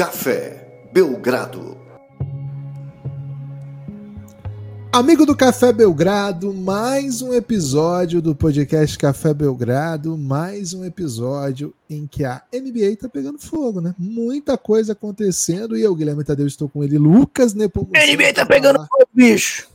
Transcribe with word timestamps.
Café 0.00 0.88
Belgrado. 0.94 1.76
Amigo 4.90 5.26
do 5.26 5.36
Café 5.36 5.74
Belgrado, 5.74 6.54
mais 6.54 7.20
um 7.20 7.34
episódio 7.34 8.22
do 8.22 8.34
podcast 8.34 8.96
Café 8.96 9.34
Belgrado, 9.34 10.16
mais 10.16 10.72
um 10.72 10.86
episódio 10.86 11.74
em 11.90 12.06
que 12.06 12.24
a 12.24 12.42
NBA 12.50 12.96
tá 12.98 13.10
pegando 13.10 13.38
fogo, 13.38 13.82
né? 13.82 13.94
Muita 13.98 14.56
coisa 14.56 14.92
acontecendo 14.94 15.76
e 15.76 15.82
eu, 15.82 15.94
Guilherme 15.94 16.24
Tadeu, 16.24 16.46
estou 16.46 16.66
com 16.66 16.82
ele, 16.82 16.96
Lucas 16.96 17.52
Nepomuceno. 17.52 18.14
NBA 18.14 18.32
tá 18.32 18.46
pegando 18.46 18.78
fogo, 18.78 19.06
bicho. 19.12 19.68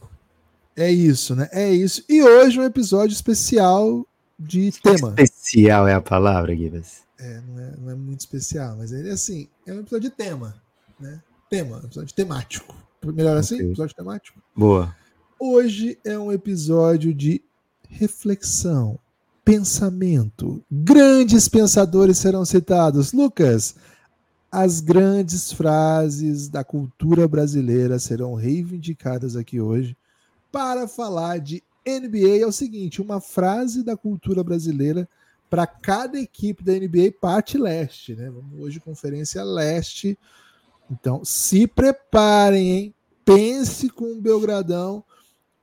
É 0.75 0.91
isso, 0.91 1.35
né? 1.35 1.47
É 1.51 1.71
isso. 1.71 2.03
E 2.09 2.23
hoje 2.23 2.59
um 2.59 2.63
episódio 2.63 3.13
especial 3.13 4.03
de 4.37 4.71
tema. 4.71 5.13
Especial 5.17 5.87
é 5.87 5.93
a 5.93 6.01
palavra, 6.01 6.53
Guilherme. 6.53 6.85
É 7.17 7.41
não, 7.41 7.59
é, 7.59 7.73
não 7.77 7.91
é 7.91 7.95
muito 7.95 8.19
especial, 8.19 8.75
mas 8.77 8.91
ele 8.91 9.09
assim, 9.09 9.47
é 9.65 9.73
um 9.73 9.79
episódio 9.79 10.09
de 10.09 10.15
tema, 10.15 10.55
né? 10.99 11.21
Tema, 11.49 11.81
episódio 11.83 12.13
temático. 12.13 12.75
Melhor 13.03 13.37
assim? 13.37 13.55
Ok. 13.55 13.67
Episódio 13.67 13.95
temático. 13.95 14.41
Boa. 14.55 14.95
Hoje 15.39 15.97
é 16.03 16.17
um 16.17 16.31
episódio 16.31 17.13
de 17.13 17.41
reflexão, 17.87 18.99
pensamento. 19.43 20.63
Grandes 20.69 21.47
pensadores 21.47 22.17
serão 22.17 22.43
citados. 22.43 23.13
Lucas, 23.13 23.75
as 24.51 24.81
grandes 24.81 25.51
frases 25.51 26.49
da 26.49 26.63
cultura 26.63 27.27
brasileira 27.27 27.99
serão 27.99 28.33
reivindicadas 28.35 29.35
aqui 29.35 29.61
hoje 29.61 29.95
para 30.51 30.87
falar 30.87 31.39
de 31.39 31.61
NBA. 31.85 32.41
É 32.41 32.45
o 32.45 32.51
seguinte: 32.51 33.01
uma 33.01 33.21
frase 33.21 33.83
da 33.83 33.95
cultura 33.95 34.43
brasileira 34.43 35.07
para 35.49 35.67
cada 35.67 36.19
equipe 36.19 36.63
da 36.63 36.73
NBA 36.73 37.13
parte 37.21 37.57
leste, 37.57 38.15
né? 38.15 38.29
Vamos 38.29 38.59
hoje 38.59 38.79
conferência 38.79 39.43
leste. 39.43 40.17
Então, 40.89 41.23
se 41.23 41.67
preparem, 41.67 42.69
hein? 42.69 42.95
Pense 43.23 43.89
com 43.89 44.13
o 44.13 44.21
Belgradão. 44.21 45.03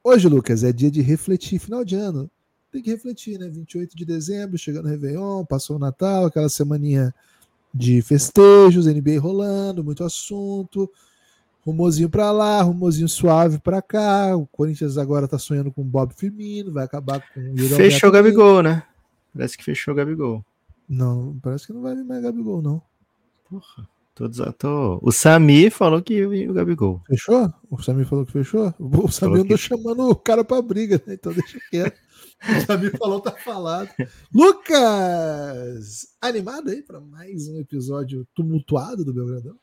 Hoje, 0.02 0.28
Lucas, 0.28 0.64
é 0.64 0.72
dia 0.72 0.90
de 0.90 1.00
refletir, 1.00 1.58
final 1.60 1.84
de 1.84 1.94
ano. 1.94 2.30
Tem 2.72 2.82
que 2.82 2.90
refletir, 2.90 3.38
né? 3.38 3.48
28 3.48 3.96
de 3.96 4.04
dezembro, 4.04 4.58
chegando 4.58 4.86
o 4.86 4.88
Réveillon, 4.88 5.44
passou 5.44 5.76
o 5.76 5.78
Natal, 5.78 6.26
aquela 6.26 6.48
semaninha 6.48 7.14
de 7.72 8.02
festejos, 8.02 8.86
NBA 8.86 9.20
rolando, 9.20 9.84
muito 9.84 10.02
assunto. 10.02 10.90
Rumorzinho 11.64 12.10
pra 12.10 12.30
lá, 12.32 12.60
rumorzinho 12.62 13.08
suave 13.08 13.58
pra 13.58 13.80
cá. 13.80 14.36
O 14.36 14.46
Corinthians 14.46 14.98
agora 14.98 15.28
tá 15.28 15.38
sonhando 15.38 15.70
com 15.70 15.82
o 15.82 15.84
Bob 15.84 16.12
Firmino, 16.14 16.72
vai 16.72 16.84
acabar 16.84 17.20
com 17.32 17.38
o 17.40 17.42
Yuri 17.58 17.68
Fechou 17.76 18.08
o. 18.10 18.12
Gabigol, 18.12 18.62
né? 18.62 18.82
Parece 19.32 19.56
que 19.56 19.64
fechou 19.64 19.94
o 19.94 19.96
Gabigol. 19.96 20.44
Não, 20.88 21.38
parece 21.42 21.66
que 21.66 21.72
não 21.72 21.80
vai 21.82 21.94
vir 21.94 22.04
mais 22.04 22.22
Gabigol, 22.22 22.60
não. 22.60 22.82
Porra. 23.48 23.88
Tô, 24.14 24.28
desa- 24.28 24.52
tô- 24.52 24.98
O 25.02 25.10
Sami 25.10 25.70
falou 25.70 26.02
que 26.02 26.14
ia 26.18 26.28
vir 26.28 26.50
o 26.50 26.52
Gabigol. 26.52 27.00
Fechou? 27.06 27.50
O 27.70 27.80
Samir 27.82 28.06
falou 28.06 28.26
que 28.26 28.32
fechou? 28.32 28.74
O 28.78 29.08
Samir 29.10 29.36
andou 29.40 29.56
que- 29.56 29.62
chamando 29.62 30.00
o 30.10 30.14
cara 30.14 30.44
pra 30.44 30.60
briga, 30.60 31.00
né? 31.06 31.14
Então 31.14 31.32
deixa 31.32 31.58
quieto. 31.70 31.98
O 32.42 32.60
Samir 32.66 32.92
falou, 32.98 33.20
tá 33.20 33.30
falado. 33.30 33.88
Lucas! 34.34 36.08
Animado 36.20 36.68
aí 36.70 36.82
pra 36.82 37.00
mais 37.00 37.48
um 37.48 37.58
episódio 37.58 38.26
tumultuado 38.34 39.04
do 39.04 39.14
Belgradão? 39.14 39.56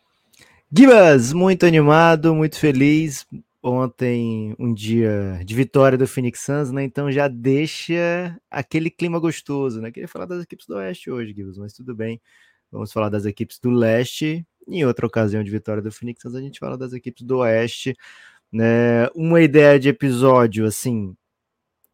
Gibas, 0.72 1.34
muito 1.34 1.66
animado, 1.66 2.36
muito 2.36 2.59
feliz. 2.59 3.25
Ontem, 3.62 4.56
um 4.59 4.72
dia 4.72 5.42
de 5.44 5.56
vitória 5.56 5.98
do 5.98 6.08
Phoenix 6.08 6.42
Suns, 6.42 6.72
né? 6.72 6.84
Então 6.84 7.11
já 7.11 7.28
deixa 7.28 8.39
aquele 8.52 8.92
clima 8.92 9.20
gostoso, 9.20 9.81
né? 9.81 9.92
Queria 9.92 10.08
falar 10.08 10.26
das 10.26 10.44
equipes 10.44 10.67
do 10.67 10.76
Oeste 10.76 11.09
hoje, 11.09 11.34
Gibas, 11.34 11.58
mas 11.58 11.73
tudo 11.73 11.95
bem. 11.95 12.21
Vamos 12.71 12.94
falar 12.94 13.10
das 13.10 13.26
equipes 13.26 13.58
do 13.60 13.71
Leste. 13.71 14.45
Em 14.67 14.86
outra 14.86 15.08
ocasião 15.08 15.44
de 15.44 15.49
vitória 15.49 15.82
do 15.82 15.92
Phoenix 15.92 16.21
Suns, 16.21 16.36
a 16.36 16.42
gente 16.42 16.60
fala 16.60 16.77
das 16.77 16.94
equipes 16.94 17.23
do 17.23 17.39
Oeste. 17.39 17.98
Né? 18.52 19.08
Uma 19.15 19.42
ideia 19.42 19.80
de 19.80 19.89
episódio, 19.89 20.65
assim, 20.67 21.15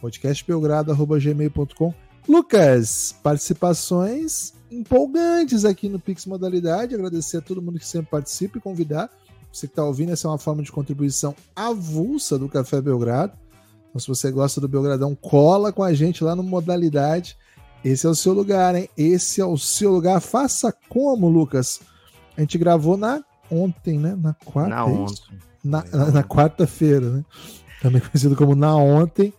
podcastbelgrado.gmail.com 0.00 1.94
Lucas, 2.28 3.14
participações 3.22 4.52
empolgantes 4.70 5.64
aqui 5.64 5.88
no 5.88 5.98
Pix 5.98 6.26
Modalidade. 6.26 6.94
Agradecer 6.94 7.36
a 7.38 7.40
todo 7.40 7.62
mundo 7.62 7.78
que 7.78 7.86
sempre 7.86 8.10
participa 8.10 8.58
e 8.58 8.60
convidar. 8.60 9.10
Você 9.52 9.66
que 9.66 9.72
está 9.72 9.84
ouvindo, 9.84 10.12
essa 10.12 10.28
é 10.28 10.30
uma 10.30 10.38
forma 10.38 10.62
de 10.62 10.70
contribuição 10.70 11.34
avulsa 11.54 12.38
do 12.38 12.48
Café 12.48 12.80
Belgrado. 12.80 13.32
Então, 13.88 14.00
se 14.00 14.08
você 14.08 14.30
gosta 14.30 14.60
do 14.60 14.68
Belgradão, 14.68 15.14
cola 15.14 15.72
com 15.72 15.82
a 15.82 15.94
gente 15.94 16.22
lá 16.22 16.36
no 16.36 16.42
Modalidade. 16.42 17.36
Esse 17.84 18.06
é 18.06 18.10
o 18.10 18.14
seu 18.14 18.32
lugar, 18.32 18.74
hein? 18.74 18.88
Esse 18.96 19.40
é 19.40 19.44
o 19.44 19.56
seu 19.56 19.92
lugar. 19.92 20.20
Faça 20.20 20.74
como, 20.88 21.28
Lucas? 21.28 21.80
A 22.36 22.40
gente 22.40 22.58
gravou 22.58 22.96
na 22.96 23.22
ontem, 23.50 23.98
né? 23.98 24.14
Na 24.20 24.34
quarta. 24.34 24.70
Na 24.70 24.80
é 24.80 24.82
ontem. 24.84 25.38
Na, 25.64 25.84
na- 25.92 26.10
na 26.10 26.22
quarta-feira, 26.22 27.08
né? 27.10 27.24
Também 27.80 28.00
conhecido 28.02 28.36
como 28.36 28.54
na 28.54 28.76
ontem. 28.76 29.32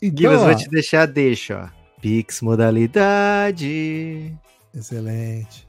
Então, 0.00 0.32
ó, 0.42 0.46
vou 0.46 0.54
te 0.56 0.68
deixar, 0.68 1.06
deixa, 1.06 1.64
ó. 1.64 1.82
Pix 2.00 2.40
Modalidade. 2.42 4.34
Excelente. 4.74 5.68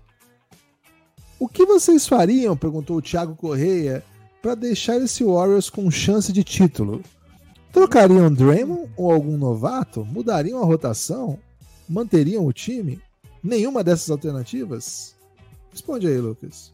O 1.44 1.48
que 1.50 1.66
vocês 1.66 2.08
fariam, 2.08 2.56
perguntou 2.56 2.96
o 2.96 3.02
Thiago 3.02 3.36
Correia, 3.36 4.02
para 4.42 4.56
deixar 4.56 4.96
esse 4.96 5.26
Warriors 5.26 5.70
com 5.70 5.92
chance 5.92 6.32
de 6.32 6.42
título? 6.42 7.02
Trocariam 7.70 8.34
Draymond 8.34 8.90
ou 8.96 9.12
algum 9.12 9.38
novato? 9.38 10.06
Mudariam 10.06 10.64
a 10.64 10.66
rotação? 10.66 11.38
Manteriam 11.88 12.46
o 12.46 12.54
time? 12.54 12.98
Nenhuma 13.44 13.84
dessas 13.84 14.10
alternativas? 14.10 15.18
Responde 15.70 16.08
aí, 16.08 16.18
Lucas. 16.18 16.72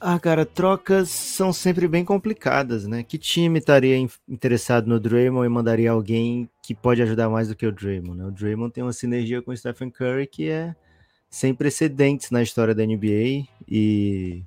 Ah, 0.00 0.18
cara, 0.18 0.44
trocas 0.44 1.08
são 1.08 1.52
sempre 1.52 1.86
bem 1.86 2.04
complicadas, 2.04 2.88
né? 2.88 3.04
Que 3.04 3.16
time 3.16 3.60
estaria 3.60 3.96
interessado 4.28 4.88
no 4.88 4.98
Draymond 4.98 5.46
e 5.46 5.48
mandaria 5.48 5.92
alguém 5.92 6.50
que 6.60 6.74
pode 6.74 7.02
ajudar 7.02 7.30
mais 7.30 7.46
do 7.46 7.54
que 7.54 7.64
o 7.64 7.70
Draymond, 7.70 8.18
né? 8.18 8.26
O 8.26 8.32
Draymond 8.32 8.72
tem 8.72 8.82
uma 8.82 8.92
sinergia 8.92 9.40
com 9.40 9.52
o 9.52 9.56
Stephen 9.56 9.90
Curry 9.90 10.26
que 10.26 10.48
é 10.48 10.74
sem 11.36 11.52
precedentes 11.54 12.30
na 12.30 12.42
história 12.42 12.74
da 12.74 12.82
NBA 12.82 13.46
e 13.68 14.42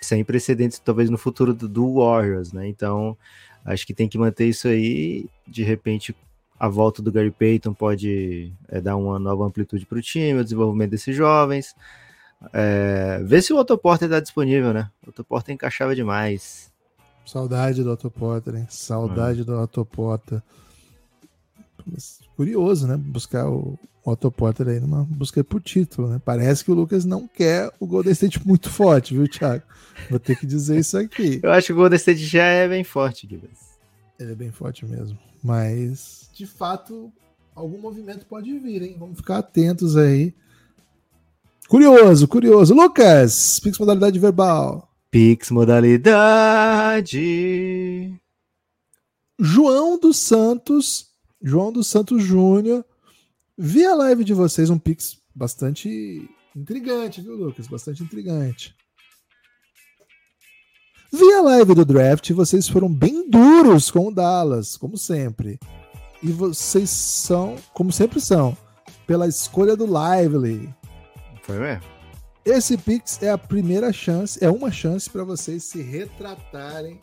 sem 0.00 0.24
precedentes 0.24 0.78
talvez 0.78 1.10
no 1.10 1.18
futuro 1.18 1.52
do, 1.52 1.68
do 1.68 1.96
Warriors, 1.96 2.54
né? 2.54 2.66
Então, 2.66 3.14
acho 3.62 3.86
que 3.86 3.92
tem 3.92 4.08
que 4.08 4.16
manter 4.16 4.46
isso 4.46 4.66
aí. 4.66 5.26
De 5.46 5.62
repente, 5.62 6.16
a 6.58 6.68
volta 6.68 7.02
do 7.02 7.12
Gary 7.12 7.30
Payton 7.30 7.74
pode 7.74 8.50
é, 8.66 8.80
dar 8.80 8.96
uma 8.96 9.18
nova 9.18 9.44
amplitude 9.44 9.84
para 9.84 9.98
o 9.98 10.00
time, 10.00 10.40
o 10.40 10.42
desenvolvimento 10.42 10.92
desses 10.92 11.14
jovens. 11.14 11.76
É, 12.50 13.20
vê 13.22 13.42
se 13.42 13.52
o 13.52 13.58
Otto 13.58 13.76
Porter 13.76 14.06
está 14.06 14.18
disponível, 14.18 14.72
né? 14.72 14.90
O 15.06 15.10
Otto 15.10 15.22
Porter 15.22 15.54
encaixava 15.54 15.94
demais. 15.94 16.72
Saudade 17.26 17.84
do 17.84 17.92
Otto 17.92 18.10
Porter, 18.10 18.56
hein? 18.56 18.66
Saudade 18.70 19.44
do 19.44 19.60
Otto 19.60 19.84
Porter. 19.84 20.40
Curioso, 22.36 22.86
né? 22.86 22.96
Buscar 22.96 23.48
o 23.48 23.78
Otto 24.04 24.30
Porter 24.30 24.68
aí 24.68 24.80
numa 24.80 25.04
busca 25.04 25.42
por 25.42 25.60
título, 25.60 26.08
né? 26.08 26.20
Parece 26.24 26.64
que 26.64 26.70
o 26.70 26.74
Lucas 26.74 27.04
não 27.04 27.26
quer 27.26 27.70
o 27.80 27.86
Golden 27.86 28.12
State 28.12 28.46
muito 28.46 28.70
forte, 28.70 29.14
viu, 29.14 29.28
Thiago? 29.28 29.62
Vou 30.10 30.18
ter 30.18 30.36
que 30.36 30.46
dizer 30.46 30.78
isso 30.78 30.98
aqui. 30.98 31.40
Eu 31.44 31.52
acho 31.52 31.68
que 31.68 31.72
o 31.72 31.76
Golden 31.76 31.96
State 31.96 32.24
já 32.24 32.44
é 32.44 32.68
bem 32.68 32.84
forte, 32.84 33.26
Gibbs. 33.28 33.76
Ele 34.18 34.32
é 34.32 34.34
bem 34.34 34.50
forte 34.50 34.84
mesmo. 34.84 35.18
Mas, 35.42 36.28
de 36.32 36.46
fato, 36.46 37.12
algum 37.54 37.78
movimento 37.78 38.26
pode 38.26 38.58
vir, 38.58 38.82
hein? 38.82 38.96
Vamos 38.98 39.18
ficar 39.18 39.38
atentos 39.38 39.96
aí 39.96 40.34
Curioso, 41.68 42.28
curioso. 42.28 42.74
Lucas, 42.74 43.58
Pix 43.58 43.78
modalidade 43.78 44.18
verbal. 44.20 44.88
Pix 45.10 45.50
modalidade. 45.50 47.18
João 49.38 49.98
dos 49.98 50.16
Santos, 50.16 51.08
João 51.46 51.70
dos 51.70 51.86
Santos 51.86 52.24
Júnior. 52.24 52.84
Vi 53.56 53.86
a 53.86 53.94
live 53.94 54.24
de 54.24 54.34
vocês, 54.34 54.68
um 54.68 54.80
Pix 54.80 55.16
bastante 55.32 56.28
intrigante, 56.56 57.20
viu, 57.20 57.36
Lucas? 57.36 57.68
Bastante 57.68 58.02
intrigante. 58.02 58.74
Vi 61.12 61.32
a 61.34 61.42
live 61.42 61.72
do 61.72 61.84
draft, 61.84 62.32
vocês 62.32 62.68
foram 62.68 62.92
bem 62.92 63.30
duros 63.30 63.92
com 63.92 64.08
o 64.08 64.10
Dallas, 64.12 64.76
como 64.76 64.98
sempre. 64.98 65.60
E 66.20 66.32
vocês 66.32 66.90
são, 66.90 67.54
como 67.72 67.92
sempre 67.92 68.20
são, 68.20 68.58
pela 69.06 69.28
escolha 69.28 69.76
do 69.76 69.86
Lively. 69.86 70.74
Foi 71.42 71.60
mesmo? 71.60 71.84
Esse 72.44 72.76
Pix 72.76 73.22
é 73.22 73.30
a 73.30 73.38
primeira 73.38 73.92
chance, 73.92 74.42
é 74.44 74.50
uma 74.50 74.72
chance 74.72 75.08
para 75.08 75.22
vocês 75.22 75.62
se 75.62 75.80
retratarem. 75.80 77.00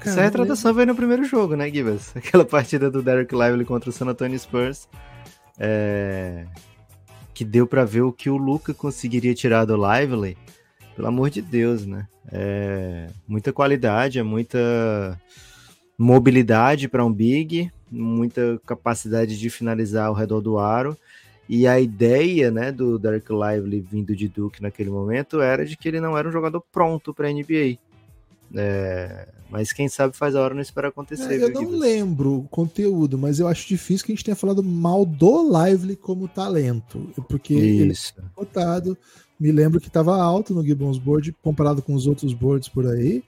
Cara, 0.00 0.10
Essa 0.12 0.22
retratação 0.22 0.72
veio 0.72 0.86
no 0.86 0.94
primeiro 0.94 1.24
jogo, 1.24 1.54
né, 1.54 1.70
Gibas? 1.70 2.10
Aquela 2.16 2.44
partida 2.44 2.90
do 2.90 3.02
Derek 3.02 3.34
Lively 3.34 3.66
contra 3.66 3.90
o 3.90 3.92
San 3.92 4.06
Antonio 4.06 4.38
Spurs. 4.38 4.88
É... 5.58 6.46
Que 7.34 7.44
deu 7.44 7.66
para 7.66 7.84
ver 7.84 8.00
o 8.00 8.12
que 8.12 8.30
o 8.30 8.36
Luca 8.38 8.72
conseguiria 8.72 9.34
tirar 9.34 9.66
do 9.66 9.76
Lively. 9.76 10.38
Pelo 10.96 11.08
amor 11.08 11.28
de 11.28 11.42
Deus, 11.42 11.84
né? 11.84 12.08
É... 12.32 13.08
Muita 13.28 13.52
qualidade, 13.52 14.18
é 14.18 14.22
muita 14.22 15.20
mobilidade 15.98 16.88
para 16.88 17.04
um 17.04 17.12
big, 17.12 17.70
muita 17.90 18.58
capacidade 18.64 19.38
de 19.38 19.50
finalizar 19.50 20.06
ao 20.06 20.14
redor 20.14 20.40
do 20.40 20.58
aro. 20.58 20.96
E 21.46 21.66
a 21.66 21.78
ideia, 21.78 22.50
né, 22.50 22.72
do 22.72 22.98
Derek 22.98 23.26
Lively 23.30 23.80
vindo 23.80 24.16
de 24.16 24.28
Duke 24.28 24.62
naquele 24.62 24.88
momento 24.88 25.42
era 25.42 25.66
de 25.66 25.76
que 25.76 25.88
ele 25.88 26.00
não 26.00 26.16
era 26.16 26.26
um 26.26 26.32
jogador 26.32 26.64
pronto 26.72 27.12
para 27.12 27.30
NBA. 27.30 27.76
É, 28.56 29.28
mas 29.50 29.72
quem 29.72 29.88
sabe 29.88 30.16
faz 30.16 30.34
a 30.34 30.40
hora 30.40 30.54
não 30.54 30.62
espera 30.62 30.88
acontecer. 30.88 31.40
É, 31.40 31.44
eu 31.44 31.50
não 31.50 31.70
lembro 31.70 32.38
o 32.38 32.48
conteúdo, 32.48 33.18
mas 33.18 33.40
eu 33.40 33.48
acho 33.48 33.66
difícil 33.68 34.06
que 34.06 34.12
a 34.12 34.14
gente 34.14 34.24
tenha 34.24 34.36
falado 34.36 34.62
mal 34.62 35.04
do 35.04 35.50
Lively 35.50 35.96
como 35.96 36.28
talento, 36.28 37.12
porque 37.28 37.54
Isso. 37.54 38.14
ele 38.16 38.26
é 38.26 38.30
cotado. 38.34 38.96
Me 39.38 39.50
lembro 39.50 39.80
que 39.80 39.88
estava 39.88 40.20
alto 40.20 40.54
no 40.54 40.64
Gibbons 40.64 40.98
Board 40.98 41.32
comparado 41.42 41.82
com 41.82 41.94
os 41.94 42.06
outros 42.06 42.34
boards 42.34 42.68
por 42.68 42.86
aí 42.86 43.24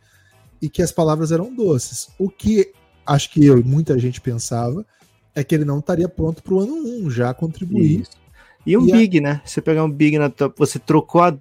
e 0.60 0.68
que 0.68 0.82
as 0.82 0.92
palavras 0.92 1.32
eram 1.32 1.54
doces. 1.54 2.10
O 2.18 2.28
que 2.28 2.72
acho 3.06 3.30
que 3.30 3.44
eu 3.44 3.58
e 3.58 3.64
muita 3.64 3.98
gente 3.98 4.20
pensava 4.20 4.86
é 5.34 5.42
que 5.42 5.54
ele 5.54 5.64
não 5.64 5.78
estaria 5.78 6.08
pronto 6.08 6.42
para 6.42 6.54
o 6.54 6.60
ano 6.60 6.74
1 6.74 7.10
já 7.10 7.34
contribuir. 7.34 8.02
Isso. 8.02 8.22
E 8.64 8.76
um 8.76 8.86
e 8.88 8.92
big, 8.92 9.18
a... 9.18 9.22
né? 9.22 9.42
Você 9.44 9.60
pegar 9.60 9.84
um 9.84 9.90
big 9.90 10.18
na 10.18 10.30
top, 10.30 10.54
você 10.56 10.78
trocou 10.78 11.22
a. 11.22 11.36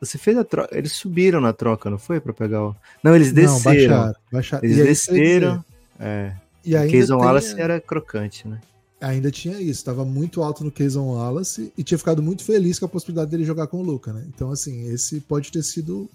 Você 0.00 0.18
fez 0.18 0.36
a 0.36 0.44
troca. 0.44 0.76
Eles 0.76 0.92
subiram 0.92 1.40
na 1.40 1.52
troca, 1.52 1.90
não 1.90 1.98
foi? 1.98 2.20
Para 2.20 2.32
pegar 2.32 2.64
o. 2.64 2.76
Não, 3.02 3.14
eles 3.14 3.32
desceram. 3.32 3.56
Não, 3.56 3.62
baixaram, 3.62 4.14
baixaram. 4.32 4.64
Eles 4.64 4.76
desceram. 4.76 5.64
É. 5.98 6.32
E 6.64 6.76
o 6.76 6.88
Keyson 6.88 7.16
Wallace 7.16 7.60
era 7.60 7.80
crocante, 7.80 8.46
né? 8.46 8.60
Ainda 9.00 9.30
tinha 9.30 9.54
isso, 9.60 9.70
estava 9.70 10.04
muito 10.04 10.42
alto 10.42 10.64
no 10.64 10.72
Keyson 10.72 11.14
Wallace 11.14 11.72
e 11.78 11.84
tinha 11.84 11.96
ficado 11.96 12.20
muito 12.20 12.44
feliz 12.44 12.78
com 12.78 12.84
a 12.84 12.88
possibilidade 12.88 13.30
dele 13.30 13.44
jogar 13.44 13.68
com 13.68 13.78
o 13.78 13.82
Luca, 13.82 14.12
né? 14.12 14.24
Então, 14.28 14.50
assim, 14.50 14.92
esse 14.92 15.20
pode 15.20 15.52
ter 15.52 15.62
sido 15.62 16.10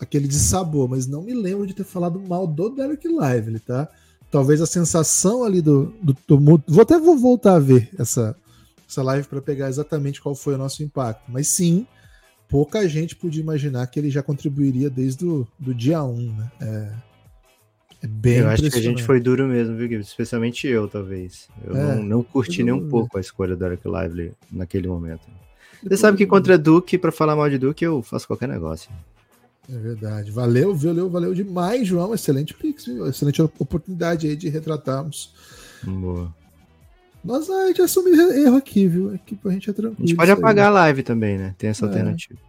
aquele 0.00 0.26
de 0.26 0.34
sabor, 0.34 0.88
mas 0.88 1.06
não 1.06 1.22
me 1.22 1.32
lembro 1.32 1.66
de 1.66 1.74
ter 1.74 1.84
falado 1.84 2.20
mal 2.20 2.46
do 2.46 2.70
Derek 2.70 3.06
Lively, 3.06 3.60
tá? 3.60 3.88
talvez 4.30 4.60
a 4.60 4.66
sensação 4.66 5.44
ali 5.44 5.60
do, 5.60 5.86
do, 6.02 6.16
do 6.26 6.62
vou 6.66 6.82
até 6.82 6.98
vou 6.98 7.16
voltar 7.16 7.54
a 7.54 7.58
ver 7.58 7.88
essa 7.98 8.36
essa 8.88 9.02
live 9.02 9.28
para 9.28 9.42
pegar 9.42 9.68
exatamente 9.68 10.20
qual 10.20 10.34
foi 10.34 10.54
o 10.54 10.58
nosso 10.58 10.82
impacto, 10.82 11.24
mas 11.28 11.48
sim, 11.48 11.86
pouca 12.48 12.88
gente 12.88 13.14
podia 13.14 13.42
imaginar 13.42 13.86
que 13.86 13.98
ele 13.98 14.10
já 14.10 14.22
contribuiria 14.22 14.88
desde 14.88 15.24
o 15.24 15.46
do 15.58 15.74
dia 15.74 16.02
1, 16.02 16.32
né? 16.32 16.50
É, 16.60 16.92
é 18.02 18.06
bem 18.06 18.38
Eu 18.38 18.48
acho 18.48 18.70
que 18.70 18.78
a 18.78 18.82
gente 18.82 19.02
foi 19.02 19.20
duro 19.20 19.46
mesmo, 19.46 19.76
viu, 19.76 20.00
Especialmente 20.00 20.66
eu, 20.66 20.88
talvez. 20.88 21.48
Eu 21.64 21.76
é, 21.76 21.96
não, 21.96 22.02
não 22.02 22.22
curti 22.22 22.62
nem 22.62 22.72
um 22.72 22.88
pouco 22.88 23.18
a 23.18 23.20
escolha 23.20 23.54
do 23.54 23.64
Eric 23.66 23.82
Lively 23.86 24.32
naquele 24.50 24.88
momento. 24.88 25.22
Você 25.82 25.96
sabe 25.96 26.16
que 26.16 26.26
contra 26.26 26.58
Duke, 26.58 26.98
para 26.98 27.12
falar 27.12 27.36
mal 27.36 27.48
de 27.48 27.58
Duke, 27.58 27.84
eu 27.84 28.02
faço 28.02 28.26
qualquer 28.26 28.48
negócio. 28.48 28.90
É 29.70 29.76
verdade. 29.76 30.30
Valeu, 30.30 30.74
valeu, 30.74 31.10
valeu 31.10 31.34
demais, 31.34 31.86
João. 31.86 32.14
Excelente 32.14 32.54
pix, 32.54 32.86
viu? 32.86 33.06
excelente 33.06 33.42
oportunidade 33.42 34.26
aí 34.26 34.34
de 34.34 34.48
retratarmos. 34.48 35.34
Boa. 35.84 36.34
Nós 37.28 37.50
a 37.50 37.66
gente 37.66 37.82
assume 37.82 38.10
erro 38.12 38.56
aqui, 38.56 38.88
viu? 38.88 39.14
Aqui 39.14 39.36
pra 39.36 39.52
gente 39.52 39.68
é 39.68 39.72
tranquilo. 39.74 40.02
A 40.02 40.06
gente 40.06 40.16
pode 40.16 40.30
apagar 40.30 40.64
aí. 40.64 40.70
a 40.70 40.80
live 40.80 41.02
também, 41.02 41.36
né? 41.36 41.54
Tem 41.58 41.68
essa 41.68 41.84
é. 41.84 41.88
alternativa. 41.88 42.40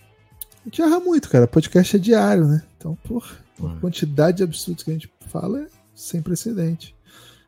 A 0.00 0.64
gente 0.64 0.82
erra 0.82 0.98
muito, 0.98 1.30
cara. 1.30 1.46
Podcast 1.46 1.94
é 1.94 1.98
diário, 2.00 2.44
né? 2.44 2.64
Então, 2.76 2.98
por 3.04 3.24
a 3.62 3.80
quantidade 3.80 4.38
de 4.38 4.42
absurdos 4.42 4.82
que 4.82 4.90
a 4.90 4.94
gente 4.94 5.08
fala 5.28 5.60
é 5.60 5.66
sem 5.94 6.20
precedente. 6.20 6.92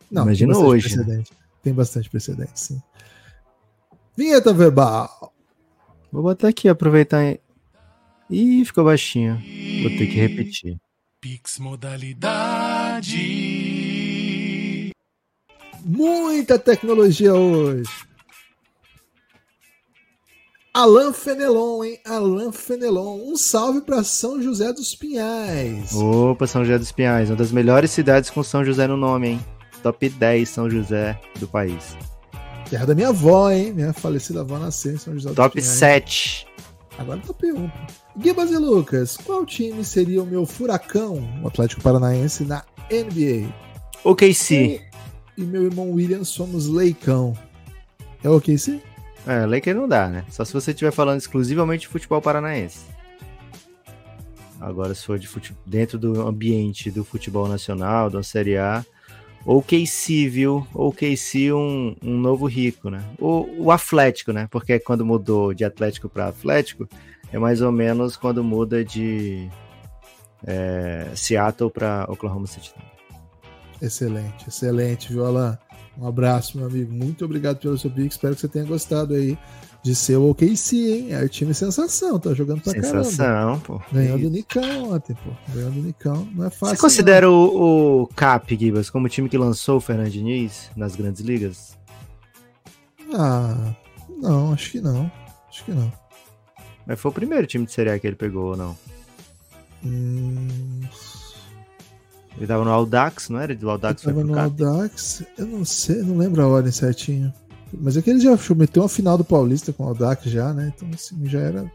Não, 0.09 0.23
Imagina 0.23 0.55
tem 0.55 0.63
hoje. 0.63 0.89
Né? 0.91 1.03
Precedente. 1.03 1.33
Né? 1.33 1.39
Tem 1.65 1.75
bastante 1.75 2.09
precedente, 2.09 2.53
sim. 2.55 2.81
Vinheta 4.17 4.53
verbal. 4.53 5.35
Vou 6.13 6.23
botar 6.23 6.47
aqui, 6.47 6.69
aproveitar 6.69 7.25
Ih, 8.31 8.65
ficou 8.65 8.85
baixinho. 8.85 9.35
Vou 9.83 9.91
ter 9.99 10.07
que 10.07 10.15
repetir. 10.15 10.79
Pix 11.21 11.59
modalidade. 11.59 13.17
Muita 15.85 16.59
tecnologia 16.59 17.35
hoje. 17.35 17.89
Alan 20.75 21.13
Fenelon, 21.13 21.83
hein? 21.83 21.99
Alan 22.07 22.53
Fenelon. 22.53 23.21
Um 23.25 23.37
salve 23.37 23.81
para 23.81 24.05
São 24.05 24.41
José 24.41 24.73
dos 24.73 24.95
Pinhais. 24.95 25.93
Opa, 25.93 26.47
São 26.47 26.65
José 26.65 26.79
dos 26.79 26.93
Pinhais. 26.93 27.31
Uma 27.31 27.37
das 27.37 27.51
melhores 27.51 27.91
cidades 27.91 28.31
com 28.31 28.43
São 28.43 28.65
José 28.65 28.87
no 28.87 28.97
nome, 28.97 29.29
hein? 29.29 29.47
Top 29.83 30.09
10 30.09 30.49
São 30.49 30.71
José 30.71 31.19
do 31.41 31.49
país. 31.49 31.97
Terra 32.71 32.87
da 32.87 32.95
minha 32.95 33.09
avó, 33.09 33.51
hein? 33.51 33.73
Minha 33.73 33.93
falecida 33.93 34.43
avó 34.43 34.59
nasceu 34.59 34.93
em 34.93 34.99
São 34.99 35.15
José 35.15 35.33
Top 35.33 35.59
dos 35.59 35.69
Pinhais. 35.69 36.03
Top 36.03 36.13
7. 36.13 36.47
Agora 36.99 37.21
top 37.27 37.53
1. 37.53 37.71
Gibas 38.21 38.51
e 38.51 38.57
Lucas, 38.57 39.17
qual 39.17 39.47
time 39.47 39.85
seria 39.85 40.23
o 40.23 40.27
meu 40.27 40.45
furacão, 40.45 41.23
o 41.43 41.47
Atlético 41.47 41.81
Paranaense, 41.81 42.45
na 42.45 42.65
NBA? 42.91 43.49
OKC. 44.03 44.55
E, 44.55 44.88
e 45.39 45.43
meu 45.43 45.63
irmão 45.63 45.93
William 45.93 46.25
somos 46.25 46.67
Leicão. 46.67 47.33
É 48.23 48.29
o 48.29 48.37
OKC? 48.37 48.83
É, 49.25 49.47
Laker 49.47 49.75
não 49.75 49.89
dá, 49.89 50.09
né? 50.09 50.25
Só 50.29 50.45
se 50.45 50.53
você 50.53 50.73
estiver 50.73 50.91
falando 50.91 51.19
exclusivamente 51.19 51.83
de 51.83 51.89
futebol 51.89 52.21
paranaense. 52.21 52.81
Agora, 54.61 54.95
se 54.95 55.07
for 55.07 55.19
de 55.19 55.29
fute... 55.29 55.55
dentro 55.65 55.97
do 55.99 56.27
ambiente 56.27 56.91
do 56.91 57.05
futebol 57.05 57.47
nacional, 57.47 58.11
da 58.11 58.23
Série 58.23 58.57
A, 58.57 58.85
ou 59.45 59.63
KC, 59.63 60.29
viu? 60.29 60.67
Ou 60.75 60.93
KC 60.93 61.53
um, 61.53 61.95
um 62.03 62.19
novo 62.19 62.47
rico, 62.47 62.91
né? 62.91 63.05
O, 63.19 63.47
o 63.59 63.71
Atlético, 63.71 64.33
né? 64.33 64.49
Porque 64.51 64.81
quando 64.81 65.07
mudou 65.07 65.55
de 65.55 65.65
Atlético 65.65 66.09
para 66.09 66.29
Atlético, 66.29 66.89
é 67.33 67.39
mais 67.39 67.61
ou 67.61 67.71
menos 67.71 68.17
quando 68.17 68.43
muda 68.43 68.85
de 68.85 69.49
é, 70.45 71.07
Seattle 71.15 71.71
para 71.71 72.07
Oklahoma 72.09 72.49
City. 72.49 72.75
Excelente, 73.81 74.49
excelente, 74.49 75.13
viu, 75.13 75.25
Alan? 75.25 75.59
Um 75.97 76.07
abraço, 76.07 76.57
meu 76.57 76.67
amigo. 76.67 76.93
Muito 76.93 77.25
obrigado 77.25 77.59
pelo 77.59 77.77
seu 77.79 77.91
pick. 77.91 78.11
Espero 78.11 78.35
que 78.35 78.41
você 78.41 78.49
tenha 78.49 78.65
gostado 78.65 79.15
aí 79.15 79.37
de 79.83 79.95
ser 79.95 80.17
o 80.17 80.31
OKC, 80.31 80.77
hein? 80.77 81.07
É 81.13 81.23
o 81.25 81.29
time 81.29 81.55
sensação, 81.55 82.19
tá 82.19 82.35
jogando 82.35 82.61
pra 82.61 82.73
Sensação, 82.73 83.17
caramba. 83.27 83.59
pô. 83.61 83.83
Ganhou 83.93 84.19
do 84.19 84.31
Nicão 84.31 84.93
ontem, 84.93 85.15
pô. 85.15 85.31
Ganhou 85.53 85.71
do 85.71 85.81
Nicão. 85.81 86.29
Não 86.35 86.47
é 86.47 86.51
fácil. 86.51 86.77
Você 86.77 86.81
considera 86.81 87.31
o, 87.31 88.03
o 88.03 88.07
Cap, 88.09 88.57
Gibas, 88.57 88.91
como 88.91 89.07
o 89.07 89.09
time 89.09 89.29
que 89.29 89.39
lançou 89.39 89.79
o 89.79 89.81
Fernando 89.81 90.11
Diniz 90.11 90.71
nas 90.77 90.95
grandes 90.95 91.21
ligas? 91.21 91.77
Ah, 93.15 93.75
não, 94.21 94.53
acho 94.53 94.71
que 94.73 94.81
não. 94.81 95.11
Acho 95.49 95.65
que 95.65 95.73
não. 95.73 95.93
Mas 96.87 97.01
foi 97.01 97.11
o 97.11 97.15
primeiro 97.15 97.47
time 97.47 97.65
de 97.67 97.73
Série 97.73 97.91
A 97.91 97.99
que 97.99 98.07
ele 98.07 98.17
pegou 98.17 98.51
ou 98.51 98.57
não? 98.57 98.77
Hum, 99.85 100.81
Ele 102.39 102.47
tava 102.47 102.65
no 102.65 102.71
Audax, 102.71 103.29
não 103.29 103.41
era? 103.41 103.55
Do 103.55 103.69
Audax 103.69 104.03
foi 104.03 104.13
tava 104.13 104.25
no? 104.25 104.39
Audax. 104.39 105.25
Eu 105.37 105.47
não 105.47 105.65
sei, 105.65 106.03
não 106.03 106.17
lembro 106.17 106.41
a 106.43 106.47
ordem 106.47 106.71
certinho. 106.71 107.33
Mas 107.73 107.97
é 107.97 108.03
que 108.03 108.09
ele 108.09 108.21
já 108.21 108.39
meteu 108.55 108.83
uma 108.83 108.89
final 108.89 109.19
do 109.19 109.25
Paulista 109.25 109.73
com 109.73 109.85
o 109.85 109.89
Audax 109.89 110.25
já, 110.25 110.55
né? 110.55 110.73
Então, 110.75 110.89
assim, 110.95 111.27
já 111.27 111.41
era. 111.41 111.71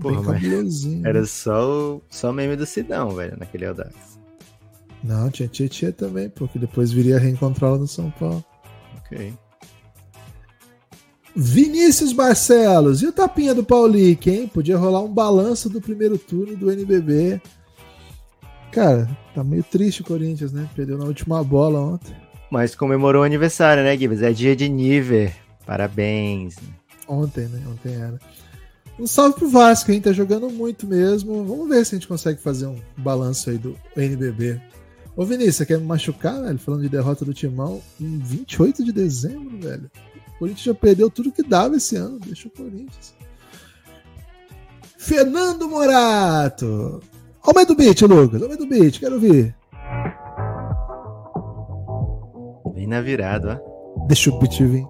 Porra, 0.00 0.14
bem 0.14 0.24
mas 0.24 0.42
cabulosinho. 0.42 1.02
né? 1.02 1.08
Era 1.08 1.26
só 1.26 1.96
o 1.96 2.02
só 2.08 2.32
meme 2.32 2.56
do 2.56 2.64
Sidão, 2.64 3.10
velho, 3.10 3.36
naquele 3.38 3.66
Audax. 3.66 3.94
Não, 5.02 5.30
tinha 5.30 5.48
Tietchan 5.48 5.92
também, 5.92 6.30
porque 6.30 6.58
depois 6.58 6.90
viria 6.90 7.16
a 7.16 7.20
reencontrá-la 7.20 7.76
no 7.76 7.86
São 7.86 8.10
Paulo. 8.12 8.42
Ok. 8.98 9.34
Vinícius 11.36 12.12
Barcelos, 12.12 13.02
e 13.02 13.06
o 13.06 13.12
tapinha 13.12 13.54
do 13.54 13.64
Paulique, 13.64 14.30
hein? 14.30 14.48
Podia 14.48 14.78
rolar 14.78 15.02
um 15.02 15.12
balanço 15.12 15.68
do 15.68 15.80
primeiro 15.80 16.16
turno 16.16 16.56
do 16.56 16.70
NBB. 16.70 17.40
Cara, 18.74 19.08
tá 19.32 19.44
meio 19.44 19.62
triste 19.62 20.02
o 20.02 20.04
Corinthians, 20.04 20.52
né? 20.52 20.68
Perdeu 20.74 20.98
na 20.98 21.04
última 21.04 21.44
bola 21.44 21.78
ontem. 21.78 22.12
Mas 22.50 22.74
comemorou 22.74 23.22
o 23.22 23.24
aniversário, 23.24 23.84
né, 23.84 23.96
Gibas? 23.96 24.20
É 24.20 24.32
dia 24.32 24.56
de 24.56 24.68
Niver. 24.68 25.32
Parabéns. 25.64 26.56
Ontem, 27.06 27.46
né? 27.46 27.62
Ontem 27.68 27.94
era. 27.94 28.18
Um 28.98 29.06
salve 29.06 29.36
pro 29.36 29.48
Vasco, 29.48 29.92
hein? 29.92 30.00
Tá 30.00 30.12
jogando 30.12 30.50
muito 30.50 30.88
mesmo. 30.88 31.44
Vamos 31.44 31.68
ver 31.68 31.86
se 31.86 31.94
a 31.94 31.98
gente 31.98 32.08
consegue 32.08 32.40
fazer 32.40 32.66
um 32.66 32.76
balanço 32.96 33.48
aí 33.48 33.58
do 33.58 33.76
NBB. 33.96 34.60
Ô 35.14 35.24
Vinícius, 35.24 35.54
você 35.54 35.66
quer 35.66 35.78
me 35.78 35.86
machucar, 35.86 36.42
velho? 36.42 36.58
Falando 36.58 36.82
de 36.82 36.88
derrota 36.88 37.24
do 37.24 37.32
Timão 37.32 37.80
em 38.00 38.18
28 38.18 38.84
de 38.84 38.90
dezembro, 38.90 39.56
velho. 39.56 39.88
O 40.34 40.38
Corinthians 40.40 40.64
já 40.64 40.74
perdeu 40.74 41.08
tudo 41.08 41.30
que 41.30 41.44
dava 41.44 41.76
esse 41.76 41.94
ano. 41.94 42.18
Deixa 42.18 42.48
o 42.48 42.50
Corinthians. 42.50 43.14
Fernando 44.98 45.68
Morato. 45.68 47.00
Aumenta 47.46 47.72
o 47.72 47.76
beat, 47.76 48.00
Lucas. 48.02 48.42
Aumenta 48.42 48.62
o 48.62 48.66
beat, 48.66 48.98
quero 48.98 49.14
ouvir. 49.14 49.54
Bem 52.74 52.86
na 52.86 53.00
virada, 53.00 53.60
ó. 53.60 54.06
Deixa 54.06 54.30
o 54.30 54.38
beat 54.38 54.60
vir. 54.60 54.86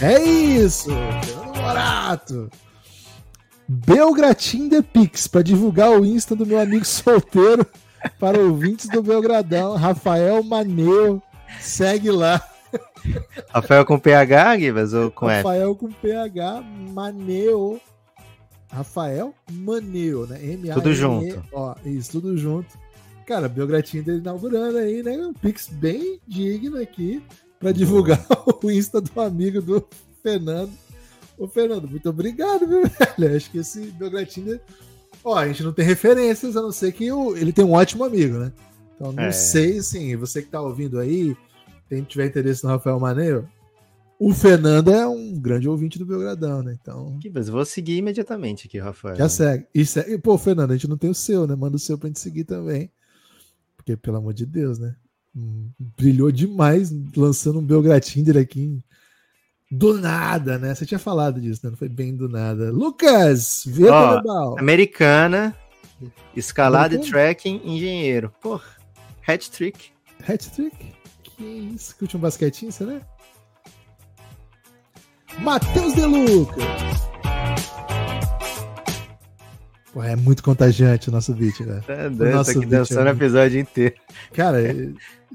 É 0.00 0.20
isso! 0.22 0.90
Fernando 0.90 1.56
Morato! 1.56 2.50
Belgratim 3.66 4.68
The 4.68 4.80
Pix, 4.80 5.26
para 5.26 5.42
divulgar 5.42 5.90
o 5.90 6.04
Insta 6.04 6.34
do 6.34 6.46
meu 6.46 6.60
amigo 6.60 6.84
solteiro 6.86 7.66
para 8.18 8.38
ouvintes 8.38 8.88
do 8.88 9.02
Belgradão, 9.02 9.76
Rafael 9.76 10.42
Maneu. 10.42 11.22
Segue 11.60 12.10
lá. 12.10 12.40
Rafael 13.48 13.84
com 13.84 13.98
PH, 13.98 14.58
Gibas, 14.58 14.92
ou 14.92 15.10
com 15.10 15.28
F? 15.28 15.36
Rafael 15.38 15.74
com 15.74 15.90
PH 15.90 16.62
Maneu. 16.94 17.80
Rafael 18.70 19.34
Maneu, 19.50 20.26
né? 20.26 20.38
M 20.44 20.68
-A 20.68 20.74
Tudo 20.74 20.92
junto. 20.94 21.42
Ó, 21.52 21.74
isso, 21.84 22.12
tudo 22.12 22.36
junto. 22.36 22.78
Cara, 23.26 23.48
Belgratim 23.48 24.02
tá 24.02 24.12
inaugurando 24.12 24.78
aí, 24.78 25.02
né? 25.02 25.16
Um 25.18 25.32
Pix 25.34 25.68
bem 25.68 26.18
digno 26.26 26.80
aqui 26.80 27.22
para 27.60 27.72
divulgar 27.72 28.24
o 28.62 28.70
Insta 28.70 29.00
do 29.00 29.20
amigo 29.20 29.60
do 29.60 29.86
Fernando. 30.22 30.70
Ô, 31.36 31.46
Fernando, 31.46 31.88
muito 31.88 32.08
obrigado, 32.08 32.66
viu, 32.66 32.82
velho? 33.18 33.36
Acho 33.36 33.50
que 33.50 33.58
esse 33.58 33.80
Belgratim. 33.92 34.58
Ó, 35.24 35.36
a 35.36 35.46
gente 35.46 35.62
não 35.62 35.72
tem 35.72 35.84
referências, 35.84 36.56
a 36.56 36.62
não 36.62 36.72
ser 36.72 36.92
que 36.92 37.10
o... 37.12 37.36
ele 37.36 37.52
tem 37.52 37.64
um 37.64 37.72
ótimo 37.72 38.04
amigo, 38.04 38.38
né? 38.38 38.52
Então, 38.94 39.12
não 39.12 39.24
É. 39.24 39.32
sei, 39.32 39.78
assim, 39.78 40.16
você 40.16 40.42
que 40.42 40.48
tá 40.48 40.60
ouvindo 40.60 40.98
aí, 40.98 41.36
quem 41.88 42.02
tiver 42.02 42.26
interesse 42.26 42.64
no 42.64 42.70
Rafael 42.70 42.98
Maneiro, 42.98 43.48
o 44.18 44.32
Fernando 44.34 44.90
é 44.92 45.06
um 45.06 45.38
grande 45.38 45.68
ouvinte 45.68 45.98
do 45.98 46.04
Belgradão, 46.06 46.62
né? 46.62 46.76
Então, 46.80 47.18
Gibas, 47.22 47.48
vou 47.48 47.64
seguir 47.64 47.96
imediatamente 47.98 48.66
aqui, 48.66 48.78
Rafael. 48.78 49.16
já 49.16 49.28
segue. 49.28 49.66
E 49.74 49.84
segue. 49.86 50.18
Pô, 50.18 50.36
Fernando, 50.36 50.70
a 50.72 50.74
gente 50.74 50.88
não 50.88 50.96
tem 50.98 51.10
o 51.10 51.14
seu, 51.14 51.46
né? 51.46 51.54
Manda 51.54 51.76
o 51.76 51.78
seu 51.78 51.96
pra 51.96 52.08
gente 52.08 52.18
seguir 52.20 52.44
também. 52.44 52.90
Porque, 53.76 53.96
pelo 53.96 54.16
amor 54.16 54.34
de 54.34 54.44
Deus, 54.44 54.78
né? 54.78 54.94
Hum, 55.36 55.70
Brilhou 55.96 56.32
demais 56.32 56.90
lançando 57.16 57.58
um 57.60 57.64
Belgratinder 57.64 58.36
aqui 58.36 58.60
em- 58.62 58.82
do 59.70 60.00
nada, 60.00 60.58
né? 60.58 60.74
Você 60.74 60.84
tinha 60.86 60.98
falado 60.98 61.40
disso, 61.40 61.60
né? 61.64 61.70
Não 61.70 61.76
foi 61.76 61.88
bem 61.88 62.16
do 62.16 62.28
nada. 62.28 62.72
Lucas, 62.72 63.62
vê 63.66 63.82
Global. 63.86 64.58
Americana, 64.58 65.54
escalada 66.34 66.94
e 66.94 66.98
tracking, 66.98 67.60
engenheiro. 67.64 68.32
Porra, 68.40 68.64
hat 69.26 69.50
trick. 69.50 69.90
Hat-trick? 70.26 70.74
Que 71.22 71.44
isso? 71.44 71.94
Curte 71.96 72.16
um 72.16 72.20
basquetinho, 72.20 72.72
será? 72.72 73.00
Matheus 75.42 75.94
De 75.94 76.02
Lucas. 76.04 76.64
Pô, 79.92 80.02
é 80.02 80.14
muito 80.16 80.42
contagiante 80.42 81.08
o 81.08 81.12
nosso 81.12 81.32
beat, 81.32 81.58
velho. 81.62 81.82
Tá 81.82 82.08
doido, 82.08 82.34
nosso 82.34 82.50
aqui 82.50 82.60
beat 82.60 82.72
é 82.72 82.76
dançando 82.78 83.00
o 83.00 83.04
muito- 83.04 83.16
episódio 83.22 83.60
inteiro. 83.60 83.94
Cara, 84.34 84.58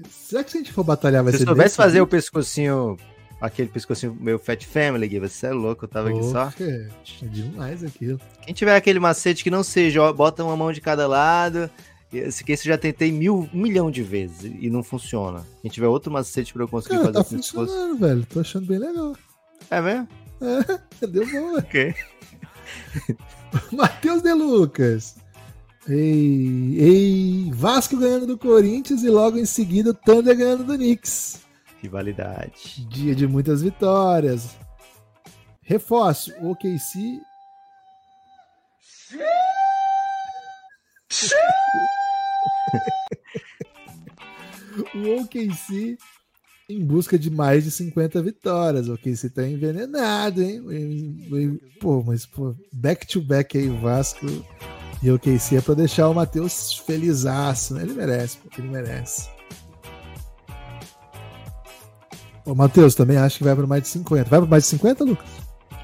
será 0.10 0.43
que 0.43 0.51
se 0.51 0.57
a 0.57 0.62
gente 0.62 0.72
for 0.72 0.83
batalhar 0.83 1.24
vai 1.24 1.31
Se 1.33 1.39
ser 1.39 1.43
eu 1.43 1.48
soubesse 1.48 1.75
fazer 1.75 2.01
o 2.01 2.07
pescocinho, 2.07 2.98
aquele 3.41 3.69
pescocinho 3.69 4.15
meu 4.19 4.38
Fat 4.38 4.63
Family, 4.65 5.10
Gibas, 5.10 5.31
você 5.33 5.48
é 5.48 5.51
louco, 5.51 5.86
eu 5.86 5.89
tava 5.89 6.10
aqui 6.10 6.24
só. 6.24 6.51
É 6.62 6.88
demais 7.24 7.83
aquilo. 7.83 8.19
Quem 8.43 8.53
tiver 8.53 8.75
aquele 8.75 9.00
macete 9.00 9.43
que 9.43 9.50
não 9.50 9.63
seja, 9.63 10.01
ó, 10.01 10.13
bota 10.13 10.43
uma 10.43 10.55
mão 10.55 10.72
de 10.72 10.81
cada 10.81 11.07
lado. 11.07 11.69
Esse 12.13 12.43
que 12.43 12.51
eu 12.51 12.57
já 12.57 12.77
tentei 12.77 13.12
mil, 13.12 13.50
um 13.51 13.60
milhão 13.60 13.89
de 13.89 14.03
vezes 14.03 14.51
e 14.60 14.69
não 14.69 14.83
funciona. 14.83 15.43
Quem 15.63 15.72
tiver 15.72 15.88
outro 15.88 16.12
macete 16.13 16.53
pra 16.53 16.62
eu 16.63 16.67
conseguir 16.67 16.98
Cara, 17.00 17.05
fazer 17.05 17.13
tá 17.13 17.22
o 17.22 17.25
pescoço. 17.38 17.65
funcionando, 17.72 18.00
velho. 18.00 18.25
Tô 18.31 18.39
achando 18.39 18.67
bem 18.67 18.77
legal. 18.77 19.13
É 19.70 19.82
mesmo? 19.82 20.08
Deu 21.08 21.25
bom, 21.25 21.53
velho. 21.53 21.58
Ok. 21.58 21.96
Matheus 23.72 24.22
De 24.22 24.34
Lucas. 24.34 25.15
Ei, 25.88 26.77
ei, 26.79 27.51
Vasco 27.51 27.98
ganhando 27.98 28.25
do 28.25 28.38
Corinthians 28.38 29.03
e 29.03 29.10
logo 29.10 29.38
em 29.38 29.46
seguida 29.46 29.89
o 29.89 29.93
Thunder 29.93 30.36
ganhando 30.36 30.63
do 30.63 30.75
Knicks. 30.75 31.41
Rivalidade. 31.82 32.88
Dia 32.88 33.13
de 33.13 33.27
muitas 33.27 33.62
vitórias. 33.62 34.55
Reforço, 35.62 36.34
o 36.39 36.51
OKC. 36.51 37.22
o 44.96 45.22
OKC 45.22 45.98
em 46.73 46.85
busca 46.85 47.17
de 47.17 47.29
mais 47.29 47.63
de 47.63 47.71
50 47.71 48.21
vitórias. 48.21 48.87
O 48.87 48.93
OKC 48.93 49.29
tá 49.29 49.47
envenenado, 49.47 50.41
hein? 50.41 51.59
Pô, 51.79 52.03
mas 52.05 52.25
pô, 52.25 52.55
back 52.71 53.07
to 53.07 53.21
back 53.21 53.57
aí, 53.57 53.69
Vasco 53.69 54.25
e 55.03 55.11
o 55.11 55.15
OKC 55.15 55.57
é 55.57 55.61
pra 55.61 55.73
deixar 55.73 56.07
o 56.07 56.13
Matheus 56.13 56.77
felizaço, 56.77 57.73
né? 57.73 57.83
Ele 57.83 57.93
merece, 57.93 58.37
pô, 58.37 58.49
ele 58.57 58.69
merece. 58.69 59.29
O 62.45 62.55
Matheus 62.55 62.95
também 62.95 63.17
acho 63.17 63.37
que 63.37 63.43
vai 63.43 63.53
para 63.53 63.67
mais 63.67 63.83
de 63.83 63.89
50. 63.89 64.29
Vai 64.29 64.39
para 64.39 64.49
mais 64.49 64.63
de 64.63 64.69
50, 64.69 65.03
Lucas? 65.03 65.29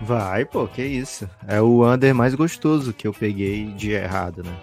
Vai, 0.02 0.46
pô, 0.46 0.66
que 0.68 0.82
isso. 0.82 1.30
É 1.46 1.62
o 1.62 1.86
under 1.86 2.16
mais 2.16 2.34
gostoso 2.34 2.94
que 2.94 3.06
eu 3.06 3.14
peguei 3.14 3.74
de 3.74 3.92
errado, 3.92 4.42
né? 4.42 4.58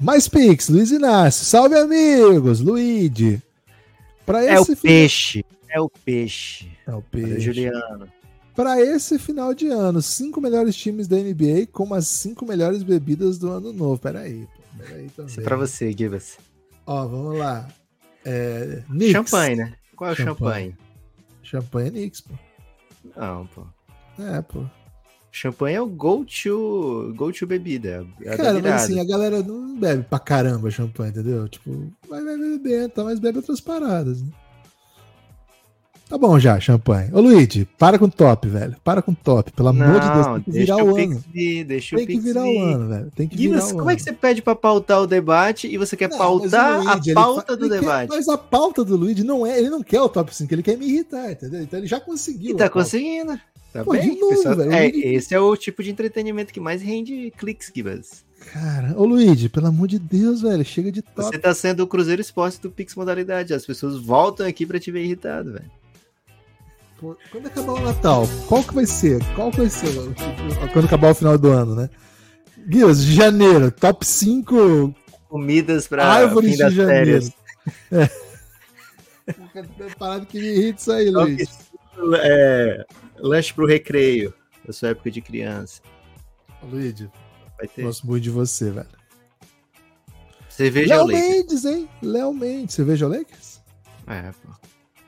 Mais 0.00 0.28
Pix, 0.28 0.68
Luiz 0.68 0.92
Inácio. 0.92 1.44
Salve, 1.44 1.76
amigos! 1.76 2.60
Luigi. 2.60 3.42
Para 4.26 4.44
É 4.44 4.58
o 4.58 4.62
esse, 4.62 4.76
fi- 4.76 4.82
peixe. 4.88 5.44
É 5.68 5.80
o 5.80 5.88
peixe. 5.88 6.70
é 6.86 6.94
o 6.94 7.02
peixe. 7.02 7.40
Juliano. 7.40 8.08
Para 8.54 8.80
esse 8.80 9.18
final 9.18 9.54
de 9.54 9.68
ano, 9.68 10.02
cinco 10.02 10.40
melhores 10.40 10.76
times 10.76 11.06
da 11.08 11.16
NBA 11.16 11.66
com 11.72 11.94
as 11.94 12.06
cinco 12.08 12.44
melhores 12.44 12.82
bebidas 12.82 13.38
do 13.38 13.50
ano 13.50 13.72
novo. 13.72 13.98
Peraí, 14.00 14.46
pô. 14.46 14.78
Peraí 14.84 15.08
também. 15.10 15.30
Isso 15.30 15.40
é 15.40 15.44
pra 15.44 15.56
você, 15.56 15.92
Gibas. 15.92 16.36
Ó, 16.86 17.06
vamos 17.06 17.38
lá. 17.38 17.68
É, 18.24 18.82
Knicks. 18.88 19.12
Champanhe, 19.12 19.56
né? 19.56 19.72
Qual 19.96 20.10
é 20.10 20.12
o 20.12 20.16
Champanhe. 20.16 20.34
champanhe? 20.70 20.76
Champanhe 21.42 21.88
é 21.88 21.90
Knicks, 21.92 22.20
pô. 22.20 22.34
Não, 23.16 23.46
pô. 23.46 23.62
É, 24.18 24.42
pô. 24.42 24.64
Champanhe 25.32 25.76
é 25.76 25.80
o 25.80 25.86
go 25.86 26.24
to, 26.24 27.14
go 27.16 27.32
to 27.32 27.46
bebida. 27.46 28.04
É 28.22 28.36
Cara, 28.36 28.54
mas 28.54 28.66
assim, 28.66 29.00
a 29.00 29.04
galera 29.04 29.42
não 29.42 29.78
bebe 29.78 30.02
pra 30.02 30.18
caramba 30.18 30.70
champanhe, 30.70 31.10
entendeu? 31.10 31.48
Tipo, 31.48 31.92
vai, 32.08 32.20
beber, 32.22 32.90
tá, 32.90 33.04
mas 33.04 33.20
bebe 33.20 33.38
outras 33.38 33.60
paradas, 33.60 34.22
né? 34.22 34.28
Tá 36.10 36.18
bom 36.18 36.40
já, 36.40 36.58
champanhe. 36.58 37.08
Ô, 37.12 37.20
Luigi, 37.20 37.64
para 37.78 37.96
com 37.96 38.08
top, 38.08 38.48
velho. 38.48 38.74
Para 38.82 39.00
com 39.00 39.14
top. 39.14 39.52
Pelo 39.52 39.68
amor 39.68 40.00
de 40.00 40.10
Deus, 40.12 40.26
tem 40.26 40.42
que 40.42 40.50
virar 40.50 40.76
o, 40.84 40.96
ano. 40.96 41.24
Vir, 41.32 41.64
deixa 41.64 41.96
tem 41.96 42.04
que 42.04 42.18
virar 42.18 42.44
o 42.44 42.58
ano, 42.58 42.88
velho. 42.88 43.10
Tem 43.14 43.28
que 43.28 43.36
virar 43.36 43.64
o 43.64 43.68
como 43.68 43.82
ano. 43.82 43.90
é 43.92 43.94
que 43.94 44.02
você 44.02 44.12
pede 44.12 44.42
pra 44.42 44.56
pautar 44.56 45.00
o 45.00 45.06
debate 45.06 45.68
e 45.68 45.78
você 45.78 45.96
quer 45.96 46.10
não, 46.10 46.18
pautar 46.18 46.82
Luigi, 46.82 47.12
a 47.12 47.14
pauta 47.14 47.56
do 47.56 47.68
debate? 47.68 48.10
Quer, 48.10 48.16
mas 48.16 48.28
a 48.28 48.36
pauta 48.36 48.84
do 48.84 48.96
Luigi 48.96 49.22
não 49.22 49.46
é. 49.46 49.56
Ele 49.56 49.70
não 49.70 49.84
quer 49.84 50.00
o 50.00 50.08
top 50.08 50.34
5, 50.34 50.52
ele 50.52 50.64
quer 50.64 50.76
me 50.76 50.86
irritar, 50.86 51.30
entendeu? 51.30 51.62
Então 51.62 51.78
ele 51.78 51.86
já 51.86 52.00
conseguiu. 52.00 52.56
E 52.56 52.56
tá 52.56 52.68
conseguindo. 52.68 53.40
Tá 53.72 53.84
Pô, 53.84 53.92
bem, 53.92 54.18
novo, 54.18 54.62
é, 54.72 54.88
esse 54.88 55.34
é 55.34 55.38
o 55.38 55.56
tipo 55.56 55.82
de 55.82 55.90
entretenimento 55.90 56.52
que 56.52 56.58
mais 56.58 56.82
rende 56.82 57.32
cliques, 57.36 57.70
Gibas. 57.74 58.24
Cara, 58.52 58.94
ô 58.96 59.04
Luigi, 59.04 59.48
pelo 59.48 59.68
amor 59.68 59.86
de 59.86 59.98
Deus, 59.98 60.40
velho, 60.40 60.64
chega 60.64 60.90
de 60.90 61.02
top. 61.02 61.28
Você 61.28 61.38
tá 61.38 61.54
sendo 61.54 61.80
o 61.80 61.86
Cruzeiro 61.86 62.20
Esporte 62.20 62.60
do 62.60 62.70
Pix 62.70 62.94
Modalidade. 62.96 63.54
As 63.54 63.64
pessoas 63.64 63.96
voltam 63.96 64.46
aqui 64.46 64.66
pra 64.66 64.80
te 64.80 64.90
ver 64.90 65.04
irritado, 65.04 65.52
velho. 65.52 65.70
Quando 67.30 67.46
acabar 67.46 67.72
o 67.72 67.80
Natal, 67.80 68.28
qual 68.46 68.62
que 68.62 68.74
vai 68.74 68.84
ser? 68.84 69.22
Qual 69.34 69.50
que 69.50 69.58
vai 69.58 69.70
ser 69.70 69.88
quando 70.72 70.84
acabar 70.84 71.12
o 71.12 71.14
final 71.14 71.38
do 71.38 71.48
ano, 71.48 71.74
né? 71.74 71.88
Guias, 72.66 73.02
de 73.02 73.14
janeiro, 73.14 73.70
top 73.70 74.06
5 74.06 74.94
comidas 75.28 75.86
para 75.86 76.28
fim 76.28 76.56
das 76.56 76.74
férias. 76.74 77.32
É. 77.90 78.10
Parado 79.98 80.26
que 80.26 80.38
me 80.38 80.46
irrita 80.46 80.80
isso 80.80 80.92
aí, 80.92 81.10
Luiz. 81.10 81.48
É, 82.16 82.86
lanche 83.22 83.52
pro 83.52 83.66
recreio, 83.66 84.32
da 84.64 84.72
sua 84.72 84.90
época 84.90 85.10
de 85.10 85.20
criança. 85.20 85.80
Luiz, 86.62 86.94
vai 87.56 87.68
ter. 87.68 87.82
gosto 87.82 88.06
muito 88.06 88.22
de 88.22 88.30
você, 88.30 88.70
velho. 88.70 88.88
Cerveja 90.48 90.96
Léo 90.96 91.06
Mendes, 91.06 91.64
hein? 91.64 91.88
Léo 92.02 92.34
Mendes. 92.34 92.74
Cerveja 92.74 93.08
Lakers? 93.08 93.62
É, 94.06 94.30
pô. 94.42 94.52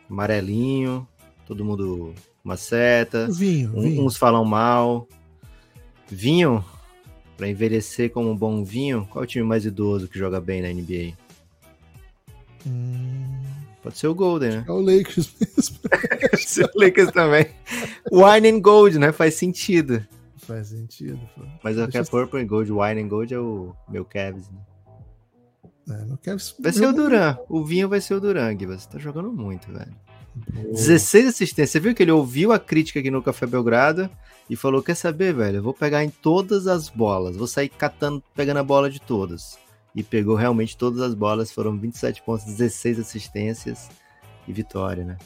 Amarelinho, 0.09 1.07
todo 1.47 1.64
mundo 1.64 2.14
uma 2.45 2.57
seta. 2.57 3.28
Vinho, 3.31 3.71
um, 3.76 3.83
vinho. 3.83 4.04
Uns 4.04 4.16
falam 4.16 4.45
mal. 4.45 5.07
Vinho, 6.09 6.64
para 7.37 7.49
envelhecer 7.49 8.11
como 8.11 8.31
um 8.31 8.37
bom 8.37 8.64
vinho, 8.64 9.07
qual 9.11 9.23
é 9.23 9.26
o 9.26 9.28
time 9.28 9.45
mais 9.45 9.64
idoso 9.64 10.09
que 10.09 10.19
joga 10.19 10.40
bem 10.40 10.62
na 10.62 10.69
NBA? 10.69 11.16
Hum... 12.66 13.51
Pode 13.83 13.99
ser 13.99 14.07
o 14.07 14.15
Golden, 14.15 14.51
né? 14.51 14.65
É 14.67 14.71
o 14.71 14.81
Lakers 14.81 15.35
mesmo. 15.41 15.79
Pode 16.31 16.49
ser 16.49 16.71
o 16.73 16.81
Lakers 16.81 17.11
também. 17.11 17.47
Wine 18.12 18.49
and 18.49 18.61
Gold, 18.61 18.99
né? 18.99 19.11
Faz 19.11 19.35
sentido. 19.35 20.07
Faz 20.37 20.69
sentido. 20.69 21.19
Pô. 21.37 21.43
Mas 21.65 21.77
o 21.77 21.89
que 21.89 21.99
é 21.99 22.05
Purple 22.05 22.41
and 22.41 22.47
Gold, 22.47 22.71
Wine 22.71 23.03
and 23.03 23.09
Gold 23.09 23.35
é 23.35 23.39
o 23.39 23.75
meu 23.89 24.05
Cavs, 24.05 24.49
né? 24.51 24.59
É, 25.91 26.05
meu 26.05 26.17
Cavs... 26.17 26.55
Vai 26.61 26.73
ser 26.73 26.87
o 26.87 26.93
Duran. 26.93 27.37
O 27.49 27.65
vinho 27.65 27.89
vai 27.89 28.01
ser 28.01 28.15
o 28.15 28.21
Duran, 28.21 28.57
Você 28.57 28.89
tá 28.89 28.99
jogando 28.99 29.33
muito, 29.33 29.73
velho. 29.73 29.93
16 30.73 31.27
assistências. 31.27 31.71
Você 31.71 31.81
viu 31.81 31.95
que 31.95 32.03
ele 32.03 32.12
ouviu 32.12 32.53
a 32.53 32.59
crítica 32.59 33.01
aqui 33.01 33.11
no 33.11 33.23
Café 33.23 33.47
Belgrado 33.47 34.09
e 34.49 34.57
falou: 34.57 34.83
Quer 34.83 34.95
saber, 34.95 35.35
velho? 35.35 35.57
Eu 35.57 35.62
vou 35.62 35.75
pegar 35.75 36.03
em 36.05 36.09
todas 36.09 36.67
as 36.67 36.89
bolas, 36.89 37.37
vou 37.37 37.47
sair 37.47 37.69
catando, 37.69 38.23
pegando 38.35 38.59
a 38.59 38.65
bola 38.65 38.89
de 38.89 39.01
todas 39.01 39.59
e 39.95 40.03
pegou 40.03 40.35
realmente 40.35 40.77
todas 40.77 41.01
as 41.01 41.15
bolas, 41.15 41.53
foram 41.53 41.79
27 41.79 42.23
pontos, 42.23 42.47
16 42.47 42.99
assistências 42.99 43.89
e 44.47 44.53
vitória, 44.53 45.05
né? 45.05 45.19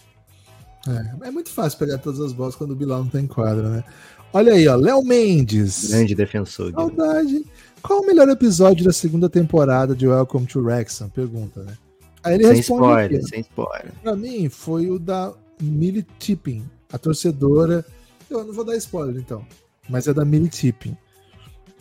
É, 0.89 1.29
é 1.29 1.31
muito 1.31 1.51
fácil 1.51 1.79
pegar 1.79 1.99
todas 1.99 2.21
as 2.21 2.33
bolas 2.33 2.55
quando 2.55 2.73
o 2.73 2.77
Bilal 2.77 3.03
não 3.03 3.11
tem 3.11 3.27
quadra, 3.27 3.69
né? 3.69 3.85
Olha 4.33 4.53
aí, 4.53 4.69
ó, 4.69 4.77
Léo 4.77 5.03
Mendes. 5.03 5.91
Grande 5.91 6.15
defensor. 6.15 6.73
Saudade. 6.73 7.45
Qual 7.83 8.03
o 8.03 8.07
melhor 8.07 8.29
episódio 8.29 8.85
da 8.85 8.93
segunda 8.93 9.29
temporada 9.29 9.95
de 9.95 10.07
Welcome 10.07 10.47
to 10.47 10.61
Wrexham? 10.61 11.09
Pergunta, 11.09 11.63
né? 11.63 11.77
Aí 12.23 12.35
ele 12.35 12.45
sem 12.45 12.57
responde 12.57 12.83
spoiler, 12.83 13.19
aqui, 13.21 13.29
sem 13.29 13.41
spoiler. 13.41 13.93
Pra 14.03 14.17
mim, 14.17 14.49
foi 14.49 14.91
o 14.91 14.99
da 14.99 15.33
Millie 15.61 16.05
Tipping, 16.19 16.69
a 16.93 16.99
torcedora. 16.99 17.85
Eu 18.29 18.45
não 18.45 18.53
vou 18.53 18.65
dar 18.65 18.77
spoiler, 18.77 19.17
então. 19.17 19.47
Mas 19.89 20.09
é 20.09 20.13
da 20.13 20.25
Millie 20.25 20.49
Tipping. 20.49 20.97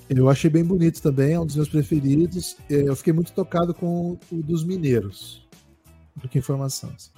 Eu 0.10 0.30
achei 0.30 0.50
bem 0.50 0.64
bonito 0.64 1.02
também, 1.02 1.34
é 1.34 1.40
um 1.40 1.46
dos 1.46 1.56
meus 1.56 1.70
preferidos. 1.70 2.58
É, 2.70 2.88
eu 2.88 2.96
fiquei 2.96 3.12
muito 3.12 3.32
tocado 3.32 3.74
com 3.74 4.18
o 4.32 4.36
dos 4.44 4.64
mineiros. 4.64 5.48
Do 6.16 6.30
que 6.30 6.38
informação. 6.38 6.92
Assim. 6.96 7.10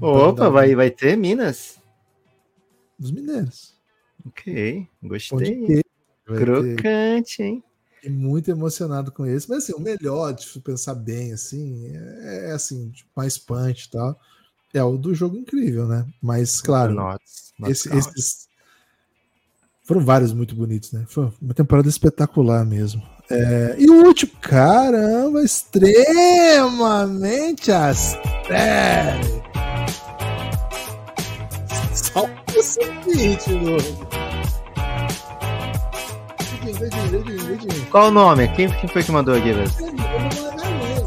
Opa, 0.00 0.48
vai, 0.48 0.74
vai 0.74 0.90
ter 0.90 1.16
Minas? 1.16 1.78
Dos 2.98 3.10
mineiros. 3.10 3.74
Ok, 4.26 4.86
gostei. 5.02 5.82
Crocante, 6.24 7.36
ter. 7.38 7.42
hein? 7.42 7.64
Fiquei 7.94 8.10
muito 8.10 8.50
emocionado 8.50 9.12
com 9.12 9.26
esse. 9.26 9.48
Mas 9.48 9.64
assim, 9.64 9.72
o 9.74 9.80
melhor, 9.80 10.32
de 10.32 10.46
pensar 10.60 10.94
bem, 10.94 11.32
assim, 11.32 11.86
é, 11.94 12.50
é 12.50 12.52
assim, 12.52 12.90
tipo, 12.90 13.10
mais 13.14 13.36
punch 13.36 13.86
e 13.86 13.90
tal. 13.90 14.18
É 14.72 14.82
o 14.82 14.96
do 14.96 15.14
jogo 15.14 15.36
incrível, 15.36 15.86
né? 15.86 16.06
Mas, 16.22 16.60
claro, 16.60 16.94
nossa, 16.94 17.18
esse, 17.66 17.94
esses, 17.94 18.48
foram 19.90 20.00
vários 20.02 20.32
muito 20.32 20.54
bonitos, 20.54 20.92
né? 20.92 21.04
Foi 21.08 21.28
uma 21.42 21.52
temporada 21.52 21.88
espetacular 21.88 22.64
mesmo. 22.64 23.02
É, 23.28 23.74
e 23.76 23.90
o 23.90 24.04
último, 24.04 24.30
caramba, 24.40 25.42
extremamente 25.42 27.72
astéreo. 27.72 29.42
Só 31.92 32.24
o 32.24 32.28
seguinte, 32.62 33.50
Qual 37.90 38.06
o 38.06 38.12
nome? 38.12 38.46
Quem, 38.54 38.70
quem 38.70 38.88
foi 38.88 39.02
que 39.02 39.10
mandou 39.10 39.34
aqui, 39.34 39.52
velho? 39.52 39.68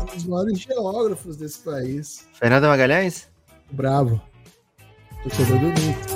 Um 0.01 0.05
dos 0.13 0.25
maiores 0.25 0.59
geógrafos 0.59 1.37
desse 1.37 1.59
país. 1.59 2.27
Fernando 2.33 2.65
Magalhães? 2.65 3.29
Bravo. 3.71 4.21
Torcedor 5.23 5.57
do 5.57 5.67
Nito. 5.67 6.12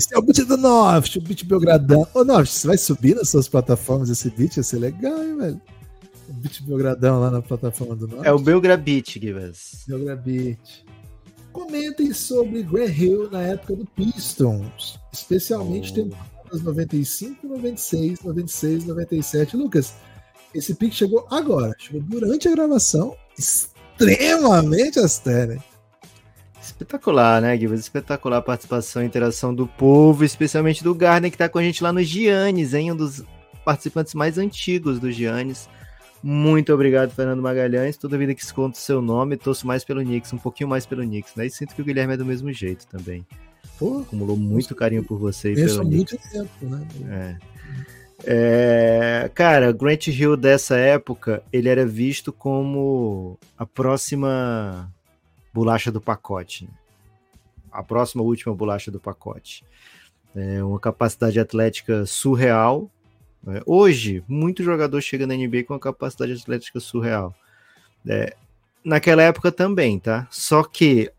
Esse 0.00 0.14
é 0.14 0.18
o 0.18 0.22
beat 0.22 0.46
do 0.46 0.56
Norte, 0.56 1.18
o 1.18 1.20
beat 1.20 1.44
Belgradão. 1.44 2.08
Ô, 2.14 2.24
Norte, 2.24 2.50
você 2.50 2.66
vai 2.66 2.78
subir 2.78 3.14
nas 3.14 3.28
suas 3.28 3.46
plataformas 3.46 4.08
esse 4.08 4.30
beat? 4.30 4.56
Ia 4.56 4.62
ser 4.62 4.78
legal, 4.78 5.22
hein, 5.22 5.36
velho? 5.36 5.60
O 6.26 6.32
beat 6.32 6.62
Belgradão 6.62 7.20
lá 7.20 7.30
na 7.30 7.42
plataforma 7.42 7.94
do 7.94 8.08
Norte. 8.08 8.26
É 8.26 8.32
o 8.32 8.38
Belgrabit, 8.38 9.20
Givas. 9.20 9.84
Belgrabit. 9.86 10.86
Comentem 11.52 12.14
sobre 12.14 12.62
Grant 12.62 12.96
Hill 12.96 13.30
na 13.30 13.42
época 13.42 13.76
do 13.76 13.84
Pistons, 13.84 14.98
especialmente 15.12 15.92
oh. 15.92 15.94
temporadas 15.96 16.62
95, 16.62 17.46
96, 17.46 18.22
96, 18.22 18.86
97. 18.86 19.56
Lucas, 19.58 19.92
esse 20.54 20.74
pique 20.76 20.96
chegou 20.96 21.26
agora, 21.30 21.74
chegou 21.78 22.00
durante 22.00 22.48
a 22.48 22.52
gravação, 22.52 23.14
extremamente 23.38 24.98
astéreo. 24.98 25.62
Espetacular, 26.70 27.40
né, 27.40 27.56
Guilherme? 27.56 27.78
Espetacular 27.78 28.38
a 28.38 28.42
participação 28.42 29.02
e 29.02 29.06
interação 29.06 29.54
do 29.54 29.66
povo, 29.66 30.24
especialmente 30.24 30.84
do 30.84 30.94
Gardner, 30.94 31.30
que 31.30 31.34
está 31.34 31.48
com 31.48 31.58
a 31.58 31.62
gente 31.62 31.82
lá 31.82 31.92
no 31.92 32.02
Giannis, 32.02 32.74
hein? 32.74 32.92
Um 32.92 32.96
dos 32.96 33.24
participantes 33.64 34.14
mais 34.14 34.38
antigos 34.38 34.98
do 34.98 35.10
Giannis. 35.10 35.68
Muito 36.22 36.72
obrigado, 36.72 37.10
Fernando 37.10 37.42
Magalhães. 37.42 37.96
Toda 37.96 38.18
vida 38.18 38.34
que 38.34 38.42
esconde 38.42 38.76
o 38.76 38.80
seu 38.80 39.00
nome, 39.00 39.36
torço 39.36 39.66
mais 39.66 39.84
pelo 39.84 40.02
Knicks, 40.02 40.32
um 40.32 40.38
pouquinho 40.38 40.68
mais 40.68 40.86
pelo 40.86 41.02
Knicks, 41.02 41.34
né? 41.34 41.46
E 41.46 41.50
sinto 41.50 41.74
que 41.74 41.82
o 41.82 41.84
Guilherme 41.84 42.14
é 42.14 42.16
do 42.16 42.26
mesmo 42.26 42.52
jeito 42.52 42.86
também. 42.86 43.26
Pô, 43.78 44.00
Acumulou 44.00 44.36
muito 44.36 44.74
carinho 44.74 45.02
por 45.02 45.18
você 45.18 45.52
e 45.52 45.54
pelo 45.54 45.84
muito 45.84 46.16
tempo, 46.16 46.66
né? 46.66 46.86
É. 47.08 47.50
É, 48.22 49.30
cara, 49.34 49.72
Grant 49.72 50.08
Hill 50.08 50.36
dessa 50.36 50.76
época, 50.76 51.42
ele 51.50 51.70
era 51.70 51.86
visto 51.86 52.30
como 52.30 53.38
a 53.56 53.64
próxima 53.64 54.92
bolacha 55.52 55.90
do 55.90 56.00
pacote. 56.00 56.64
Né? 56.64 56.70
A 57.70 57.82
próxima 57.82 58.22
última 58.22 58.54
bolacha 58.54 58.90
do 58.90 59.00
pacote. 59.00 59.64
É 60.34 60.62
uma 60.62 60.78
capacidade 60.78 61.38
atlética 61.40 62.06
surreal. 62.06 62.90
Né? 63.42 63.60
Hoje, 63.66 64.24
muito 64.28 64.62
jogador 64.62 65.00
chega 65.00 65.26
na 65.26 65.34
NBA 65.34 65.64
com 65.64 65.74
uma 65.74 65.80
capacidade 65.80 66.32
atlética 66.32 66.80
surreal. 66.80 67.34
É, 68.06 68.36
naquela 68.84 69.22
época 69.22 69.52
também, 69.52 69.98
tá? 69.98 70.26
Só 70.30 70.62
que 70.62 71.12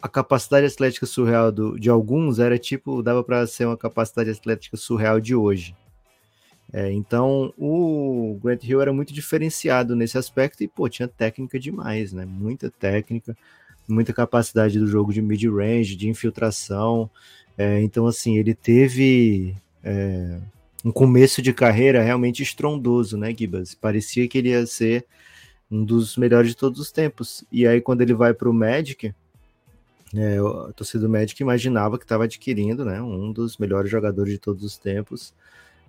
a 0.00 0.08
capacidade 0.08 0.66
atlética 0.66 1.06
surreal 1.06 1.52
do, 1.52 1.78
de 1.78 1.88
alguns 1.88 2.38
era 2.38 2.58
tipo, 2.58 3.02
dava 3.02 3.22
para 3.22 3.46
ser 3.46 3.66
uma 3.66 3.76
capacidade 3.76 4.30
atlética 4.30 4.76
surreal 4.76 5.20
de 5.20 5.34
hoje. 5.34 5.76
É, 6.72 6.90
então, 6.90 7.52
o 7.58 8.38
Grant 8.42 8.64
Hill 8.64 8.80
era 8.80 8.92
muito 8.92 9.12
diferenciado 9.12 9.94
nesse 9.94 10.16
aspecto 10.16 10.64
e, 10.64 10.68
pô, 10.68 10.88
tinha 10.88 11.06
técnica 11.06 11.58
demais, 11.58 12.12
né? 12.12 12.24
Muita 12.24 12.70
técnica 12.70 13.36
muita 13.88 14.12
capacidade 14.12 14.78
do 14.78 14.86
jogo 14.86 15.12
de 15.12 15.22
mid-range, 15.22 15.96
de 15.96 16.08
infiltração. 16.08 17.10
É, 17.56 17.80
então, 17.82 18.06
assim, 18.06 18.38
ele 18.38 18.54
teve 18.54 19.54
é, 19.82 20.38
um 20.84 20.92
começo 20.92 21.42
de 21.42 21.52
carreira 21.52 22.02
realmente 22.02 22.42
estrondoso, 22.42 23.16
né, 23.16 23.34
Gibas? 23.36 23.74
Parecia 23.74 24.26
que 24.28 24.38
ele 24.38 24.50
ia 24.50 24.66
ser 24.66 25.06
um 25.70 25.84
dos 25.84 26.16
melhores 26.16 26.50
de 26.50 26.56
todos 26.56 26.78
os 26.80 26.90
tempos. 26.92 27.44
E 27.50 27.66
aí, 27.66 27.80
quando 27.80 28.02
ele 28.02 28.14
vai 28.14 28.34
para 28.34 28.48
o 28.48 28.52
Magic, 28.52 29.14
é, 30.14 30.38
a 30.38 30.72
torcida 30.72 31.04
do 31.04 31.08
Magic 31.10 31.40
imaginava 31.42 31.98
que 31.98 32.04
estava 32.04 32.24
adquirindo 32.24 32.84
né, 32.84 33.00
um 33.00 33.32
dos 33.32 33.56
melhores 33.56 33.90
jogadores 33.90 34.32
de 34.32 34.38
todos 34.38 34.62
os 34.62 34.76
tempos. 34.76 35.32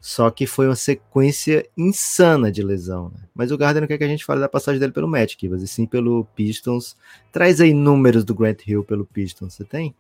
Só 0.05 0.29
que 0.29 0.45
foi 0.45 0.67
uma 0.67 0.75
sequência 0.75 1.65
insana 1.77 2.51
de 2.51 2.61
lesão. 2.61 3.05
Né? 3.05 3.21
Mas 3.33 3.53
o 3.53 3.57
Garden 3.57 3.79
não 3.79 3.87
quer 3.87 3.97
que 3.97 4.03
a 4.03 4.07
gente 4.07 4.25
fale 4.25 4.41
da 4.41 4.49
passagem 4.49 4.77
dele 4.77 4.91
pelo 4.91 5.07
Magic, 5.07 5.37
Kivas, 5.37 5.63
e 5.63 5.67
sim 5.67 5.85
pelo 5.85 6.25
Pistons. 6.35 6.97
Traz 7.31 7.61
aí 7.61 7.73
números 7.73 8.25
do 8.25 8.35
Grant 8.35 8.67
Hill 8.67 8.83
pelo 8.83 9.05
Pistons, 9.05 9.53
você 9.53 9.63
tem? 9.63 9.95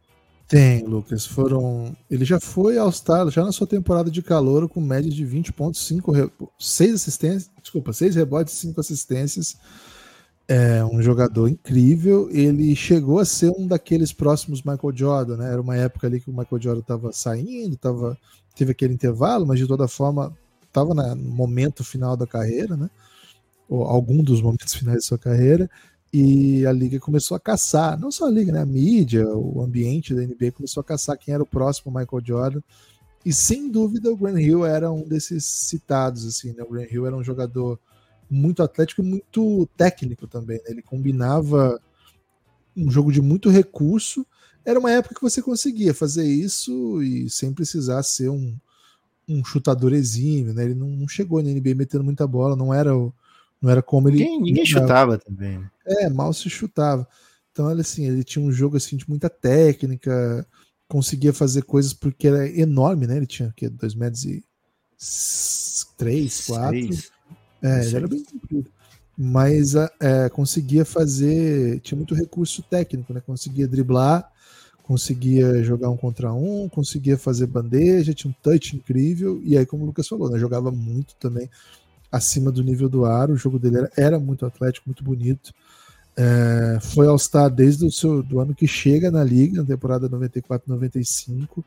Tem, 0.45 0.83
Lucas. 0.83 1.25
Foram. 1.25 1.95
Ele 2.11 2.25
já 2.25 2.37
foi 2.37 2.77
All-Star 2.77 3.29
já 3.29 3.45
na 3.45 3.53
sua 3.53 3.65
temporada 3.65 4.11
de 4.11 4.21
calor 4.21 4.67
com 4.67 4.81
média 4.81 5.09
de 5.09 5.23
20 5.23 5.53
pontos, 5.53 5.87
5 5.87 6.11
re... 6.11 6.29
6 6.59 6.95
assistências, 6.95 7.49
desculpa, 7.61 7.93
6 7.93 8.15
rebotes, 8.17 8.55
5 8.55 8.81
assistências. 8.81 9.55
É 10.49 10.83
um 10.83 11.01
jogador 11.01 11.47
incrível. 11.47 12.27
Ele 12.29 12.75
chegou 12.75 13.19
a 13.19 13.25
ser 13.25 13.53
um 13.57 13.65
daqueles 13.65 14.11
próximos 14.11 14.63
Michael 14.63 14.93
Jordan, 14.93 15.37
né? 15.37 15.49
Era 15.49 15.61
uma 15.61 15.77
época 15.77 16.07
ali 16.07 16.19
que 16.19 16.29
o 16.29 16.37
Michael 16.37 16.61
Jordan 16.61 16.81
estava 16.81 17.13
saindo, 17.13 17.77
tava, 17.77 18.17
teve 18.55 18.71
aquele 18.71 18.93
intervalo, 18.93 19.45
mas 19.45 19.59
de 19.59 19.67
toda 19.67 19.87
forma 19.87 20.35
estava 20.65 20.93
no 20.93 21.15
momento 21.15 21.83
final 21.83 22.17
da 22.17 22.25
carreira, 22.25 22.75
né? 22.75 22.89
Ou 23.69 23.83
algum 23.83 24.23
dos 24.23 24.41
momentos 24.41 24.73
finais 24.73 24.97
da 24.97 25.01
sua 25.01 25.17
carreira. 25.17 25.69
E 26.11 26.65
a 26.65 26.71
liga 26.71 26.99
começou 26.99 27.35
a 27.35 27.39
caçar, 27.39 27.99
não 27.99 28.11
só 28.11 28.27
a 28.27 28.31
liga, 28.31 28.51
né? 28.51 28.61
A 28.61 28.65
mídia, 28.65 29.27
o 29.27 29.61
ambiente 29.61 30.13
da 30.13 30.21
NBA 30.21 30.51
começou 30.51 30.81
a 30.81 30.83
caçar 30.83 31.17
quem 31.17 31.33
era 31.33 31.41
o 31.41 31.47
próximo 31.47 31.91
Michael 31.91 32.23
Jordan. 32.23 32.61
E 33.25 33.31
sem 33.31 33.71
dúvida 33.71 34.11
o 34.11 34.17
Grant 34.17 34.37
Hill 34.37 34.65
era 34.65 34.91
um 34.91 35.07
desses 35.07 35.45
citados, 35.45 36.25
assim, 36.25 36.53
né? 36.53 36.63
O 36.63 36.69
Grant 36.69 36.91
Hill 36.91 37.07
era 37.07 37.15
um 37.15 37.23
jogador 37.23 37.79
muito 38.29 38.61
atlético 38.63 39.01
e 39.01 39.05
muito 39.05 39.67
técnico 39.77 40.27
também. 40.27 40.57
Né? 40.57 40.63
Ele 40.67 40.81
combinava 40.81 41.79
um 42.75 42.89
jogo 42.89 43.11
de 43.11 43.21
muito 43.21 43.49
recurso. 43.49 44.25
Era 44.65 44.79
uma 44.79 44.91
época 44.91 45.15
que 45.15 45.21
você 45.21 45.41
conseguia 45.41 45.93
fazer 45.93 46.25
isso 46.25 47.01
e 47.03 47.29
sem 47.29 47.53
precisar 47.53 48.01
ser 48.03 48.29
um, 48.29 48.55
um 49.27 49.43
chutador 49.43 49.93
exímio. 49.93 50.53
Né? 50.53 50.65
Ele 50.65 50.73
não, 50.73 50.87
não 50.87 51.07
chegou 51.07 51.41
na 51.41 51.49
NBA 51.49 51.75
metendo 51.75 52.03
muita 52.03 52.25
bola, 52.25 52.55
não 52.55 52.73
era, 52.73 52.91
não 52.91 53.69
era 53.69 53.81
como 53.81 54.09
ele. 54.09 54.19
Ninguém, 54.19 54.41
ninguém 54.41 54.65
chutava 54.65 55.17
também. 55.17 55.59
Né? 55.59 55.69
É, 55.85 56.09
mal 56.09 56.33
se 56.33 56.49
chutava. 56.49 57.07
Então, 57.51 57.69
ele, 57.69 57.81
assim, 57.81 58.07
ele 58.07 58.23
tinha 58.23 58.43
um 58.43 58.51
jogo 58.51 58.77
assim, 58.77 58.97
de 58.97 59.07
muita 59.07 59.29
técnica, 59.29 60.45
conseguia 60.87 61.31
fazer 61.31 61.63
coisas 61.63 61.93
porque 61.93 62.27
era 62.27 62.47
enorme, 62.49 63.05
né? 63.05 63.17
Ele 63.17 63.27
tinha 63.27 63.53
que 63.55 63.69
2 63.69 63.93
metros 63.95 64.25
e 64.25 64.43
3, 65.97 66.45
4. 66.47 66.77
É, 67.61 67.85
ele 67.85 67.95
era 67.95 68.07
bem 68.07 68.23
comprido. 68.23 68.71
Mas 69.15 69.75
é, 69.75 70.29
conseguia 70.29 70.83
fazer. 70.83 71.79
Tinha 71.81 71.95
muito 71.95 72.15
recurso 72.15 72.63
técnico, 72.63 73.13
né? 73.13 73.21
Conseguia 73.21 73.67
driblar, 73.67 74.31
conseguia 74.83 75.63
jogar 75.63 75.89
um 75.89 75.97
contra 75.97 76.33
um, 76.33 76.67
conseguia 76.69 77.17
fazer 77.17 77.47
bandeja, 77.47 78.13
tinha 78.13 78.29
um 78.29 78.35
touch 78.43 78.75
incrível. 78.75 79.41
E 79.43 79.57
aí, 79.57 79.65
como 79.65 79.83
o 79.83 79.85
Lucas 79.87 80.07
falou, 80.07 80.29
né? 80.29 80.37
Jogava 80.37 80.69
muito 80.71 81.15
também 81.15 81.49
acima 82.11 82.51
do 82.51 82.61
nível 82.61 82.89
do 82.89 83.05
ar. 83.05 83.31
O 83.31 83.37
jogo 83.37 83.57
dele 83.57 83.77
era, 83.77 83.91
era 83.97 84.19
muito 84.19 84.45
atlético, 84.45 84.89
muito 84.89 85.03
bonito. 85.03 85.53
É, 86.15 86.77
foi 86.81 87.07
All-Star 87.07 87.49
desde 87.49 87.85
o 87.85 87.91
seu, 87.91 88.21
do 88.21 88.39
ano 88.39 88.53
que 88.53 88.67
chega 88.67 89.09
na 89.09 89.23
liga, 89.23 89.61
na 89.61 89.67
temporada 89.67 90.09
94-95. 90.09 91.63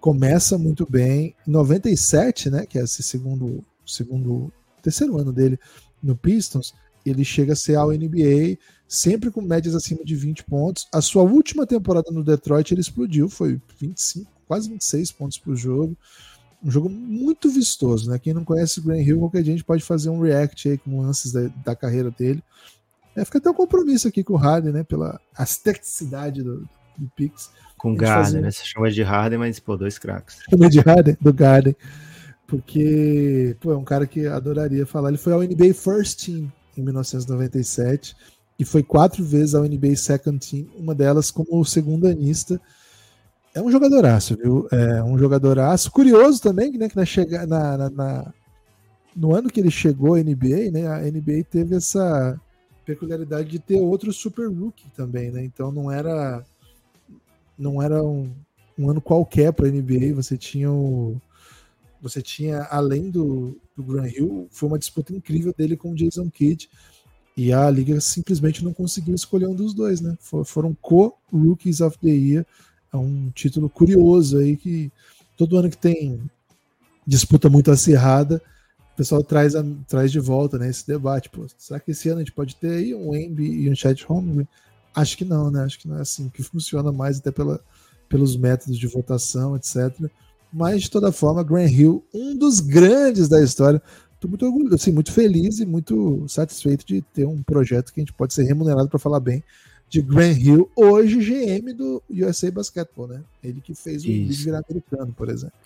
Começa 0.00 0.58
muito 0.58 0.90
bem. 0.90 1.34
Em 1.46 1.50
97, 1.50 2.50
né? 2.50 2.66
Que 2.66 2.78
é 2.78 2.82
esse 2.82 3.02
segundo, 3.02 3.62
segundo 3.86 4.50
terceiro 4.82 5.18
ano 5.18 5.32
dele 5.32 5.58
no 6.02 6.16
Pistons, 6.16 6.74
ele 7.04 7.24
chega 7.24 7.52
a 7.52 7.56
ser 7.56 7.76
ao 7.76 7.90
NBA, 7.90 8.58
sempre 8.86 9.30
com 9.30 9.40
médias 9.40 9.74
acima 9.74 10.04
de 10.04 10.14
20 10.14 10.44
pontos. 10.44 10.86
A 10.92 11.00
sua 11.00 11.22
última 11.22 11.66
temporada 11.66 12.10
no 12.10 12.24
Detroit 12.24 12.72
ele 12.72 12.80
explodiu, 12.80 13.28
foi 13.28 13.60
25, 13.80 14.30
quase 14.46 14.68
26 14.68 15.12
pontos 15.12 15.38
por 15.38 15.56
jogo. 15.56 15.96
Um 16.62 16.70
jogo 16.70 16.88
muito 16.88 17.50
vistoso, 17.50 18.10
né? 18.10 18.18
Quem 18.18 18.32
não 18.32 18.44
conhece 18.44 18.80
o 18.80 18.82
Grant 18.82 19.06
Hill, 19.06 19.18
qualquer 19.18 19.44
gente 19.44 19.62
pode 19.62 19.82
fazer 19.82 20.08
um 20.08 20.20
react 20.20 20.68
aí 20.68 20.78
com 20.78 21.02
lances 21.02 21.30
da, 21.30 21.48
da 21.62 21.76
carreira 21.76 22.10
dele. 22.10 22.42
É, 23.14 23.24
fica 23.24 23.38
até 23.38 23.50
um 23.50 23.54
compromisso 23.54 24.08
aqui 24.08 24.24
com 24.24 24.32
o 24.32 24.38
Harden, 24.38 24.72
né? 24.72 24.82
Pela 24.82 25.20
asteticidade 25.36 26.42
do, 26.42 26.66
do 26.96 27.08
Pix. 27.14 27.50
Com 27.76 27.92
o 27.92 27.96
Garden, 27.96 28.40
né? 28.40 28.50
Você 28.50 28.64
chama 28.64 28.90
de 28.90 29.02
Harden, 29.02 29.38
mas 29.38 29.60
pô, 29.60 29.76
dois 29.76 29.98
craques. 29.98 30.38
Chama 30.48 30.70
de 30.70 30.80
Harden, 30.80 31.16
do 31.20 31.32
Garden 31.32 31.76
porque 32.46 33.56
pô, 33.60 33.72
é 33.72 33.76
um 33.76 33.84
cara 33.84 34.06
que 34.06 34.26
adoraria 34.26 34.86
falar. 34.86 35.08
Ele 35.08 35.18
foi 35.18 35.32
ao 35.32 35.42
NBA 35.42 35.74
First 35.74 36.26
Team 36.26 36.52
em 36.76 36.82
1997 36.82 38.16
e 38.58 38.64
foi 38.64 38.82
quatro 38.82 39.24
vezes 39.24 39.54
ao 39.54 39.64
NBA 39.64 39.96
Second 39.96 40.38
Team, 40.38 40.66
uma 40.78 40.94
delas 40.94 41.30
como 41.30 41.64
segundo 41.64 42.06
anista. 42.06 42.60
É 43.54 43.60
um 43.60 43.70
jogadoraço, 43.70 44.36
viu? 44.36 44.68
É 44.70 45.02
um 45.02 45.18
jogadoraço. 45.18 45.90
Curioso 45.90 46.40
também, 46.40 46.72
né, 46.72 46.88
que 46.88 46.96
na, 46.96 47.04
chega, 47.04 47.46
na, 47.46 47.76
na, 47.76 47.90
na, 47.90 48.34
no 49.14 49.34
ano 49.34 49.48
que 49.48 49.60
ele 49.60 49.70
chegou 49.70 50.14
à 50.14 50.18
NBA, 50.18 50.70
né, 50.72 50.86
a 50.86 51.00
NBA 51.00 51.44
teve 51.50 51.76
essa 51.76 52.40
peculiaridade 52.84 53.48
de 53.48 53.58
ter 53.58 53.80
outro 53.80 54.12
super 54.12 54.48
rookie 54.48 54.88
também, 54.94 55.30
né? 55.30 55.42
Então 55.42 55.72
não 55.72 55.90
era 55.90 56.44
não 57.56 57.80
era 57.80 58.02
um, 58.02 58.30
um 58.78 58.90
ano 58.90 59.00
qualquer 59.00 59.52
para 59.52 59.66
a 59.66 59.70
NBA, 59.70 60.14
você 60.14 60.36
tinha 60.36 60.70
o 60.70 61.20
você 62.04 62.20
tinha, 62.20 62.64
além 62.64 63.10
do, 63.10 63.58
do 63.74 63.82
Grant 63.82 64.12
Hill, 64.14 64.46
foi 64.50 64.68
uma 64.68 64.78
disputa 64.78 65.14
incrível 65.14 65.54
dele 65.56 65.74
com 65.74 65.92
o 65.92 65.94
Jason 65.94 66.30
Kidd. 66.30 66.68
E 67.34 67.50
a 67.50 67.68
liga 67.70 67.98
simplesmente 68.00 68.62
não 68.62 68.74
conseguiu 68.74 69.14
escolher 69.14 69.46
um 69.46 69.54
dos 69.54 69.72
dois, 69.72 70.02
né? 70.02 70.16
foram 70.44 70.76
co-Rookies 70.82 71.80
of 71.80 71.98
the 71.98 72.10
Year. 72.10 72.46
É 72.92 72.96
um 72.96 73.30
título 73.30 73.70
curioso 73.70 74.36
aí 74.36 74.54
que 74.54 74.92
todo 75.34 75.56
ano 75.56 75.70
que 75.70 75.78
tem 75.78 76.20
disputa 77.06 77.48
muito 77.48 77.70
acirrada, 77.70 78.40
o 78.92 78.96
pessoal 78.96 79.24
traz, 79.24 79.56
a, 79.56 79.64
traz 79.88 80.12
de 80.12 80.20
volta 80.20 80.58
né, 80.58 80.68
esse 80.68 80.86
debate. 80.86 81.30
Pô, 81.30 81.46
será 81.56 81.80
que 81.80 81.90
esse 81.90 82.08
ano 82.10 82.18
a 82.18 82.20
gente 82.20 82.32
pode 82.32 82.54
ter 82.56 82.70
aí 82.70 82.94
um 82.94 83.16
Embi 83.16 83.62
e 83.62 83.70
um 83.70 83.74
Chat 83.74 84.04
Home? 84.08 84.46
Acho 84.94 85.16
que 85.16 85.24
não, 85.24 85.50
né? 85.50 85.64
Acho 85.64 85.78
que 85.78 85.88
não 85.88 85.96
é 85.96 86.02
assim, 86.02 86.28
que 86.28 86.42
funciona 86.42 86.92
mais 86.92 87.18
até 87.18 87.32
pela, 87.32 87.60
pelos 88.08 88.36
métodos 88.36 88.78
de 88.78 88.86
votação, 88.86 89.56
etc. 89.56 90.08
Mas, 90.54 90.82
de 90.82 90.90
toda 90.90 91.10
forma, 91.10 91.42
Grant 91.42 91.72
Hill, 91.72 92.04
um 92.14 92.36
dos 92.36 92.60
grandes 92.60 93.28
da 93.28 93.42
história. 93.42 93.82
Estou 94.14 94.30
muito 94.30 94.46
orgulhoso, 94.46 94.76
assim, 94.76 94.92
muito 94.92 95.12
feliz 95.12 95.58
e 95.58 95.66
muito 95.66 96.24
satisfeito 96.28 96.86
de 96.86 97.02
ter 97.02 97.26
um 97.26 97.42
projeto 97.42 97.92
que 97.92 98.00
a 98.00 98.02
gente 98.02 98.12
pode 98.12 98.32
ser 98.32 98.44
remunerado 98.44 98.88
para 98.88 98.98
falar 98.98 99.18
bem 99.18 99.42
de 99.88 100.00
Grant 100.00 100.38
Hill, 100.38 100.70
hoje 100.74 101.18
GM 101.18 101.72
do 101.72 102.02
USA 102.08 102.50
Basketball, 102.50 103.08
né? 103.08 103.22
Ele 103.42 103.60
que 103.60 103.74
fez 103.74 104.04
o 104.04 104.10
Isso. 104.10 104.44
virar 104.44 104.62
americano, 104.68 105.12
por 105.12 105.28
exemplo. 105.28 105.58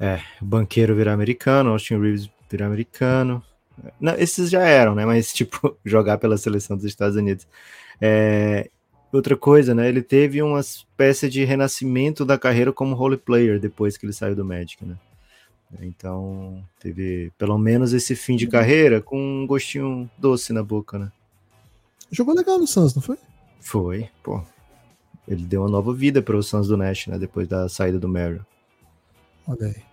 É, 0.00 0.20
banqueiro 0.40 0.96
virar 0.96 1.12
americano, 1.12 1.70
Austin 1.70 1.98
Reeves 1.98 2.30
virar 2.50 2.66
americano. 2.66 3.42
Não, 4.00 4.14
esses 4.14 4.50
já 4.50 4.62
eram, 4.62 4.94
né? 4.94 5.04
Mas, 5.04 5.32
tipo, 5.32 5.76
jogar 5.84 6.18
pela 6.18 6.38
seleção 6.38 6.76
dos 6.76 6.86
Estados 6.86 7.16
Unidos. 7.16 7.46
É, 8.00 8.70
outra 9.16 9.36
coisa, 9.36 9.74
né? 9.74 9.88
Ele 9.88 10.02
teve 10.02 10.42
uma 10.42 10.60
espécie 10.60 11.28
de 11.28 11.44
renascimento 11.44 12.24
da 12.24 12.38
carreira 12.38 12.72
como 12.72 12.94
role 12.94 13.16
player 13.16 13.58
depois 13.58 13.96
que 13.96 14.06
ele 14.06 14.12
saiu 14.12 14.36
do 14.36 14.44
Magic, 14.44 14.84
né? 14.84 14.96
Então, 15.80 16.64
teve 16.80 17.32
pelo 17.36 17.58
menos 17.58 17.92
esse 17.92 18.14
fim 18.14 18.36
de 18.36 18.46
carreira 18.46 19.00
com 19.00 19.18
um 19.18 19.46
gostinho 19.46 20.08
doce 20.16 20.52
na 20.52 20.62
boca, 20.62 20.98
né? 20.98 21.10
Jogou 22.10 22.34
legal 22.34 22.58
no 22.58 22.66
Suns, 22.66 22.94
não 22.94 23.02
foi? 23.02 23.18
Foi, 23.60 24.08
pô. 24.22 24.42
Ele 25.26 25.44
deu 25.44 25.62
uma 25.62 25.68
nova 25.68 25.92
vida 25.92 26.22
para 26.22 26.36
os 26.36 26.46
Suns 26.46 26.68
do 26.68 26.76
Nash, 26.76 27.08
né? 27.08 27.18
Depois 27.18 27.48
da 27.48 27.68
saída 27.68 27.98
do 27.98 28.08
Merrill. 28.08 28.42
Olha 29.46 29.66
aí. 29.66 29.86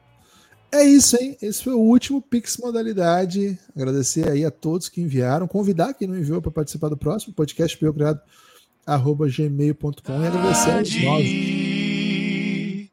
É 0.72 0.84
isso, 0.84 1.16
hein? 1.22 1.38
Esse 1.42 1.64
foi 1.64 1.74
o 1.74 1.80
último 1.80 2.22
Pix 2.22 2.58
Modalidade. 2.58 3.60
Agradecer 3.76 4.28
aí 4.28 4.44
a 4.46 4.52
todos 4.52 4.90
que 4.90 5.02
enviaram. 5.02 5.48
Convidar 5.48 5.94
quem 5.94 6.08
não 6.08 6.18
enviou 6.18 6.42
para 6.42 6.52
participar 6.52 6.90
do 6.90 6.98
próximo 6.98 7.34
podcast 7.34 7.78
foi 7.78 7.94
criado 7.94 8.20
arroba 8.86 9.28
gmail.com 9.28 10.22
e 10.22 10.28
agradecer 10.28 10.72
aos 10.72 11.04
nove. 11.04 12.92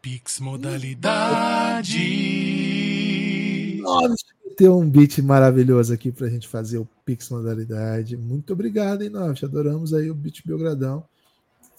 Pix 0.00 0.40
modalidade. 0.40 1.98
Nove 3.80 4.14
ter 4.52 4.68
um 4.68 4.88
beat 4.88 5.18
maravilhoso 5.18 5.92
aqui 5.92 6.12
pra 6.12 6.28
gente 6.28 6.46
fazer 6.46 6.78
o 6.78 6.88
Pix 7.04 7.28
modalidade. 7.30 8.16
Muito 8.16 8.52
obrigado, 8.52 9.02
hein, 9.02 9.10
Nove? 9.10 9.44
Adoramos 9.44 9.92
aí 9.92 10.10
o 10.10 10.14
beat 10.14 10.42
Belgradão. 10.44 11.04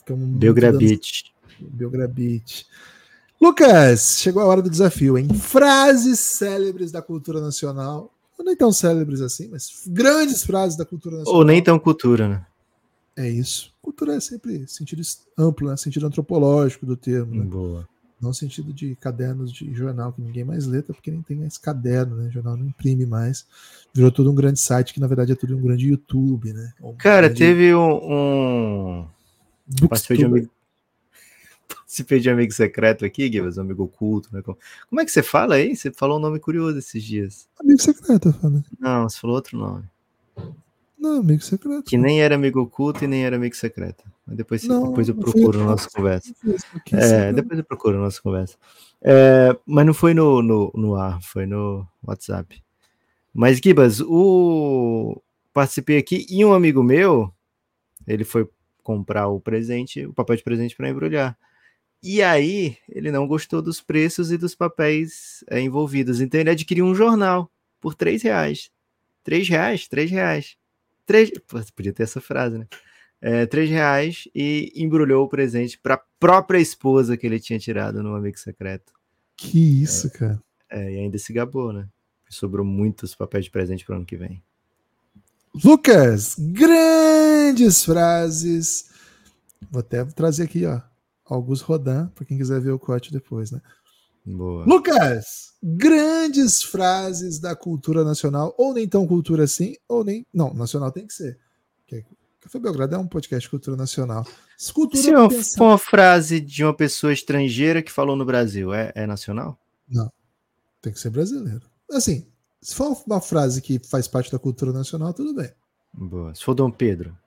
Belgrabit. 0.10 1.34
Belgrabit. 1.60 2.66
Lucas, 3.39 4.20
chegou 4.20 4.42
a 4.42 4.46
hora 4.46 4.62
do 4.62 4.70
desafio, 4.70 5.18
hein? 5.18 5.28
Frases 5.34 6.20
célebres 6.20 6.92
da 6.92 7.02
cultura 7.02 7.39
nacional. 7.39 8.12
Ou 8.38 8.46
nem 8.46 8.56
tão 8.56 8.72
célebres 8.72 9.22
assim, 9.22 9.48
mas 9.48 9.84
grandes 9.88 10.44
frases 10.44 10.78
da 10.78 10.86
cultura 10.86 11.18
nacional. 11.18 11.39
Ou 11.39 11.46
nem 11.46 11.63
tão 11.63 11.78
cultura, 11.78 12.28
né? 12.28 12.46
É 13.15 13.30
isso. 13.30 13.71
Cultura 13.82 14.15
é 14.15 14.19
sempre 14.19 14.67
sentido 14.67 15.02
amplo, 15.38 15.69
né? 15.69 15.78
Sentido 15.78 16.08
antropológico 16.08 16.86
do 16.86 16.97
termo. 16.97 17.36
Né? 17.36 17.43
Boa. 17.43 17.88
Não 18.19 18.34
sentido 18.34 18.73
de 18.73 18.95
cadernos 18.95 19.52
de 19.52 19.73
jornal 19.73 20.13
que 20.13 20.21
ninguém 20.21 20.45
mais 20.45 20.65
lê, 20.65 20.82
porque 20.82 21.12
nem 21.12 21.21
tem 21.21 21.43
esse 21.43 21.60
caderno, 21.60 22.15
né? 22.15 22.30
O 22.30 22.32
jornal 22.32 22.56
não 22.56 22.65
imprime 22.65 23.06
mais. 23.06 23.45
Virou 23.93 24.12
todo 24.12 24.32
um 24.32 24.36
grande 24.36 24.60
site 24.60 24.93
que 24.93 24.99
na 24.99 25.08
verdade 25.08 25.34
é 25.34 25.36
tudo 25.36 25.58
um 25.58 25.62
grande 25.62 25.89
YouTube, 25.89 26.54
né? 26.54 26.73
Um 26.82 26.95
Cara, 26.95 27.28
grande... 27.28 27.39
teve 27.39 27.76
um. 27.76 29.02
um... 29.02 29.08
Participei 29.89 30.17
de 30.17 30.26
um. 30.26 30.47
participei 31.67 32.19
de 32.19 32.30
amigo 32.30 32.52
secreto 32.54 33.06
aqui, 33.06 33.32
Gibas, 33.32 33.58
um 33.58 33.62
amigo 33.62 33.84
oculto, 33.84 34.30
né? 34.32 34.41
Como, 34.41 35.02
é 35.02 35.06
que 35.06 35.12
você 35.12 35.21
fala 35.21 35.56
aí? 35.56 35.76
Você 35.76 35.91
falou 35.91 36.17
um 36.17 36.21
nome 36.21 36.39
curioso 36.39 36.80
esses 36.80 37.04
dias. 37.04 37.47
Amigo 37.60 37.82
secreto, 37.82 38.30
eu 38.30 38.34
falo. 38.34 38.63
Não, 38.80 39.08
você 39.08 39.19
falou 39.19 39.36
outro 39.36 39.58
nome. 39.58 39.84
Não, 41.04 41.20
amigo 41.20 41.44
secreto. 41.44 41.84
Que 41.84 41.98
nem 41.98 42.22
era 42.22 42.36
amigo 42.36 42.62
oculto 42.62 43.04
e 43.04 43.08
nem 43.08 43.26
era 43.26 43.36
amigo 43.36 43.54
secreto. 43.54 44.06
Mas 44.26 44.38
depois, 44.38 44.63
Não, 44.63 44.88
depois 44.88 45.10
eu 45.10 45.16
procuro 45.16 45.60
que 45.60 45.66
nossa 45.66 45.89
conversa. 45.89 46.34
É, 46.94 47.34
depois 47.34 47.60
eu 47.60 47.66
procuro 47.66 47.98
na 47.98 48.04
nossa 48.06 48.22
conversa. 48.22 48.56
É, 49.02 49.54
mas 49.66 49.86
não 49.86 49.94
foi 49.94 50.13
no, 50.13 50.42
no, 50.42 50.72
no 50.74 50.96
ar, 50.96 51.22
foi 51.22 51.46
no 51.46 51.86
WhatsApp. 52.02 52.63
Mas, 53.34 53.58
Gibas, 53.58 54.00
o... 54.00 55.22
participei 55.52 55.98
aqui 55.98 56.26
e 56.30 56.46
um 56.46 56.54
amigo 56.54 56.82
meu, 56.82 57.30
ele 58.08 58.24
foi 58.24 58.48
comprar 58.82 59.28
o 59.28 59.42
presente, 59.42 60.06
o 60.06 60.13
papel 60.13 60.38
de 60.38 60.44
presente 60.44 60.74
para 60.74 60.88
embrulhar. 60.88 61.38
E 62.02 62.24
aí, 62.24 62.78
ele 62.88 63.12
não 63.12 63.28
gostou 63.28 63.62
dos 63.62 63.82
preços 63.82 64.32
e 64.32 64.38
dos 64.38 64.56
papéis 64.56 65.44
é, 65.50 65.60
envolvidos. 65.60 66.22
Então, 66.22 66.39
ele 66.39 66.52
adquiriu 66.52 66.86
um 66.86 66.96
jornal 66.96 67.52
por 67.82 67.94
três 67.94 68.24
reais. 68.24 68.72
Três 69.22 69.50
reais? 69.50 69.86
Três 69.89 70.10
reais. 70.10 70.56
Três... 71.06 71.32
Pô, 71.48 71.60
podia 71.76 71.94
ter 71.94 72.04
essa 72.04 72.22
frase, 72.22 72.58
né? 72.58 72.68
É, 73.22 73.46
três 73.46 73.70
reais 73.70 74.28
e 74.36 74.74
embrulhou 74.76 75.26
o 75.26 75.30
presente 75.30 75.80
para 75.80 75.94
a 75.94 76.02
própria 76.20 76.60
esposa 76.60 77.16
que 77.16 77.26
ele 77.26 77.39
tinha 77.39 77.58
tirado 77.58 78.04
no 78.04 78.16
amigo 78.16 78.38
secreto. 78.38 78.92
Que 79.38 79.82
isso, 79.82 80.12
cara. 80.12 80.42
É, 80.70 80.94
e 80.94 80.98
ainda 81.00 81.18
se 81.18 81.32
gabou, 81.32 81.72
né? 81.72 81.88
Sobrou 82.30 82.66
muitos 82.66 83.16
papéis 83.16 83.46
de 83.46 83.52
presente 83.52 83.86
para 83.86 83.94
o 83.94 83.98
ano 83.98 84.06
que 84.06 84.18
vem. 84.18 84.44
Lucas, 85.63 86.36
grandes 86.38 87.86
frases. 87.86 88.89
Vou 89.70 89.80
até 89.82 90.04
trazer 90.04 90.44
aqui, 90.44 90.66
ó. 90.66 90.82
Augusto 91.24 91.66
Rodan, 91.66 92.08
para 92.08 92.26
quem 92.26 92.38
quiser 92.38 92.60
ver 92.60 92.72
o 92.72 92.80
corte 92.80 93.12
depois, 93.12 93.52
né? 93.52 93.62
Boa. 94.26 94.64
Lucas, 94.66 95.54
grandes 95.62 96.62
frases 96.64 97.40
da 97.40 97.56
cultura 97.56 98.04
nacional, 98.06 98.54
ou 98.58 98.74
nem 98.74 98.88
tão 98.88 99.06
cultura 99.06 99.44
assim, 99.44 99.76
ou 99.88 100.04
nem. 100.04 100.26
Não, 100.34 100.54
nacional 100.54 100.92
tem 100.92 101.06
que 101.08 101.14
ser. 101.14 101.40
Café 102.42 102.60
Belgrado 102.60 102.94
é 102.96 102.98
um 102.98 103.08
podcast 103.08 103.46
de 103.46 103.50
cultura 103.50 103.78
nacional. 103.78 104.26
Cultura 104.74 105.02
Se 105.02 105.12
pensa- 105.38 105.58
for 105.58 105.64
uma 105.66 105.78
frase 105.78 106.42
de 106.42 106.62
uma 106.64 106.76
pessoa 106.76 107.14
estrangeira 107.14 107.82
que 107.82 107.90
falou 107.92 108.18
no 108.18 108.26
Brasil, 108.26 108.74
é, 108.74 108.92
é 108.96 109.08
nacional? 109.08 109.58
Tem 110.82 110.92
que 110.92 111.00
ser 111.00 111.10
brasileiro. 111.10 111.62
Assim, 111.90 112.28
se 112.62 112.76
for 112.76 113.02
uma 113.08 113.22
frase 113.22 113.62
que 113.62 113.80
faz 113.80 114.10
parte 114.10 114.30
da 114.30 114.38
cultura 114.38 114.74
nacional, 114.74 115.14
tudo 115.14 115.34
bem. 115.34 115.50
Boa. 115.94 116.36
Se 116.36 116.44
for 116.44 116.54
Dom 116.54 116.70
Pedro, 116.70 117.18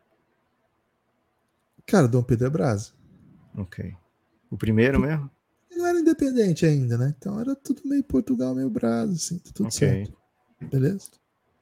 Cara, 1.87 2.09
Dom 2.09 2.23
Pedro 2.23 2.47
é 2.49 2.51
Brasa. 2.51 2.93
ok. 3.57 3.95
O 4.51 4.57
primeiro 4.59 5.01
mesmo? 5.01 5.31
Independente 6.07 6.64
ainda, 6.64 6.97
né? 6.97 7.14
Então 7.19 7.40
era 7.40 7.55
tudo 7.57 7.83
meio 7.85 8.05
Portugal, 8.05 8.55
meio 8.55 8.71
Brasa, 8.71 9.12
assim, 9.12 9.38
tá 9.38 9.51
tudo 9.53 9.66
Ok, 9.66 9.79
certo. 9.79 10.12
Beleza? 10.71 11.09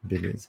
beleza. 0.03 0.49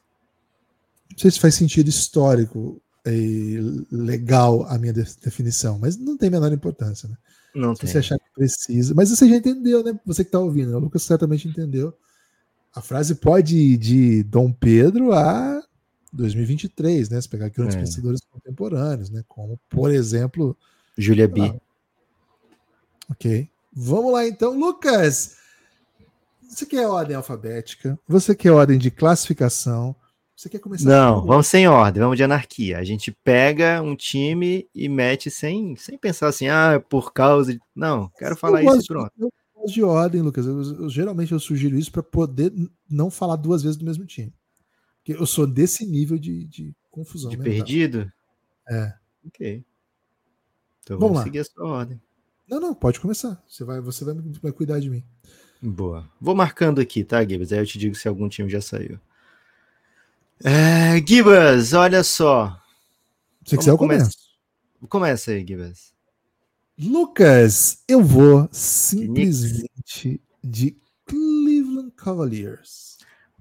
Não 1.12 1.17
sei 1.17 1.31
se 1.31 1.39
faz 1.39 1.55
sentido 1.55 1.88
histórico 1.88 2.81
e 3.05 3.58
legal 3.91 4.63
a 4.67 4.77
minha 4.77 4.91
de- 4.91 5.15
definição, 5.23 5.79
mas 5.79 5.95
não 5.95 6.17
tem 6.17 6.27
a 6.27 6.31
menor 6.31 6.51
importância, 6.51 7.08
né? 7.08 7.15
Não 7.55 7.73
Se 7.73 7.81
tem. 7.81 7.89
você 7.91 7.99
achar 7.99 8.19
que 8.19 8.25
precisa. 8.34 8.93
Mas 8.93 9.10
você 9.10 9.29
já 9.29 9.38
entendeu, 9.38 9.81
né? 9.84 9.97
Você 10.05 10.25
que 10.25 10.31
tá 10.31 10.39
ouvindo, 10.39 10.71
né? 10.71 10.75
o 10.75 10.79
Lucas 10.79 11.03
certamente 11.03 11.47
entendeu. 11.47 11.93
A 12.73 12.81
frase 12.81 13.15
pode 13.15 13.55
ir 13.58 13.77
de 13.77 14.23
Dom 14.23 14.51
Pedro 14.51 15.13
a 15.13 15.63
2023, 16.12 17.08
né? 17.10 17.21
Se 17.21 17.29
pegar 17.29 17.47
grandes 17.49 17.77
É. 17.77 17.79
pensadores 17.79 18.19
contemporâneos, 18.29 19.10
né? 19.10 19.23
Como, 19.27 19.58
por 19.69 19.89
exemplo, 19.91 20.58
Júlia 20.97 21.27
B. 21.29 21.58
Ok. 23.10 23.49
Vamos 23.75 24.13
lá 24.13 24.25
então, 24.27 24.57
Lucas. 24.57 25.35
Você 26.47 26.65
quer 26.65 26.88
ordem 26.88 27.15
alfabética? 27.15 27.99
Você 28.07 28.33
quer 28.35 28.51
ordem 28.51 28.77
de 28.77 28.89
classificação? 28.89 29.95
Você 30.35 30.49
quer 30.49 30.59
começar? 30.59 30.88
Não, 30.89 31.21
por- 31.21 31.27
vamos 31.27 31.47
sem 31.47 31.67
ordem, 31.67 32.01
vamos 32.01 32.17
de 32.17 32.23
anarquia. 32.23 32.77
A 32.77 32.83
gente 32.83 33.11
pega 33.11 33.81
um 33.81 33.95
time 33.95 34.67
e 34.73 34.88
mete 34.88 35.29
sem, 35.31 35.75
sem 35.75 35.97
pensar 35.97 36.27
assim, 36.27 36.47
ah, 36.47 36.73
é 36.75 36.79
por 36.79 37.11
causa 37.13 37.53
de. 37.53 37.59
Não, 37.75 38.09
quero 38.17 38.35
falar 38.35 38.61
eu 38.61 38.67
isso 38.67 38.75
gosto, 38.77 38.88
pronto. 38.88 39.11
Eu 39.17 39.33
gosto 39.55 39.73
de 39.73 39.83
ordem, 39.83 40.21
Lucas. 40.21 40.45
Eu, 40.45 40.61
eu- 40.61 40.89
geralmente 40.89 41.31
eu 41.31 41.39
sugiro 41.39 41.77
isso 41.77 41.91
para 41.91 42.03
poder 42.03 42.53
não 42.89 43.09
falar 43.09 43.35
duas 43.38 43.61
vezes 43.63 43.77
do 43.77 43.85
mesmo 43.85 44.05
time. 44.05 44.33
Porque 44.97 45.13
eu 45.21 45.25
sou 45.25 45.45
desse 45.47 45.85
nível 45.85 46.17
de, 46.17 46.45
de 46.45 46.73
confusão. 46.91 47.29
De 47.29 47.38
mental. 47.38 47.53
perdido? 47.53 48.11
É. 48.69 48.93
Ok. 49.27 49.63
Então 50.83 50.97
Vamos 50.99 51.13
vamos, 51.17 51.23
seguir 51.23 51.39
a 51.39 51.45
sua 51.45 51.65
ordem. 51.67 52.01
Não, 52.47 52.60
não, 52.60 52.73
pode 52.73 52.99
começar. 52.99 53.41
Você 53.47 53.63
vai, 53.63 53.81
você 53.81 54.05
vai, 54.05 54.15
vai 54.41 54.51
cuidar 54.51 54.79
de 54.79 54.89
mim. 54.89 55.03
Boa. 55.62 56.10
Vou 56.21 56.36
marcando 56.36 56.79
aqui, 56.79 57.03
tá, 57.03 57.23
Gibas? 57.23 57.51
Aí 57.51 57.60
eu 57.60 57.65
te 57.65 57.79
digo 57.79 57.95
se 57.95 58.08
algum 58.08 58.29
time 58.29 58.49
já 58.49 58.62
saiu. 58.62 58.99
É, 60.43 61.01
Gibas, 61.05 61.73
olha 61.73 62.03
só. 62.03 62.62
Se 63.43 63.51
você 63.51 63.58
quiser, 63.58 63.71
eu 63.71 63.77
começo. 63.77 64.17
Começa 64.88 65.31
aí, 65.31 65.45
Gibas. 65.45 65.93
Lucas, 66.77 67.84
eu 67.88 68.03
vou 68.03 68.49
simplesmente 68.51 70.21
de 70.43 70.77
Cleveland 71.05 71.91
Cavaliers. 71.95 72.94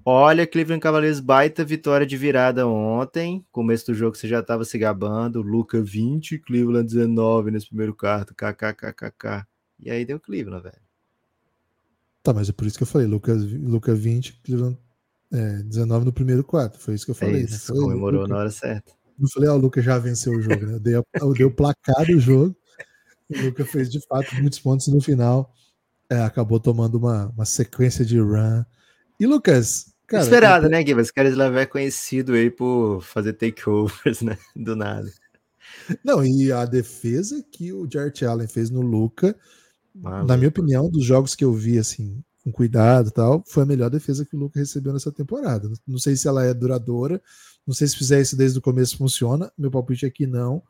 Olha, 0.07 0.45
Cleveland 0.45 0.81
Cavaliers 0.81 1.19
baita 1.19 1.65
vitória 1.65 2.05
de 2.05 2.15
virada 2.15 2.67
ontem. 2.67 3.43
Começo 3.51 3.87
do 3.87 3.93
jogo 3.95 4.15
você 4.15 4.27
já 4.27 4.39
estava 4.39 4.63
se 4.63 4.77
gabando. 4.77 5.41
Luca 5.41 5.81
20, 5.81 6.37
Cleveland 6.39 6.85
19 6.87 7.49
nesse 7.49 7.67
primeiro 7.67 7.95
quarto. 7.95 8.35
KKKKK. 8.35 9.47
E 9.79 9.89
aí 9.89 10.05
deu 10.05 10.19
Cleveland, 10.19 10.61
velho. 10.63 10.75
Tá, 12.21 12.33
mas 12.33 12.49
é 12.49 12.51
por 12.51 12.67
isso 12.67 12.77
que 12.77 12.83
eu 12.83 12.87
falei, 12.87 13.07
Lucas, 13.07 13.43
Luca 13.43 13.93
20, 13.95 14.41
Cleveland 14.43 14.77
é, 15.31 15.63
19 15.63 16.05
no 16.05 16.13
primeiro 16.13 16.43
quarto. 16.43 16.77
Foi 16.79 16.93
isso 16.93 17.05
que 17.05 17.11
eu 17.11 17.15
É 17.15 17.19
falei. 17.19 17.33
né? 17.41 17.41
isso, 17.41 17.67
Falei, 17.67 17.81
comemorou 17.81 18.21
Luca- 18.21 18.33
na 18.33 18.39
hora 18.39 18.51
certa. 18.51 18.91
Não 19.17 19.27
falei, 19.29 19.49
ó, 19.49 19.55
o 19.55 19.57
Lucas 19.57 19.83
já 19.83 19.97
venceu 19.97 20.33
o 20.33 20.41
jogo, 20.41 20.65
né? 20.67 20.73
Eu 20.75 20.79
dei, 20.81 20.95
a- 20.95 21.03
eu 21.19 21.33
dei 21.33 21.45
o 21.45 21.51
placar 21.51 22.05
do 22.05 22.19
jogo. 22.19 22.55
O 23.29 23.41
Lucas 23.41 23.67
fez 23.71 23.89
de 23.91 23.99
fato 24.05 24.35
muitos 24.35 24.59
pontos 24.59 24.87
no 24.87 25.01
final. 25.01 25.51
É, 26.09 26.21
acabou 26.21 26.59
tomando 26.59 26.95
uma, 26.95 27.27
uma 27.29 27.45
sequência 27.45 28.05
de 28.05 28.19
run. 28.19 28.63
E 29.19 29.25
Lucas, 29.25 29.94
cara. 30.07 30.23
Esperado, 30.23 30.69
né, 30.69 30.85
Gibas? 30.85 31.11
Carislavé 31.11 31.63
é 31.63 31.65
conhecido 31.65 32.33
aí 32.33 32.49
por 32.49 33.01
fazer 33.01 33.33
takeovers, 33.33 34.21
né? 34.23 34.37
Do 34.55 34.75
nada. 34.75 35.11
Não, 36.03 36.23
e 36.23 36.51
a 36.51 36.65
defesa 36.65 37.43
que 37.51 37.73
o 37.73 37.87
Jarrett 37.91 38.25
Allen 38.25 38.47
fez 38.47 38.69
no 38.69 38.81
Luca, 38.81 39.35
Maluco. 39.93 40.27
na 40.27 40.37
minha 40.37 40.49
opinião, 40.49 40.89
dos 40.89 41.03
jogos 41.03 41.35
que 41.35 41.43
eu 41.43 41.53
vi, 41.53 41.77
assim, 41.77 42.23
com 42.43 42.51
cuidado 42.51 43.09
e 43.09 43.11
tal, 43.11 43.43
foi 43.45 43.63
a 43.63 43.65
melhor 43.65 43.89
defesa 43.89 44.25
que 44.25 44.35
o 44.35 44.39
Luca 44.39 44.59
recebeu 44.59 44.93
nessa 44.93 45.11
temporada. 45.11 45.69
Não 45.87 45.97
sei 45.97 46.15
se 46.15 46.27
ela 46.27 46.45
é 46.45 46.53
duradoura, 46.53 47.21
não 47.65 47.73
sei 47.73 47.87
se 47.87 47.97
fizer 47.97 48.21
isso 48.21 48.37
desde 48.37 48.59
o 48.59 48.61
começo 48.61 48.97
funciona. 48.97 49.51
Meu 49.57 49.71
palpite 49.71 50.05
é 50.05 50.09
que 50.09 50.27
não. 50.27 50.61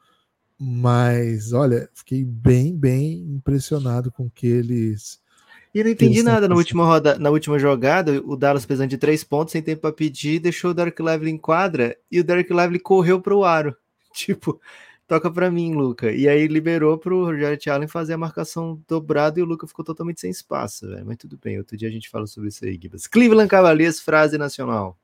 Mas, 0.58 1.52
olha, 1.52 1.90
fiquei 1.94 2.24
bem, 2.24 2.76
bem 2.76 3.20
impressionado 3.36 4.10
com 4.12 4.30
que 4.30 4.48
eles. 4.48 5.20
E 5.76 5.80
eu 5.80 5.84
não 5.84 5.92
entendi 5.92 6.24
nada 6.24 6.48
na 6.48 6.56
última, 6.56 6.86
roda, 6.86 7.20
na 7.20 7.30
última 7.30 7.60
jogada. 7.60 8.22
O 8.26 8.38
Dallas 8.38 8.66
precisando 8.66 8.92
de 8.92 8.98
três 8.98 9.26
pontos, 9.26 9.52
sem 9.52 9.62
tempo 9.62 9.82
para 9.82 9.92
pedir, 9.92 10.40
deixou 10.40 10.72
o 10.72 10.74
Derek 10.74 11.04
Lively 11.04 11.32
em 11.32 11.38
quadra 11.38 11.98
e 12.10 12.18
o 12.18 12.24
Derek 12.24 12.50
Lively 12.54 12.80
correu 12.80 13.20
para 13.22 13.36
o 13.36 13.44
aro. 13.44 13.76
Tipo, 14.16 14.62
toca 15.06 15.30
para 15.30 15.52
mim, 15.52 15.74
Luca. 15.74 16.14
E 16.14 16.30
aí 16.30 16.48
liberou 16.48 16.98
para 16.98 17.14
o 17.14 17.38
Jarrett 17.38 17.70
Allen 17.70 17.90
fazer 17.90 18.14
a 18.14 18.18
marcação 18.18 18.82
dobrada 18.88 19.38
e 19.38 19.44
o 19.44 19.46
Luca 19.46 19.68
ficou 19.68 19.84
totalmente 19.84 20.22
sem 20.22 20.32
espaço, 20.32 20.88
velho. 20.88 21.06
Mas 21.06 21.18
tudo 21.18 21.38
bem, 21.44 21.58
outro 21.58 21.76
dia 21.76 21.90
a 21.90 21.92
gente 21.92 22.10
fala 22.10 22.26
sobre 22.26 22.48
isso 22.48 22.64
aí, 22.64 22.80
Gibas. 22.82 23.06
Cleveland 23.06 23.50
Cavaliers, 23.50 24.00
frase 24.00 24.38
nacional. 24.38 24.98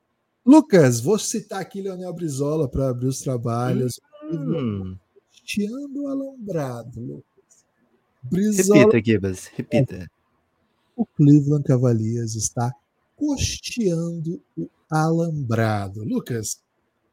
Lucas, 0.46 1.02
vou 1.02 1.20
citar 1.20 1.60
aqui 1.60 1.82
Leonel 1.82 2.14
Brizola 2.14 2.70
para 2.70 2.92
abrir 2.92 3.08
os 3.08 3.20
trabalhos. 3.20 4.00
Hum, 4.24 4.96
Cristiano 5.34 6.08
Alambrado, 6.08 7.02
Lucas. 7.02 7.66
Brizola, 8.24 8.80
repita, 8.80 9.06
Gibas, 9.06 9.52
repita. 9.54 10.10
O 10.96 11.06
Cleveland 11.06 11.64
Cavaliers 11.64 12.36
está 12.36 12.74
costeando 13.16 14.42
o 14.58 14.70
alambrado. 14.90 16.04
Lucas, 16.04 16.60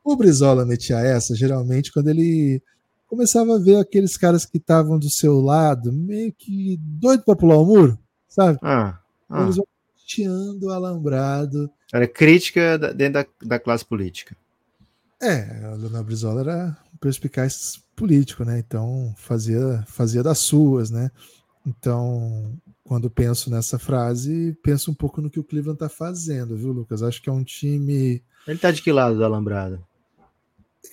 o 0.02 0.16
Brizola 0.16 0.64
metia 0.64 0.98
essa 0.98 1.34
geralmente 1.34 1.92
quando 1.92 2.08
ele 2.08 2.62
começava 3.06 3.56
a 3.56 3.58
ver 3.58 3.76
aqueles 3.76 4.16
caras 4.16 4.44
que 4.44 4.58
estavam 4.58 4.98
do 4.98 5.10
seu 5.10 5.40
lado, 5.40 5.92
meio 5.92 6.32
que 6.32 6.78
doido 6.80 7.24
para 7.24 7.36
pular 7.36 7.58
o 7.58 7.64
muro, 7.64 7.98
sabe? 8.28 8.58
Ah, 8.62 8.98
ah. 9.28 9.42
Eles 9.42 9.56
vão 9.56 9.66
costeando 9.94 10.66
o 10.66 10.70
alambrado. 10.70 11.70
Era 11.92 12.06
crítica 12.06 12.78
dentro 12.94 13.14
da, 13.14 13.26
da 13.42 13.58
classe 13.58 13.84
política. 13.84 14.36
É, 15.20 15.72
o 15.72 15.76
Leonel 15.76 16.04
Brizola 16.04 16.40
era 16.40 16.76
um 16.94 16.96
perspicaz 16.98 17.82
político, 17.96 18.44
né? 18.44 18.58
Então 18.58 19.14
fazia, 19.16 19.84
fazia 19.86 20.22
das 20.22 20.38
suas, 20.38 20.90
né? 20.90 21.10
Então, 21.66 22.52
quando 22.88 23.10
penso 23.10 23.50
nessa 23.50 23.78
frase, 23.78 24.56
penso 24.62 24.90
um 24.90 24.94
pouco 24.94 25.20
no 25.20 25.28
que 25.28 25.38
o 25.38 25.44
Cleveland 25.44 25.78
tá 25.78 25.90
fazendo, 25.90 26.56
viu, 26.56 26.72
Lucas? 26.72 27.02
Acho 27.02 27.20
que 27.20 27.28
é 27.28 27.32
um 27.32 27.44
time. 27.44 28.22
Ele 28.46 28.58
tá 28.58 28.70
de 28.70 28.80
que 28.80 28.90
lado 28.90 29.14
do 29.14 29.22
Alambrado? 29.22 29.78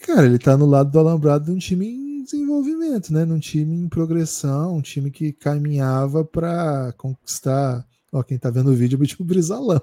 Cara, 0.05 0.25
ele 0.25 0.38
tá 0.38 0.58
no 0.58 0.65
lado 0.65 0.91
do 0.91 0.99
Alambrado 0.99 1.45
de 1.45 1.51
um 1.51 1.58
time 1.58 2.21
desenvolvimento, 2.21 3.13
né? 3.13 3.23
Num 3.23 3.39
time 3.39 3.73
em 3.77 3.88
progressão, 3.88 4.75
um 4.75 4.81
time 4.81 5.10
que 5.10 5.31
caminhava 5.31 6.25
para 6.25 6.93
conquistar. 6.97 7.88
Ó, 8.12 8.21
quem 8.21 8.38
tá 8.38 8.49
vendo 8.49 8.71
o 8.71 8.75
vídeo 8.75 8.99
é 8.99 9.03
o 9.03 9.08
tipo 9.08 9.23
Brisalão. 9.23 9.81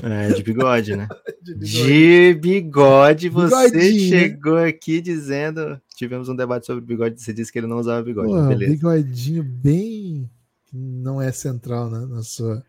É, 0.00 0.28
de 0.28 0.44
bigode, 0.44 0.94
né? 0.94 1.08
De 1.42 1.54
De 1.54 2.34
bigode, 2.34 3.28
você 3.28 3.70
Bigodinho, 3.70 4.10
né? 4.10 4.20
chegou 4.20 4.56
aqui 4.58 5.00
dizendo. 5.00 5.80
Tivemos 5.96 6.28
um 6.28 6.36
debate 6.36 6.66
sobre 6.66 6.84
bigode, 6.84 7.20
você 7.20 7.32
disse 7.32 7.50
que 7.50 7.58
ele 7.58 7.66
não 7.66 7.78
usava 7.78 8.02
bigode. 8.04 8.28
Pô, 8.28 8.46
beleza. 8.46 8.72
bigodinho 8.72 9.42
bem. 9.42 10.30
Não 10.72 11.20
é 11.20 11.32
central 11.32 11.90
né, 11.90 12.06
na, 12.06 12.22
sua, 12.22 12.64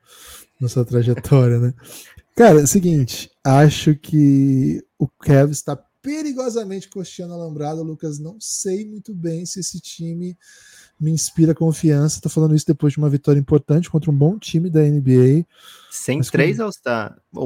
na 0.60 0.68
sua 0.68 0.84
trajetória, 0.86 1.60
né? 1.60 1.74
Cara, 2.36 2.60
é 2.60 2.64
o 2.64 2.68
seguinte, 2.68 3.30
acho 3.44 3.96
que 3.96 4.84
o 4.98 5.08
Kev 5.08 5.52
está 5.52 5.76
perigosamente 6.02 6.90
costeando 6.90 7.34
alambrado, 7.34 7.84
Lucas. 7.84 8.18
Não 8.20 8.38
sei 8.40 8.88
muito 8.90 9.14
bem 9.14 9.46
se 9.46 9.60
esse 9.60 9.80
time 9.80 10.36
me 11.00 11.12
inspira 11.12 11.54
confiança. 11.54 12.22
Tô 12.22 12.30
falando 12.30 12.56
isso 12.56 12.66
depois 12.66 12.94
de 12.94 13.00
uma 13.00 13.10
vitória 13.10 13.40
importante 13.40 13.90
contra 13.90 14.10
um 14.10 14.16
bom 14.18 14.40
time 14.40 14.70
da 14.70 14.82
NBA. 14.82 15.46
Sem 15.92 16.18
Mas 16.20 16.32
três 16.32 16.58
como- 16.58 16.66
All-Star. 16.68 17.22
Ou, 17.34 17.46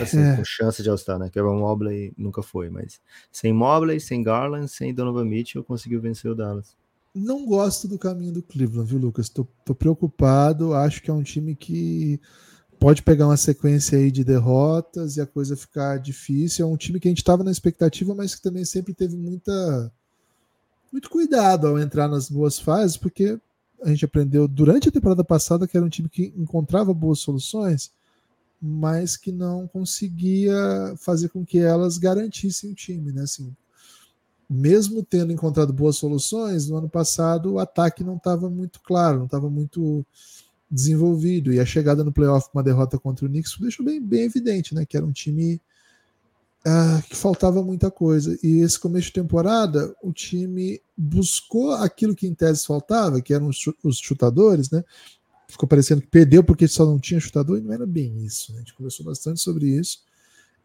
assim, 0.00 0.18
É. 0.20 0.36
com 0.36 0.44
chance 0.44 0.80
de 0.82 0.88
All-Star, 0.90 1.18
né? 1.18 1.28
Que 1.30 1.40
o 1.40 1.54
Mobley 1.58 2.12
nunca 2.16 2.42
foi, 2.42 2.70
mas 2.70 3.00
sem 3.32 3.52
Mobley, 3.52 3.98
sem 3.98 4.22
Garland, 4.22 4.68
sem 4.68 4.94
Donovan 4.94 5.24
Mitchell, 5.24 5.64
conseguiu 5.64 6.00
vencer 6.00 6.30
o 6.30 6.34
Dallas. 6.36 6.76
Não 7.14 7.44
gosto 7.44 7.88
do 7.88 7.98
caminho 7.98 8.32
do 8.32 8.42
Cleveland, 8.42 8.88
viu, 8.88 8.98
Lucas? 8.98 9.28
Tô, 9.28 9.46
tô 9.64 9.74
preocupado. 9.74 10.74
Acho 10.74 11.02
que 11.02 11.10
é 11.10 11.14
um 11.14 11.22
time 11.22 11.54
que 11.54 12.20
pode 12.78 13.02
pegar 13.02 13.26
uma 13.26 13.36
sequência 13.36 13.98
aí 13.98 14.10
de 14.10 14.22
derrotas 14.22 15.16
e 15.16 15.20
a 15.20 15.26
coisa 15.26 15.56
ficar 15.56 15.98
difícil. 15.98 16.66
É 16.66 16.68
um 16.68 16.76
time 16.76 17.00
que 17.00 17.08
a 17.08 17.10
gente 17.10 17.18
estava 17.18 17.42
na 17.42 17.50
expectativa, 17.50 18.14
mas 18.14 18.34
que 18.34 18.42
também 18.42 18.64
sempre 18.64 18.94
teve 18.94 19.16
muita 19.16 19.92
muito 20.90 21.10
cuidado 21.10 21.66
ao 21.66 21.78
entrar 21.78 22.08
nas 22.08 22.30
boas 22.30 22.58
fases, 22.58 22.96
porque 22.96 23.38
a 23.82 23.90
gente 23.90 24.04
aprendeu 24.04 24.48
durante 24.48 24.88
a 24.88 24.92
temporada 24.92 25.22
passada 25.22 25.66
que 25.68 25.76
era 25.76 25.84
um 25.84 25.90
time 25.90 26.08
que 26.08 26.32
encontrava 26.36 26.94
boas 26.94 27.18
soluções, 27.20 27.92
mas 28.60 29.16
que 29.16 29.30
não 29.30 29.68
conseguia 29.68 30.56
fazer 30.96 31.28
com 31.28 31.44
que 31.44 31.58
elas 31.58 31.98
garantissem 31.98 32.72
o 32.72 32.74
time, 32.74 33.12
né? 33.12 33.22
Assim, 33.22 33.54
mesmo 34.48 35.02
tendo 35.02 35.32
encontrado 35.32 35.72
boas 35.72 35.96
soluções, 35.96 36.68
no 36.68 36.76
ano 36.76 36.88
passado 36.88 37.52
o 37.52 37.58
ataque 37.58 38.02
não 38.02 38.16
estava 38.16 38.48
muito 38.48 38.80
claro, 38.80 39.18
não 39.18 39.26
estava 39.26 39.50
muito 39.50 40.04
desenvolvido. 40.70 41.52
E 41.52 41.60
a 41.60 41.66
chegada 41.66 42.02
no 42.02 42.12
playoff 42.12 42.50
com 42.50 42.58
uma 42.58 42.64
derrota 42.64 42.98
contra 42.98 43.26
o 43.26 43.28
Knicks 43.28 43.56
deixou 43.58 43.84
bem, 43.84 44.00
bem 44.00 44.22
evidente, 44.22 44.74
né? 44.74 44.84
Que 44.84 44.96
era 44.96 45.04
um 45.06 45.12
time 45.12 45.60
ah, 46.66 47.02
que 47.08 47.16
faltava 47.16 47.62
muita 47.62 47.90
coisa. 47.90 48.38
E 48.42 48.58
esse 48.58 48.78
começo 48.78 49.06
de 49.06 49.14
temporada, 49.14 49.94
o 50.02 50.12
time 50.12 50.80
buscou 50.96 51.72
aquilo 51.72 52.14
que 52.14 52.26
em 52.26 52.34
tese 52.34 52.66
faltava, 52.66 53.20
que 53.20 53.32
eram 53.32 53.48
os 53.48 53.56
chu- 53.56 53.76
os 53.82 53.98
chutadores, 53.98 54.70
né? 54.70 54.84
Ficou 55.46 55.68
parecendo 55.68 56.02
que 56.02 56.08
perdeu 56.08 56.44
porque 56.44 56.68
só 56.68 56.84
não 56.84 56.98
tinha 56.98 57.20
chutador, 57.20 57.58
e 57.58 57.62
não 57.62 57.72
era 57.72 57.86
bem 57.86 58.22
isso. 58.24 58.52
Né? 58.52 58.58
A 58.58 58.60
gente 58.60 58.74
conversou 58.74 59.06
bastante 59.06 59.40
sobre 59.40 59.66
isso. 59.66 60.00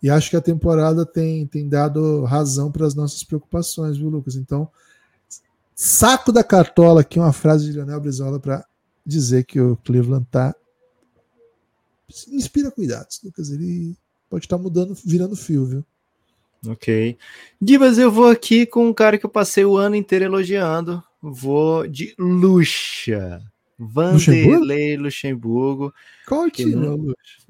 E 0.04 0.10
acho 0.10 0.30
que 0.30 0.36
a 0.36 0.42
temporada 0.42 1.06
tem, 1.06 1.48
tem 1.48 1.70
dado 1.70 2.26
razão 2.26 2.70
para 2.70 2.86
as 2.86 2.94
nossas 2.94 3.24
preocupações, 3.24 3.98
viu, 3.98 4.10
Lucas? 4.10 4.36
Então, 4.36 4.70
saco 5.74 6.30
da 6.30 6.44
cartola 6.44 7.00
aqui 7.02 7.18
uma 7.18 7.32
frase 7.32 7.66
de 7.66 7.72
Leonel 7.72 8.02
Brizola 8.02 8.38
para 8.38 8.66
dizer 9.06 9.46
que 9.46 9.62
o 9.62 9.78
Cleveland 9.78 10.28
tá 10.30 10.54
inspira 12.28 12.70
cuidados, 12.70 13.22
Lucas. 13.24 13.50
Ele 13.50 13.96
pode 14.30 14.46
estar 14.46 14.58
mudando, 14.58 14.94
virando 15.06 15.38
fio, 15.38 15.66
viu? 15.66 15.86
Ok. 16.68 17.18
Gibas, 17.62 17.98
eu 17.98 18.12
vou 18.12 18.28
aqui 18.30 18.66
com 18.66 18.88
um 18.88 18.94
cara 18.94 19.18
que 19.18 19.26
eu 19.26 19.30
passei 19.30 19.64
o 19.66 19.78
ano 19.78 19.96
inteiro 19.96 20.26
elogiando. 20.26 21.02
Vou 21.22 21.88
de 21.88 22.14
Luxa. 22.20 23.42
Vanderlei 23.80 24.98
Luxemburgo. 24.98 25.94
Qual 26.28 26.44
é 26.44 26.48
o 26.48 26.52
time, 26.52 26.76
não- 26.76 26.96
Lucas? 26.96 27.43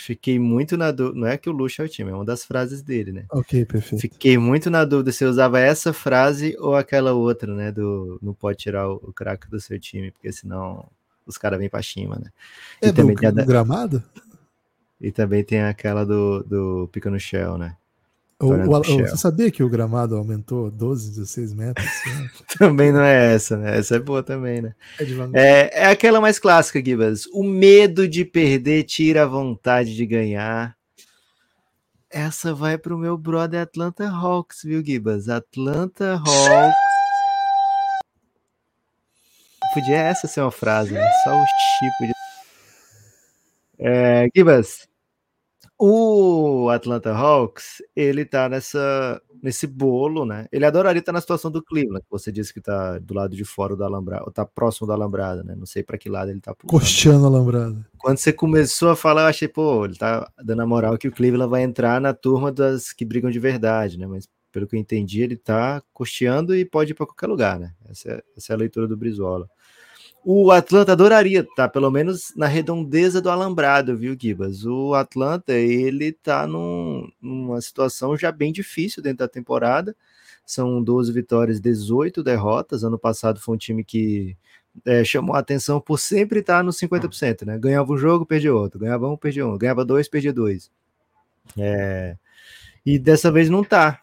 Fiquei 0.00 0.38
muito 0.38 0.76
na 0.76 0.90
dúvida. 0.90 1.20
Não 1.20 1.26
é 1.26 1.36
que 1.36 1.48
o 1.48 1.52
Luxa 1.52 1.82
é 1.82 1.86
o 1.86 1.88
time, 1.88 2.10
é 2.10 2.14
uma 2.14 2.24
das 2.24 2.44
frases 2.44 2.82
dele, 2.82 3.12
né? 3.12 3.24
Ok, 3.30 3.64
perfeito. 3.64 4.00
Fiquei 4.00 4.38
muito 4.38 4.70
na 4.70 4.84
dúvida 4.84 5.12
se 5.12 5.24
eu 5.24 5.28
usava 5.30 5.60
essa 5.60 5.92
frase 5.92 6.56
ou 6.58 6.74
aquela 6.74 7.12
outra, 7.12 7.54
né? 7.54 7.70
Do 7.70 8.18
não 8.22 8.32
pode 8.32 8.58
tirar 8.58 8.88
o, 8.88 8.94
o 8.96 9.12
craque 9.12 9.48
do 9.50 9.60
seu 9.60 9.78
time, 9.78 10.10
porque 10.10 10.32
senão 10.32 10.86
os 11.26 11.36
caras 11.36 11.58
vêm 11.58 11.68
pra 11.68 11.82
cima, 11.82 12.16
né? 12.16 12.30
É 12.80 12.88
e, 12.88 12.92
do, 12.92 12.96
também 12.96 13.14
do 13.14 13.32
da- 13.32 13.44
gramado? 13.44 14.02
e 15.00 15.10
também 15.12 15.42
tem 15.44 15.62
aquela 15.62 16.04
do, 16.04 16.42
do 16.42 16.88
Pica 16.92 17.10
no 17.10 17.18
Shell, 17.18 17.56
né? 17.56 17.76
O- 18.40 18.46
o- 18.54 18.78
o- 18.80 18.84
você 18.84 19.16
sabia 19.18 19.50
que 19.50 19.62
o 19.62 19.68
gramado 19.68 20.16
aumentou 20.16 20.70
12, 20.70 21.10
16 21.10 21.52
metros? 21.52 21.86
Também 22.58 22.90
não 22.90 23.02
é 23.02 23.34
essa, 23.34 23.56
né? 23.56 23.76
Essa 23.78 23.96
é 23.96 23.98
boa 23.98 24.22
também, 24.22 24.62
né? 24.62 24.74
é. 24.98 25.04
É, 25.34 25.70
é 25.82 25.86
aquela 25.86 26.20
mais 26.20 26.38
clássica, 26.38 26.82
Gibas. 26.82 27.26
O 27.34 27.42
medo 27.44 28.08
de 28.08 28.24
perder 28.24 28.84
tira 28.84 29.24
a 29.24 29.26
vontade 29.26 29.94
de 29.94 30.06
ganhar. 30.06 30.74
Essa 32.10 32.52
vai 32.54 32.76
pro 32.78 32.98
meu 32.98 33.16
brother 33.16 33.60
Atlanta 33.60 34.08
Hawks, 34.08 34.62
viu, 34.64 34.82
Gibas? 34.84 35.28
Atlanta 35.28 36.14
Hawks. 36.14 36.74
Podia 39.74 39.98
essa 39.98 40.26
ser 40.26 40.40
uma 40.40 40.50
frase, 40.50 40.92
né? 40.92 41.08
Só 41.22 41.30
o 41.30 41.44
tipo 41.44 42.06
de. 42.06 42.12
É, 43.78 44.28
Gibas, 44.34 44.88
o 45.82 46.68
Atlanta 46.68 47.10
Hawks, 47.10 47.82
ele 47.96 48.26
tá 48.26 48.50
nessa, 48.50 49.20
nesse 49.42 49.66
bolo, 49.66 50.26
né? 50.26 50.46
Ele 50.52 50.66
adoraria 50.66 51.00
estar 51.00 51.10
na 51.10 51.22
situação 51.22 51.50
do 51.50 51.62
Cleveland, 51.62 52.02
que 52.02 52.10
você 52.10 52.30
disse 52.30 52.52
que 52.52 52.60
tá 52.60 52.98
do 52.98 53.14
lado 53.14 53.34
de 53.34 53.44
fora 53.46 53.74
do 53.74 53.82
alambrado, 53.82 54.24
ou 54.26 54.30
tá 54.30 54.44
próximo 54.44 54.86
do 54.86 54.92
alambrado, 54.92 55.42
né? 55.42 55.54
Não 55.56 55.64
sei 55.64 55.82
para 55.82 55.96
que 55.96 56.10
lado 56.10 56.30
ele 56.30 56.40
tá 56.40 56.54
pulando. 56.54 56.78
Costeando 56.78 57.24
alambrado. 57.24 57.82
Quando 57.96 58.18
você 58.18 58.30
começou 58.30 58.90
a 58.90 58.96
falar, 58.96 59.22
eu 59.22 59.28
achei, 59.28 59.48
pô, 59.48 59.86
ele 59.86 59.96
tá 59.96 60.30
dando 60.44 60.60
a 60.60 60.66
moral 60.66 60.98
que 60.98 61.08
o 61.08 61.12
Cleveland 61.12 61.50
vai 61.50 61.62
entrar 61.62 61.98
na 61.98 62.12
turma 62.12 62.52
das 62.52 62.92
que 62.92 63.06
brigam 63.06 63.30
de 63.30 63.38
verdade, 63.38 63.98
né? 63.98 64.06
Mas 64.06 64.28
pelo 64.52 64.66
que 64.66 64.76
eu 64.76 64.80
entendi, 64.80 65.22
ele 65.22 65.36
tá 65.36 65.82
costeando 65.94 66.54
e 66.54 66.62
pode 66.62 66.90
ir 66.90 66.94
para 66.94 67.06
qualquer 67.06 67.26
lugar, 67.26 67.58
né? 67.58 67.72
Essa 67.88 68.10
é, 68.10 68.22
essa 68.36 68.52
é 68.52 68.54
a 68.54 68.58
leitura 68.58 68.86
do 68.86 68.98
Brizola. 68.98 69.48
O 70.24 70.50
Atlanta 70.50 70.92
adoraria 70.92 71.46
tá 71.56 71.66
pelo 71.68 71.90
menos 71.90 72.32
na 72.36 72.46
redondeza 72.46 73.22
do 73.22 73.30
alambrado, 73.30 73.96
viu, 73.96 74.14
Gibas? 74.20 74.64
O 74.66 74.94
Atlanta, 74.94 75.52
ele 75.54 76.12
tá 76.12 76.46
num- 76.46 77.10
numa 77.20 77.60
situação 77.60 78.16
já 78.16 78.30
bem 78.30 78.52
difícil 78.52 79.02
dentro 79.02 79.18
da 79.18 79.28
temporada. 79.28 79.96
São 80.44 80.82
12 80.82 81.10
vitórias, 81.12 81.60
18 81.60 82.22
derrotas. 82.22 82.84
Ano 82.84 82.98
passado 82.98 83.40
foi 83.40 83.54
um 83.54 83.58
time 83.58 83.82
que 83.82 84.36
é, 84.84 85.02
chamou 85.04 85.34
a 85.34 85.38
atenção 85.38 85.80
por 85.80 85.98
sempre 85.98 86.40
estar 86.40 86.62
no 86.62 86.72
50%, 86.72 87.46
né? 87.46 87.58
Ganhava 87.58 87.90
um 87.92 87.96
jogo, 87.96 88.26
perdia 88.26 88.54
outro. 88.54 88.78
Ganhava 88.78 89.08
um, 89.08 89.16
perdia 89.16 89.46
um. 89.46 89.56
Ganhava 89.56 89.84
dois, 89.84 90.06
perdia 90.08 90.32
dois. 90.32 90.70
É, 91.58 92.16
E 92.84 92.98
dessa 92.98 93.30
vez 93.32 93.48
não 93.48 93.64
tá 93.64 94.00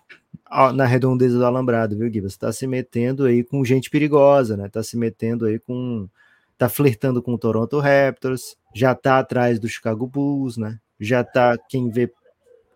na 0.74 0.86
redondeza 0.86 1.38
do 1.38 1.46
alambrado, 1.46 1.98
viu, 1.98 2.12
Gibas? 2.12 2.38
Tá 2.38 2.52
se 2.52 2.66
metendo 2.66 3.26
aí 3.26 3.44
com 3.44 3.64
gente 3.66 3.90
perigosa, 3.90 4.56
né? 4.56 4.70
Tá 4.70 4.82
se 4.82 4.98
metendo 4.98 5.46
aí 5.46 5.60
com. 5.60 6.08
Tá 6.58 6.68
flertando 6.68 7.22
com 7.22 7.34
o 7.34 7.38
Toronto 7.38 7.80
Raptors, 7.80 8.58
já 8.74 8.96
tá 8.96 9.20
atrás 9.20 9.60
do 9.60 9.68
Chicago 9.68 10.08
Bulls, 10.08 10.58
né? 10.58 10.80
Já 11.00 11.24
tá, 11.24 11.56
quem 11.70 11.90
vê, 11.90 12.12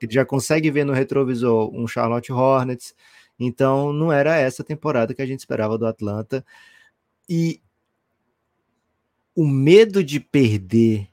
já 0.07 0.23
consegue 0.23 0.69
ver 0.69 0.85
no 0.85 0.93
retrovisor 0.93 1.73
um 1.73 1.87
Charlotte 1.87 2.31
Hornets. 2.31 2.93
Então 3.39 3.91
não 3.91 4.11
era 4.11 4.37
essa 4.37 4.63
temporada 4.63 5.15
que 5.15 5.21
a 5.21 5.25
gente 5.25 5.39
esperava 5.39 5.79
do 5.79 5.87
Atlanta. 5.87 6.45
E 7.27 7.59
o 9.35 9.47
medo 9.47 10.03
de 10.03 10.19
perder 10.19 11.07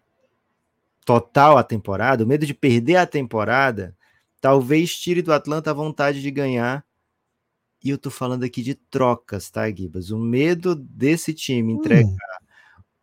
total 1.04 1.56
a 1.56 1.62
temporada, 1.62 2.22
o 2.22 2.26
medo 2.26 2.44
de 2.44 2.52
perder 2.52 2.96
a 2.96 3.06
temporada, 3.06 3.96
talvez 4.40 4.94
tire 4.96 5.22
do 5.22 5.32
Atlanta 5.32 5.70
a 5.70 5.74
vontade 5.74 6.22
de 6.22 6.30
ganhar. 6.30 6.84
E 7.82 7.90
eu 7.90 7.98
tô 7.98 8.10
falando 8.10 8.44
aqui 8.44 8.62
de 8.62 8.74
trocas, 8.74 9.50
tá, 9.50 9.70
Gibas? 9.70 10.10
O 10.10 10.18
medo 10.18 10.74
desse 10.74 11.32
time 11.32 11.72
entregar 11.72 12.04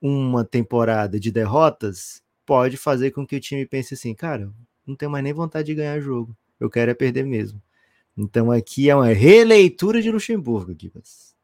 Hum, 0.02 0.30
uma 0.30 0.46
temporada 0.46 1.20
de 1.20 1.32
derrotas 1.32 2.22
pode 2.46 2.78
fazer 2.78 3.12
com 3.12 3.26
que 3.26 3.36
o 3.36 3.40
time 3.40 3.66
pense 3.66 3.96
assim, 3.96 4.14
cara, 4.14 4.52
não 4.86 4.96
tenho 4.96 5.10
mais 5.12 5.24
nem 5.24 5.34
vontade 5.34 5.68
de 5.68 5.76
ganhar 5.76 6.00
jogo. 6.00 6.38
Eu 6.60 6.70
quero 6.70 6.92
é 6.92 6.94
perder 6.94 7.26
mesmo. 7.26 7.62
Então 8.16 8.52
aqui 8.52 8.90
é 8.90 8.96
uma 8.96 9.08
releitura 9.08 10.02
de 10.02 10.12
Luxemburgo, 10.12 10.76
Gibas. 10.78 11.36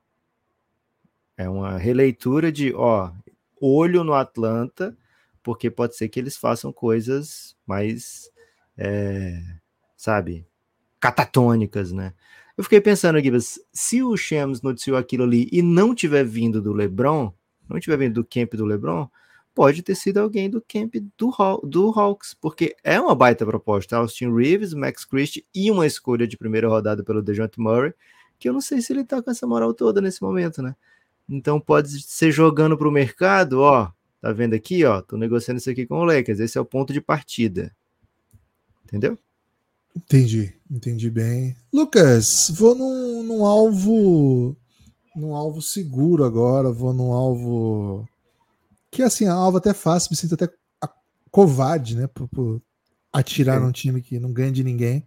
É 1.36 1.50
uma 1.50 1.78
releitura 1.78 2.52
de, 2.52 2.74
ó, 2.74 3.12
olho 3.60 4.04
no 4.04 4.14
Atlanta, 4.14 4.96
porque 5.42 5.72
pode 5.72 5.96
ser 5.96 6.08
que 6.08 6.20
eles 6.20 6.38
façam 6.38 6.72
coisas 6.72 7.56
mais, 7.66 8.30
é, 8.78 9.42
sabe, 10.02 10.48
catatônicas, 11.00 11.92
né? 11.92 12.14
Eu 12.58 12.64
fiquei 12.64 12.82
pensando, 12.82 13.20
Gibas, 13.20 13.60
se 13.72 14.02
o 14.02 14.18
Shams 14.18 14.64
noticiou 14.64 14.98
aquilo 14.98 15.24
ali 15.24 15.48
e 15.52 15.62
não 15.62 15.94
tiver 15.94 16.24
vindo 16.24 16.60
do 16.60 16.74
LeBron, 16.74 17.32
não 17.70 17.80
tiver 17.80 17.98
vindo 17.98 18.16
do 18.16 18.26
camp 18.26 18.56
do 18.56 18.66
LeBron, 18.66 19.08
pode 19.54 19.84
ter 19.84 19.94
sido 19.94 20.18
alguém 20.18 20.50
do 20.50 20.60
camp 20.60 20.96
do, 21.16 21.30
Haw- 21.30 21.62
do 21.64 21.92
Hawks, 21.92 22.34
porque 22.34 22.76
é 22.84 23.00
uma 23.00 23.14
baita 23.14 23.46
proposta. 23.46 23.96
Austin 23.96 24.34
Reeves, 24.34 24.74
Max 24.74 25.06
Christie 25.06 25.46
e 25.54 25.70
uma 25.70 25.86
escolha 25.86 26.28
de 26.28 26.36
primeira 26.36 26.68
rodada 26.68 27.04
pelo 27.04 27.22
DeJounte 27.22 27.60
Murray, 27.60 27.94
que 28.40 28.50
eu 28.50 28.54
não 28.54 28.62
sei 28.62 28.82
se 28.82 28.92
ele 28.92 29.04
tá 29.04 29.22
com 29.22 29.30
essa 29.30 29.46
moral 29.46 29.72
toda 29.72 30.02
nesse 30.02 30.24
momento, 30.24 30.64
né? 30.64 30.76
Então 31.30 31.60
pode 31.60 32.02
ser 32.02 32.32
jogando 32.32 32.76
para 32.76 32.88
o 32.88 32.92
mercado, 32.92 33.60
ó, 33.62 33.92
tá 34.20 34.32
vendo 34.32 34.56
aqui, 34.56 34.84
ó, 34.84 35.00
tô 35.00 35.16
negociando 35.16 35.60
isso 35.60 35.70
aqui 35.70 35.86
com 35.86 36.00
o 36.00 36.06
Lakers, 36.06 36.40
esse 36.40 36.58
é 36.58 36.62
o 36.62 36.66
ponto 36.66 36.92
de 36.92 37.00
partida. 37.00 37.72
Entendeu? 38.84 39.16
Entendi, 39.96 40.54
entendi 40.70 41.10
bem. 41.10 41.56
Lucas, 41.72 42.52
vou 42.54 42.76
num, 42.76 43.24
num 43.24 43.46
alvo 43.46 44.56
num 45.16 45.36
alvo 45.36 45.62
seguro 45.62 46.24
agora, 46.24 46.72
vou 46.72 46.94
num 46.94 47.12
alvo 47.12 48.08
que 48.90 49.04
assim, 49.04 49.26
é 49.26 49.34
um 49.34 49.38
alvo 49.38 49.58
até 49.58 49.74
fácil, 49.74 50.10
me 50.12 50.18
sinto 50.18 50.36
até 50.36 50.50
covarde, 51.30 51.96
né, 51.96 52.08
por, 52.08 52.28
por 52.28 52.62
atirar 53.12 53.58
Sim. 53.58 53.66
num 53.66 53.72
time 53.72 54.02
que 54.02 54.20
não 54.20 54.34
ganha 54.34 54.52
de 54.52 54.64
ninguém. 54.64 55.06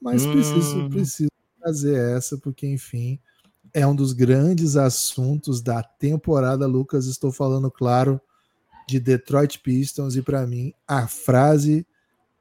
Mas 0.00 0.24
hum. 0.24 0.32
preciso, 0.32 0.90
preciso 0.90 1.30
fazer 1.62 2.16
essa, 2.16 2.38
porque 2.38 2.66
enfim, 2.66 3.18
é 3.72 3.86
um 3.86 3.94
dos 3.94 4.12
grandes 4.12 4.76
assuntos 4.76 5.60
da 5.60 5.82
temporada, 5.82 6.66
Lucas. 6.66 7.06
Estou 7.06 7.30
falando, 7.30 7.70
claro, 7.70 8.20
de 8.88 8.98
Detroit 8.98 9.58
Pistons, 9.60 10.16
e 10.16 10.22
para 10.22 10.46
mim, 10.46 10.72
a 10.86 11.06
frase 11.06 11.86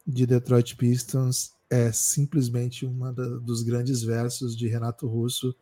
de 0.05 0.25
Detroit 0.25 0.75
Pistons 0.75 1.53
é 1.69 1.91
simplesmente 1.91 2.85
uma 2.85 3.11
dos 3.11 3.63
grandes 3.63 4.03
versos 4.03 4.55
de 4.55 4.67
Renato 4.67 5.07
Russo. 5.07 5.55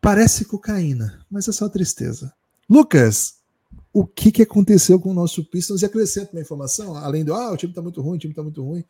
Parece 0.00 0.44
cocaína, 0.44 1.24
mas 1.30 1.46
é 1.46 1.52
só 1.52 1.68
tristeza. 1.68 2.32
Lucas, 2.68 3.36
o 3.92 4.06
que, 4.06 4.32
que 4.32 4.42
aconteceu 4.42 4.98
com 4.98 5.10
o 5.10 5.14
nosso 5.14 5.44
Pistons? 5.44 5.82
E 5.82 5.84
acrescento 5.84 6.32
uma 6.32 6.40
informação, 6.40 6.96
além 6.96 7.24
do 7.24 7.34
ah, 7.34 7.52
o 7.52 7.56
time 7.56 7.70
está 7.70 7.82
muito 7.82 8.00
ruim, 8.00 8.16
o 8.16 8.18
time 8.18 8.32
está 8.32 8.42
muito 8.42 8.64
ruim. 8.64 8.84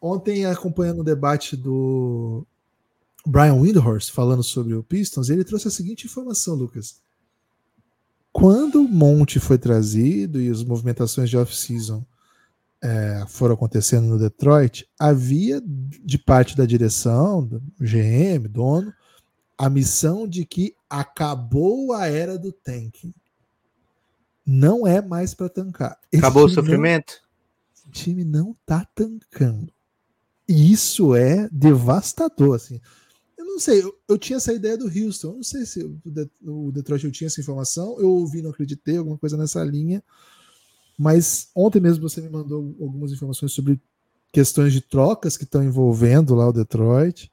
Ontem, 0.00 0.44
acompanhando 0.46 1.00
o 1.00 1.04
debate 1.04 1.56
do 1.56 2.46
Brian 3.26 3.54
Windhorst 3.54 4.10
falando 4.10 4.42
sobre 4.42 4.74
o 4.74 4.82
Pistons, 4.82 5.28
ele 5.28 5.44
trouxe 5.44 5.68
a 5.68 5.70
seguinte 5.70 6.06
informação, 6.06 6.54
Lucas. 6.54 7.00
Quando 8.32 8.82
o 8.82 8.88
Monte 8.88 9.40
foi 9.40 9.58
trazido 9.58 10.40
e 10.40 10.50
as 10.50 10.62
movimentações 10.62 11.30
de 11.30 11.36
off-season 11.36 12.04
é, 12.86 13.24
foram 13.26 13.54
acontecendo 13.54 14.06
no 14.06 14.18
Detroit, 14.18 14.88
havia 14.98 15.60
de 15.64 16.18
parte 16.18 16.56
da 16.56 16.64
direção, 16.64 17.44
do 17.44 17.60
GM, 17.80 18.48
dono, 18.48 18.92
a 19.58 19.68
missão 19.68 20.28
de 20.28 20.44
que 20.44 20.74
acabou 20.88 21.92
a 21.92 22.06
era 22.06 22.38
do 22.38 22.52
tanking. 22.52 23.12
Não 24.46 24.86
é 24.86 25.02
mais 25.02 25.34
para 25.34 25.48
tancar. 25.48 25.98
Esse 26.12 26.22
acabou 26.22 26.44
o 26.44 26.48
sofrimento? 26.48 27.14
Não, 27.14 27.74
esse 27.74 27.90
time 27.90 28.24
não 28.24 28.56
tá 28.64 28.86
tancando. 28.94 29.72
E 30.48 30.70
isso 30.72 31.16
é 31.16 31.48
devastador, 31.50 32.54
assim 32.54 32.80
não 33.56 33.60
sei, 33.60 33.82
eu, 33.82 33.98
eu, 34.06 34.18
tinha 34.18 34.36
essa 34.36 34.52
ideia 34.52 34.76
do 34.76 34.84
Houston. 34.84 35.36
não 35.36 35.42
sei 35.42 35.64
se 35.64 35.82
o, 35.82 35.98
o 36.44 36.70
Detroit 36.72 37.04
eu 37.04 37.10
tinha 37.10 37.26
essa 37.26 37.40
informação. 37.40 37.98
Eu 37.98 38.10
ouvi, 38.10 38.42
não 38.42 38.50
acreditei, 38.50 38.98
alguma 38.98 39.16
coisa 39.16 39.34
nessa 39.34 39.64
linha. 39.64 40.04
Mas 40.98 41.50
ontem 41.54 41.80
mesmo 41.80 42.08
você 42.08 42.20
me 42.20 42.28
mandou 42.28 42.74
algumas 42.80 43.12
informações 43.12 43.52
sobre 43.52 43.80
questões 44.32 44.72
de 44.72 44.80
trocas 44.80 45.36
que 45.36 45.44
estão 45.44 45.62
envolvendo 45.62 46.34
lá 46.34 46.48
o 46.48 46.52
Detroit. 46.52 47.30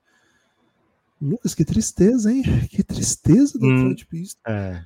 Lucas, 1.21 1.55
que 1.55 1.63
tristeza, 1.63 2.31
hein? 2.31 2.43
Que 2.69 2.83
tristeza 2.83 3.57
do 3.57 3.65
hum, 3.65 3.89
Detroit 3.89 4.05
Pistons. 4.07 4.41
É. 4.45 4.85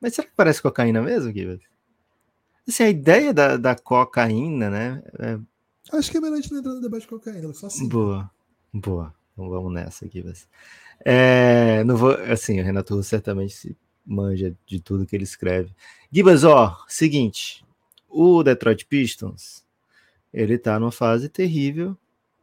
Mas 0.00 0.14
será 0.14 0.28
que 0.28 0.34
parece 0.36 0.60
cocaína 0.60 1.00
mesmo, 1.00 1.32
Gibbs? 1.32 1.60
Assim, 2.68 2.82
a 2.82 2.90
ideia 2.90 3.32
da, 3.32 3.56
da 3.56 3.74
cocaína, 3.74 4.68
né? 4.68 5.02
É... 5.18 5.38
Acho 5.96 6.10
que 6.10 6.16
é 6.16 6.20
melhor 6.20 6.34
a 6.34 6.40
gente 6.40 6.52
não 6.52 6.60
entrar 6.60 6.74
no 6.74 6.80
debate 6.80 7.02
de 7.02 7.08
cocaína, 7.08 7.52
só 7.54 7.66
assim. 7.66 7.88
Boa, 7.88 8.30
boa. 8.72 9.14
Então 9.32 9.48
vamos 9.48 9.72
nessa. 9.72 10.06
Mas... 10.24 10.46
É, 11.04 11.82
não 11.84 11.96
vou, 11.96 12.10
assim, 12.10 12.60
o 12.60 12.64
Renato 12.64 12.94
Russo 12.94 13.08
certamente 13.08 13.54
se 13.54 13.76
manja 14.04 14.54
de 14.66 14.80
tudo 14.80 15.06
que 15.06 15.16
ele 15.16 15.24
escreve. 15.24 15.74
Gibas, 16.10 16.44
ó, 16.44 16.84
seguinte, 16.86 17.63
o 18.14 18.44
Detroit 18.44 18.86
Pistons, 18.86 19.64
ele 20.32 20.56
tá 20.56 20.78
numa 20.78 20.92
fase 20.92 21.28
terrível, 21.28 21.96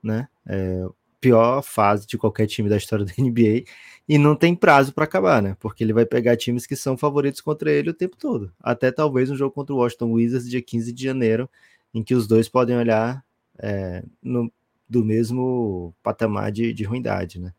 né? 0.04 0.28
É, 0.46 0.86
pior 1.22 1.62
fase 1.62 2.06
de 2.06 2.18
qualquer 2.18 2.48
time 2.48 2.68
da 2.68 2.76
história 2.76 3.06
da 3.06 3.14
NBA 3.18 3.64
e 4.10 4.18
não 4.18 4.36
tem 4.36 4.54
prazo 4.54 4.94
para 4.94 5.06
acabar, 5.06 5.42
né? 5.42 5.56
Porque 5.60 5.84
ele 5.84 5.94
vai 5.94 6.06
pegar 6.06 6.36
times 6.36 6.66
que 6.66 6.76
são 6.76 6.98
favoritos 6.98 7.40
contra 7.40 7.72
ele 7.72 7.92
o 7.92 7.94
tempo 7.94 8.18
todo. 8.18 8.52
Até 8.60 8.92
talvez 8.92 9.30
um 9.30 9.36
jogo 9.36 9.54
contra 9.54 9.74
o 9.74 9.78
Washington 9.78 10.12
Wizards 10.12 10.50
dia 10.50 10.62
15 10.62 10.92
de 10.92 11.04
janeiro, 11.04 11.50
em 11.94 12.04
que 12.04 12.14
os 12.14 12.28
dois 12.28 12.50
podem 12.50 12.76
olhar 12.76 13.24
é, 13.58 14.04
no, 14.22 14.52
do 14.90 15.06
mesmo 15.06 15.94
patamar 16.04 16.52
de, 16.52 16.74
de 16.74 16.84
ruindade, 16.84 17.40
né? 17.40 17.54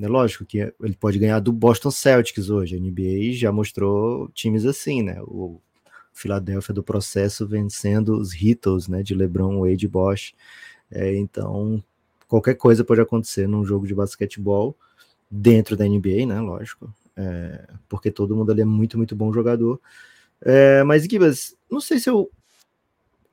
É 0.00 0.08
lógico 0.08 0.46
que 0.46 0.58
ele 0.58 0.96
pode 0.98 1.18
ganhar 1.18 1.40
do 1.40 1.52
Boston 1.52 1.90
Celtics 1.90 2.48
hoje. 2.48 2.76
A 2.76 2.80
NBA 2.80 3.32
já 3.34 3.52
mostrou 3.52 4.28
times 4.30 4.64
assim, 4.64 5.02
né? 5.02 5.20
O 5.22 5.60
Philadelphia 6.12 6.74
do 6.74 6.82
processo 6.82 7.46
vencendo 7.46 8.18
os 8.18 8.34
Heatles, 8.34 8.88
né? 8.88 9.02
De 9.02 9.14
LeBron, 9.14 9.60
Wade 9.60 9.84
e 9.84 9.88
Bosch. 9.88 10.34
É, 10.90 11.16
então, 11.16 11.82
qualquer 12.28 12.54
coisa 12.54 12.84
pode 12.84 13.00
acontecer 13.00 13.46
num 13.46 13.64
jogo 13.64 13.86
de 13.86 13.94
basquetebol 13.94 14.76
dentro 15.30 15.76
da 15.76 15.86
NBA, 15.86 16.26
né? 16.26 16.40
Lógico. 16.40 16.92
É, 17.16 17.68
porque 17.88 18.10
todo 18.10 18.34
mundo 18.34 18.52
ali 18.52 18.62
é 18.62 18.64
muito, 18.64 18.96
muito 18.96 19.14
bom 19.14 19.32
jogador. 19.32 19.80
É, 20.42 20.82
mas, 20.84 21.04
Gibas, 21.04 21.56
não 21.70 21.80
sei 21.80 21.98
se 21.98 22.08
eu 22.10 22.30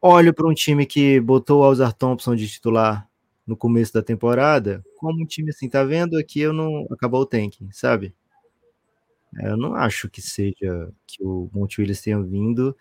olho 0.01 0.33
para 0.33 0.47
um 0.47 0.53
time 0.53 0.85
que 0.85 1.19
botou 1.19 1.61
o 1.61 1.63
Alzar 1.63 1.93
Thompson 1.93 2.35
de 2.35 2.47
titular 2.47 3.07
no 3.45 3.55
começo 3.55 3.93
da 3.93 4.01
temporada, 4.01 4.83
como 4.97 5.23
um 5.23 5.25
time 5.25 5.49
assim, 5.49 5.69
tá 5.69 5.83
vendo 5.83 6.17
aqui 6.17 6.41
eu 6.41 6.51
não 6.51 6.85
acabou 6.91 7.21
o 7.21 7.25
tanking, 7.25 7.69
sabe? 7.71 8.13
É, 9.35 9.49
eu 9.49 9.57
não 9.57 9.75
acho 9.75 10.09
que 10.09 10.21
seja 10.21 10.91
que 11.05 11.23
o 11.23 11.49
Monte 11.53 11.81
Williams 11.81 12.01
tenha 12.01 12.21
vindo 12.21 12.75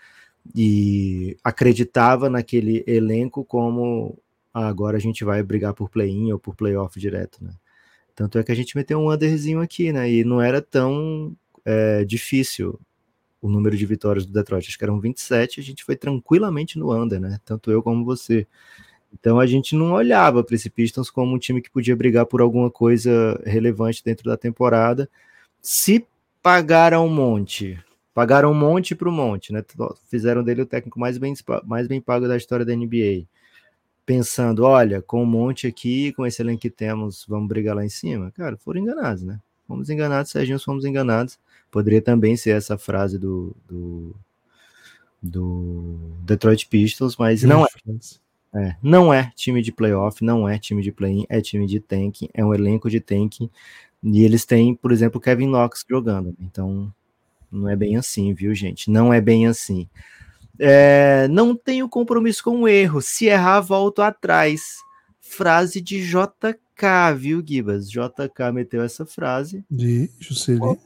e 0.54 1.36
acreditava 1.42 2.30
naquele 2.30 2.84
elenco 2.86 3.44
como 3.44 4.18
ah, 4.54 4.68
agora 4.68 4.96
a 4.96 5.00
gente 5.00 5.24
vai 5.24 5.42
brigar 5.42 5.74
por 5.74 5.90
play-in 5.90 6.32
ou 6.32 6.38
por 6.38 6.54
playoff 6.54 6.98
direto, 6.98 7.42
né? 7.44 7.52
Tanto 8.14 8.38
é 8.38 8.42
que 8.42 8.50
a 8.50 8.54
gente 8.54 8.74
meteu 8.74 8.98
um 8.98 9.12
underzinho 9.12 9.60
aqui, 9.60 9.92
né? 9.92 10.10
E 10.10 10.24
não 10.24 10.40
era 10.40 10.62
tão 10.62 11.36
é, 11.64 12.04
difícil 12.04 12.80
o 13.42 13.48
número 13.48 13.76
de 13.76 13.84
vitórias 13.84 14.24
do 14.24 14.32
Detroit. 14.32 14.66
Acho 14.66 14.78
que 14.78 14.84
eram 14.84 14.98
27, 14.98 15.60
a 15.60 15.62
gente 15.62 15.84
foi 15.84 15.96
tranquilamente 15.96 16.78
no 16.78 16.92
under, 16.92 17.20
né? 17.20 17.38
Tanto 17.44 17.70
eu 17.70 17.82
como 17.82 18.04
você. 18.04 18.46
Então 19.12 19.38
a 19.38 19.46
gente 19.46 19.74
não 19.74 19.92
olhava 19.92 20.42
para 20.42 20.54
esse 20.56 20.70
Pistons 20.70 21.10
como 21.10 21.34
um 21.34 21.38
time 21.38 21.60
que 21.60 21.70
podia 21.70 21.94
brigar 21.94 22.26
por 22.26 22.40
alguma 22.40 22.70
coisa 22.70 23.40
relevante 23.44 24.02
dentro 24.02 24.24
da 24.30 24.36
temporada. 24.36 25.08
Se 25.60 26.06
pagaram 26.46 27.04
um 27.04 27.10
monte, 27.10 27.76
pagaram 28.14 28.52
um 28.52 28.54
monte 28.54 28.94
para 28.94 29.08
o 29.08 29.12
monte, 29.12 29.52
né? 29.52 29.64
Fizeram 30.08 30.44
dele 30.44 30.62
o 30.62 30.66
técnico 30.66 30.96
mais 30.96 31.18
bem, 31.18 31.34
mais 31.64 31.88
bem 31.88 32.00
pago 32.00 32.28
da 32.28 32.36
história 32.36 32.64
da 32.64 32.72
NBA. 32.72 33.26
Pensando, 34.06 34.62
olha, 34.62 35.02
com 35.02 35.20
um 35.24 35.26
monte 35.26 35.66
aqui, 35.66 36.12
com 36.12 36.24
esse 36.24 36.40
elenco 36.40 36.60
que 36.60 36.70
temos, 36.70 37.26
vamos 37.28 37.48
brigar 37.48 37.74
lá 37.74 37.84
em 37.84 37.88
cima. 37.88 38.30
Cara, 38.30 38.56
foram 38.58 38.80
enganados, 38.80 39.24
né? 39.24 39.40
Fomos 39.66 39.90
enganados, 39.90 40.30
Serginho, 40.30 40.60
fomos 40.60 40.84
enganados. 40.84 41.36
Poderia 41.68 42.00
também 42.00 42.36
ser 42.36 42.50
essa 42.50 42.78
frase 42.78 43.18
do, 43.18 43.52
do, 43.66 44.14
do 45.20 46.12
Detroit 46.22 46.68
Pistons, 46.68 47.16
mas 47.16 47.42
não 47.42 47.64
é. 47.64 47.68
É, 48.54 48.76
não 48.80 49.12
é 49.12 49.32
time 49.34 49.60
de 49.60 49.70
playoff, 49.70 50.24
não 50.24 50.48
é 50.48 50.58
time 50.58 50.80
de 50.80 50.90
play-in, 50.90 51.26
é 51.28 51.42
time 51.42 51.66
de 51.66 51.78
tanking, 51.78 52.30
é 52.32 52.42
um 52.42 52.54
elenco 52.54 52.88
de 52.88 53.00
tanking. 53.00 53.50
E 54.02 54.24
eles 54.24 54.44
têm, 54.44 54.74
por 54.74 54.92
exemplo, 54.92 55.20
Kevin 55.20 55.46
Knox 55.46 55.84
jogando. 55.88 56.34
Então, 56.40 56.92
não 57.50 57.68
é 57.68 57.76
bem 57.76 57.96
assim, 57.96 58.32
viu, 58.34 58.54
gente? 58.54 58.90
Não 58.90 59.12
é 59.12 59.20
bem 59.20 59.46
assim. 59.46 59.88
É, 60.58 61.28
não 61.28 61.54
tenho 61.54 61.88
compromisso 61.88 62.42
com 62.42 62.62
o 62.62 62.68
erro. 62.68 63.00
Se 63.00 63.26
errar, 63.26 63.60
volto 63.60 64.02
atrás. 64.02 64.76
Frase 65.20 65.80
de 65.80 66.06
JK, 66.06 67.14
viu, 67.16 67.42
Gibas? 67.44 67.90
JK 67.90 68.52
meteu 68.52 68.82
essa 68.82 69.04
frase. 69.04 69.64
De 69.70 70.10
Juscelino. 70.20 70.78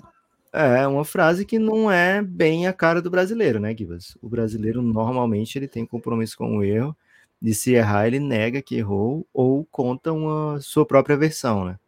É 0.53 0.85
uma 0.87 1.05
frase 1.05 1.45
que 1.45 1.61
não 1.61 1.91
é 1.91 2.21
bem 2.21 2.67
a 2.67 2.73
cara 2.73 3.01
do 3.01 3.11
brasileiro, 3.11 3.61
né, 3.61 3.77
Gibas? 3.77 4.17
O 4.21 4.29
brasileiro 4.29 4.83
normalmente 4.83 5.57
ele 5.57 5.69
tem 5.69 5.87
compromisso 5.87 6.37
com 6.37 6.57
o 6.57 6.65
erro 6.65 6.97
de 7.41 7.55
se 7.55 7.73
errar, 7.73 8.07
ele 8.07 8.19
nega 8.19 8.61
que 8.61 8.77
errou 8.77 9.27
ou 9.33 9.65
conta 9.71 10.13
uma 10.13 10.61
sua 10.61 10.85
própria 10.85 11.17
versão, 11.17 11.65
né? 11.65 11.79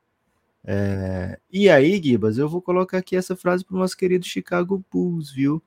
É, 0.64 1.38
e 1.50 1.68
aí, 1.68 2.00
Gibas, 2.02 2.38
eu 2.38 2.48
vou 2.48 2.62
colocar 2.62 2.98
aqui 2.98 3.16
essa 3.16 3.34
frase 3.34 3.64
para 3.64 3.76
o 3.76 3.78
nosso 3.78 3.96
querido 3.96 4.24
Chicago 4.24 4.84
Bulls, 4.90 5.32
viu? 5.32 5.62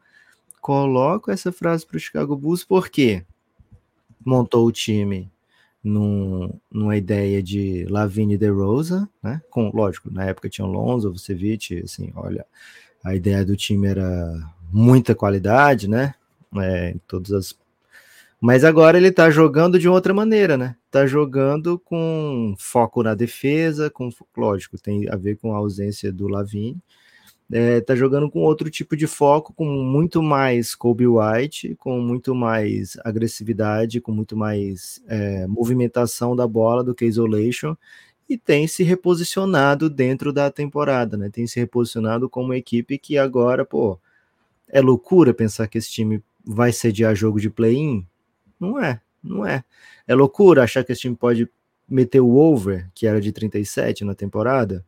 Coloco 0.61 1.29
essa 1.31 1.51
frase 1.51 1.85
para 1.85 1.97
o 1.97 1.99
Chicago 1.99 2.35
Bulls 2.35 2.63
porque 2.63 3.25
montou 4.25 4.65
o 4.65 4.71
time 4.71 5.31
num, 5.83 6.51
numa 6.71 6.97
ideia 6.97 7.43
de 7.43 7.85
Lavigne 7.89 8.37
de 8.37 8.49
Rosa, 8.49 9.07
né? 9.21 9.41
Com, 9.49 9.69
lógico, 9.73 10.09
na 10.11 10.25
época 10.25 10.49
tinha 10.49 10.65
o 10.65 10.71
Lonzo, 10.71 11.11
Vucevic, 11.11 11.83
assim, 11.83 12.11
olha, 12.15 12.45
a 13.03 13.15
ideia 13.15 13.45
do 13.45 13.55
time 13.55 13.87
era 13.87 14.51
muita 14.71 15.13
qualidade, 15.13 15.87
né? 15.87 16.15
É, 16.57 16.91
em 16.91 17.01
todas 17.07 17.31
as 17.33 17.55
Mas 18.39 18.63
agora 18.63 18.97
ele 18.97 19.11
tá 19.11 19.29
jogando 19.29 19.79
de 19.79 19.87
outra 19.87 20.13
maneira, 20.13 20.57
né? 20.57 20.75
Tá 20.91 21.05
jogando 21.07 21.79
com 21.79 22.53
foco 22.57 23.01
na 23.01 23.15
defesa, 23.15 23.89
com 23.89 24.09
lógico, 24.35 24.77
tem 24.77 25.09
a 25.09 25.15
ver 25.15 25.37
com 25.37 25.53
a 25.53 25.57
ausência 25.57 26.11
do 26.11 26.27
Lavine. 26.27 26.77
É, 27.51 27.79
tá 27.79 27.95
jogando 27.95 28.29
com 28.29 28.39
outro 28.39 28.69
tipo 28.71 28.97
de 28.97 29.05
foco, 29.05 29.53
com 29.53 29.65
muito 29.65 30.21
mais 30.21 30.73
Kobe 30.73 31.05
White, 31.05 31.75
com 31.75 31.99
muito 31.99 32.33
mais 32.33 32.97
agressividade, 33.03 34.01
com 34.01 34.11
muito 34.11 34.35
mais 34.35 35.01
é, 35.07 35.45
movimentação 35.45 36.35
da 36.35 36.47
bola 36.47 36.83
do 36.83 36.95
que 36.95 37.05
isolation, 37.05 37.75
e 38.27 38.37
tem 38.37 38.67
se 38.67 38.83
reposicionado 38.83 39.89
dentro 39.89 40.33
da 40.33 40.49
temporada, 40.49 41.15
né? 41.17 41.29
Tem 41.29 41.45
se 41.45 41.59
reposicionado 41.59 42.27
como 42.27 42.47
uma 42.47 42.57
equipe 42.57 42.97
que 42.97 43.17
agora, 43.17 43.63
pô, 43.63 43.99
é 44.67 44.81
loucura 44.81 45.33
pensar 45.33 45.67
que 45.67 45.77
esse 45.77 45.91
time 45.91 46.23
vai 46.43 46.71
sediar 46.71 47.15
jogo 47.15 47.39
de 47.39 47.49
play-in? 47.49 48.05
Não 48.59 48.79
é, 48.79 49.01
não 49.23 49.45
é. 49.45 49.63
É 50.07 50.15
loucura 50.15 50.63
achar 50.63 50.83
que 50.83 50.91
esse 50.91 51.01
time 51.01 51.15
pode 51.15 51.49
meter 51.87 52.21
o 52.21 52.35
over, 52.35 52.89
que 52.93 53.05
era 53.07 53.21
de 53.21 53.31
37 53.31 54.03
na 54.03 54.15
temporada? 54.15 54.85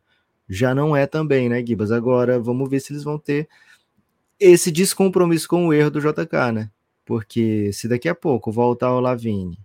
Já 0.48 0.74
não 0.74 0.96
é 0.96 1.06
também, 1.06 1.48
né, 1.48 1.64
Gibas? 1.64 1.92
Agora 1.92 2.40
vamos 2.40 2.68
ver 2.68 2.80
se 2.80 2.92
eles 2.92 3.04
vão 3.04 3.18
ter 3.18 3.48
esse 4.40 4.70
descompromisso 4.70 5.48
com 5.48 5.66
o 5.66 5.72
erro 5.72 5.90
do 5.90 6.00
JK, 6.00 6.52
né? 6.52 6.70
Porque 7.04 7.72
se 7.72 7.88
daqui 7.88 8.08
a 8.08 8.14
pouco 8.14 8.52
voltar 8.52 8.94
o 8.94 9.00
Lavine 9.00 9.58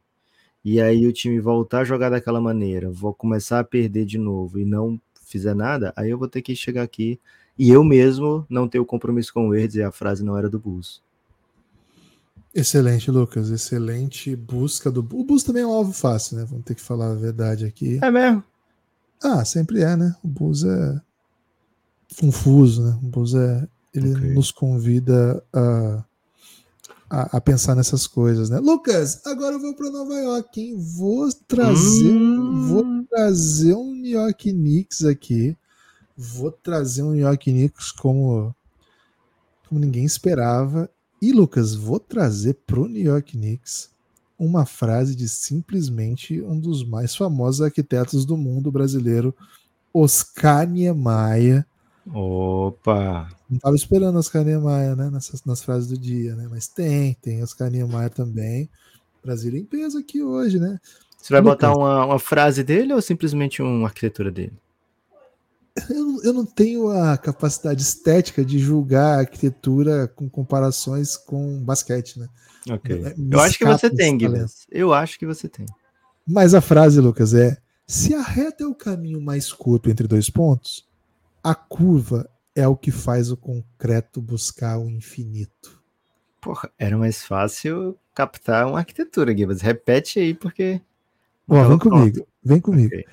e 0.64 0.82
aí 0.82 1.06
o 1.06 1.14
time 1.14 1.40
voltar 1.40 1.80
a 1.80 1.84
jogar 1.84 2.10
daquela 2.10 2.40
maneira, 2.42 2.90
vou 2.90 3.14
começar 3.14 3.60
a 3.60 3.64
perder 3.64 4.06
de 4.06 4.18
novo 4.18 4.60
e 4.60 4.66
não 4.66 5.00
fizer 5.26 5.54
nada, 5.54 5.94
aí 5.96 6.10
eu 6.10 6.18
vou 6.18 6.28
ter 6.28 6.42
que 6.42 6.56
chegar 6.56 6.84
aqui 6.84 7.20
e 7.58 7.70
eu 7.70 7.84
mesmo 7.84 8.46
não 8.50 8.68
ter 8.68 8.80
o 8.80 8.86
compromisso 8.86 9.34
com 9.34 9.50
o 9.50 9.56
erro, 9.56 9.68
dizer 9.68 9.84
a 9.84 9.92
frase 9.92 10.24
não 10.24 10.38
era 10.38 10.50
do 10.50 10.60
Bulls. 10.60 11.02
Excelente, 12.54 13.10
Lucas. 13.10 13.50
Excelente 13.50 14.36
busca 14.36 14.92
do. 14.92 15.00
O 15.00 15.24
Bulls 15.24 15.44
também 15.44 15.64
é 15.64 15.68
um 15.68 15.74
alvo 15.74 15.92
fácil, 15.92 16.38
né? 16.38 16.46
Vamos 16.46 16.66
ter 16.66 16.76
que 16.76 16.82
falar 16.82 17.12
a 17.12 17.16
verdade 17.16 17.66
aqui. 17.66 18.00
É 18.02 18.12
mesmo? 18.12 18.44
Ah, 19.24 19.44
sempre 19.44 19.82
é, 19.82 19.96
né? 19.96 20.16
O 20.24 20.28
Bulls 20.28 20.64
é 20.64 21.02
confuso, 22.20 22.84
né? 22.84 23.00
O 23.02 23.08
Bulls 23.08 23.34
é. 23.34 23.68
Ele 23.94 24.12
okay. 24.16 24.34
nos 24.34 24.52
convida 24.52 25.44
a, 25.54 26.04
a, 27.10 27.38
a, 27.38 27.42
pensar 27.42 27.76
nessas 27.76 28.08
coisas, 28.08 28.50
né? 28.50 28.58
Lucas, 28.58 29.22
agora 29.26 29.54
eu 29.54 29.60
vou 29.60 29.76
para 29.76 29.92
Nova 29.92 30.16
York, 30.16 30.60
hein? 30.60 30.76
Vou 30.76 31.30
trazer, 31.48 32.12
hum. 32.12 32.68
vou 32.68 33.06
trazer 33.08 33.76
um 33.76 33.94
New 33.94 34.20
York 34.20 34.52
Knicks 34.52 35.06
aqui. 35.06 35.56
Vou 36.18 36.52
trazer 36.52 37.04
um 37.04 37.12
New 37.12 37.22
York 37.22 37.52
Knicks 37.52 37.92
como, 37.92 38.54
como 39.70 39.80
ninguém 39.80 40.06
esperava. 40.06 40.90
E, 41.24 41.32
Lucas, 41.32 41.74
vou 41.74 42.02
trazer 42.02 42.54
pro 42.68 42.86
New 42.86 43.02
York 43.02 43.38
Knicks 43.38 43.90
uma 44.38 44.66
frase 44.66 45.16
de 45.16 45.30
simplesmente 45.30 46.42
um 46.42 46.60
dos 46.60 46.84
mais 46.86 47.16
famosos 47.16 47.62
arquitetos 47.62 48.26
do 48.26 48.36
mundo 48.36 48.70
brasileiro, 48.70 49.34
Oscar 49.94 50.70
Niemeyer. 50.70 51.66
Opa! 52.14 53.30
Não 53.50 53.56
estava 53.56 53.74
esperando 53.74 54.20
Oscar 54.20 54.44
Niemeyer, 54.44 54.98
né, 54.98 55.10
nessas, 55.10 55.46
nas 55.46 55.64
frases 55.64 55.88
do 55.88 55.98
dia, 55.98 56.36
né? 56.36 56.46
Mas 56.52 56.68
tem, 56.68 57.14
tem 57.22 57.42
Oscar 57.42 57.72
Niemeyer 57.72 58.10
também. 58.10 58.70
Brasil 59.24 59.56
em 59.56 59.64
peso 59.64 60.00
aqui 60.00 60.22
hoje, 60.22 60.60
né? 60.60 60.78
Você 61.18 61.32
vai 61.32 61.40
Lucas, 61.40 61.56
botar 61.56 61.74
uma, 61.74 62.06
uma 62.06 62.20
frase 62.20 62.66
dele 62.66 62.94
ou 62.94 63.02
simplesmente 63.02 63.62
uma 63.62 63.88
arquitetura 63.88 64.30
dele? 64.30 64.52
Eu, 65.90 66.24
eu 66.24 66.34
não 66.34 66.46
tenho 66.46 66.90
a 66.90 67.18
capacidade 67.18 67.82
estética 67.82 68.46
de 68.46 68.60
julgar 68.60 69.18
a 69.18 69.20
arquitetura 69.22 70.08
com 70.08 70.30
comparações 70.30 71.18
com 71.18 71.64
basquete, 71.64 72.20
né? 72.20 72.30
Ok. 72.70 73.14
Me 73.18 73.36
eu 73.36 73.40
acho 73.40 73.58
que 73.58 73.66
você 73.66 73.90
tem, 73.90 74.18
Guilherme. 74.18 74.50
Eu 74.72 74.94
acho 74.94 75.18
que 75.18 75.26
você 75.26 75.50
tem. 75.50 75.66
Mas 76.28 76.54
a 76.54 76.62
frase, 76.62 77.02
Lucas, 77.02 77.34
é: 77.34 77.58
se 77.88 78.14
a 78.14 78.22
reta 78.22 78.64
é 78.64 78.68
o 78.68 78.76
caminho 78.76 79.20
mais 79.20 79.52
curto 79.52 79.90
entre 79.90 80.08
dois 80.08 80.30
pontos, 80.30 80.88
a 81.44 81.54
curva 81.54 82.30
é 82.56 82.68
o 82.68 82.78
que 82.78 82.92
faz 82.92 83.32
o 83.32 83.38
concreto 83.38 84.22
buscar 84.22 84.78
o 84.78 84.90
infinito. 84.90 85.82
Porra, 86.40 86.70
era 86.78 86.98
mais 86.98 87.24
fácil 87.24 87.98
captar 88.14 88.68
uma 88.68 88.80
arquitetura, 88.80 89.34
Guilherme. 89.34 89.62
Repete 89.62 90.20
aí, 90.20 90.34
porque. 90.34 90.80
Ó, 91.48 91.68
vem 91.68 91.78
comigo, 91.80 92.28
vem 92.44 92.62
comigo. 92.62 92.88
Okay. 92.88 93.06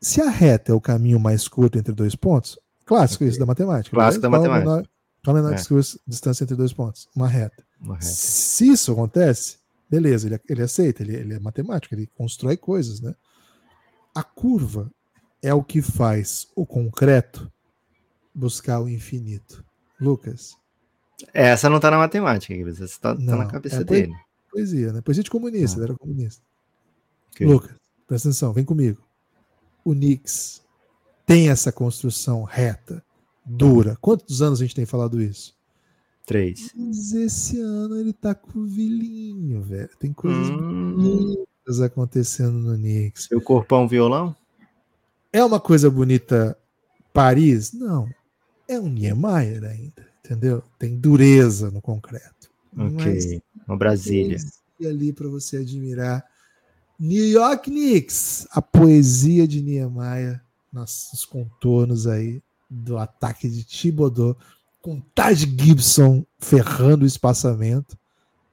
Se 0.00 0.20
a 0.20 0.28
reta 0.28 0.72
é 0.72 0.74
o 0.74 0.80
caminho 0.80 1.18
mais 1.18 1.48
curto 1.48 1.78
entre 1.78 1.94
dois 1.94 2.14
pontos, 2.14 2.58
clássico 2.84 3.24
okay. 3.24 3.30
isso 3.30 3.38
da 3.38 3.46
matemática. 3.46 3.96
Clássico 3.96 4.22
da 4.22 4.30
matemática. 4.30 4.90
Qual 5.24 5.36
a 5.36 5.40
menor, 5.40 5.50
menor 5.50 5.80
é. 5.80 5.82
distância 6.06 6.44
entre 6.44 6.56
dois 6.56 6.72
pontos? 6.72 7.08
Uma 7.14 7.28
reta. 7.28 7.64
Uma 7.80 7.94
reta. 7.94 8.06
Se 8.06 8.68
isso 8.68 8.92
acontece, 8.92 9.58
beleza, 9.90 10.28
ele, 10.28 10.40
ele 10.48 10.62
aceita, 10.62 11.02
ele, 11.02 11.16
ele 11.16 11.34
é 11.34 11.40
matemático, 11.40 11.94
ele 11.94 12.08
constrói 12.16 12.56
coisas, 12.56 13.00
né? 13.00 13.14
A 14.14 14.22
curva 14.22 14.90
é 15.42 15.52
o 15.52 15.62
que 15.62 15.82
faz 15.82 16.46
o 16.54 16.64
concreto 16.64 17.50
buscar 18.34 18.80
o 18.80 18.88
infinito. 18.88 19.64
Lucas. 20.00 20.56
Essa 21.32 21.70
não 21.70 21.76
está 21.76 21.90
na 21.90 21.96
matemática, 21.96 22.54
essa 22.54 22.84
está 22.84 23.14
tá 23.14 23.36
na 23.36 23.46
cabeça 23.46 23.80
é 23.80 23.84
dele. 23.84 24.12
Poesia, 24.50 24.92
né? 24.92 25.00
Poesia 25.00 25.24
de 25.24 25.30
comunista, 25.30 25.78
ele 25.78 25.84
era 25.84 25.94
comunista. 25.94 26.42
Okay. 27.30 27.46
Lucas, 27.46 27.74
presta 28.06 28.28
atenção, 28.28 28.52
vem 28.52 28.64
comigo 28.64 29.05
o 29.86 29.94
Knicks 29.94 30.64
tem 31.24 31.48
essa 31.48 31.70
construção 31.70 32.42
reta, 32.42 33.02
dura. 33.44 33.96
Quantos 34.00 34.42
anos 34.42 34.60
a 34.60 34.64
gente 34.64 34.74
tem 34.74 34.84
falado 34.84 35.22
isso? 35.22 35.56
Três. 36.26 36.72
Mas 36.74 37.12
esse 37.12 37.60
ano 37.60 37.96
ele 37.96 38.12
tá 38.12 38.34
com 38.34 38.58
o 38.58 38.66
vilinho, 38.66 39.62
velho. 39.62 39.88
Tem 39.96 40.12
coisas 40.12 40.50
hum. 40.50 40.96
bonitas 40.96 41.80
acontecendo 41.80 42.58
no 42.58 42.74
Knicks. 42.76 43.26
Seu 43.28 43.40
corpão 43.40 43.86
violão? 43.86 44.34
É 45.32 45.44
uma 45.44 45.60
coisa 45.60 45.88
bonita 45.88 46.58
Paris? 47.12 47.72
Não. 47.72 48.08
É 48.66 48.80
um 48.80 48.88
Niemeyer 48.88 49.62
ainda, 49.62 50.04
entendeu? 50.24 50.64
Tem 50.80 50.98
dureza 50.98 51.70
no 51.70 51.80
concreto. 51.80 52.50
Ok. 52.76 53.40
Uma 53.68 53.76
Brasília. 53.76 54.38
E 54.80 54.86
ali 54.86 55.12
para 55.12 55.28
você 55.28 55.58
admirar 55.58 56.24
New 56.98 57.24
York 57.24 57.70
Knicks, 57.70 58.46
a 58.50 58.62
poesia 58.62 59.46
de 59.46 59.62
Niemeyer 59.62 60.40
nos 60.72 61.24
contornos 61.24 62.06
aí 62.06 62.42
do 62.68 62.98
ataque 62.98 63.48
de 63.48 63.64
Thibodeau, 63.64 64.36
com 64.82 65.00
Taj 65.14 65.44
Gibson 65.44 66.24
ferrando 66.38 67.04
o 67.04 67.06
espaçamento 67.06 67.96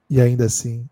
e 0.09 0.21
ainda 0.21 0.45
assim 0.45 0.87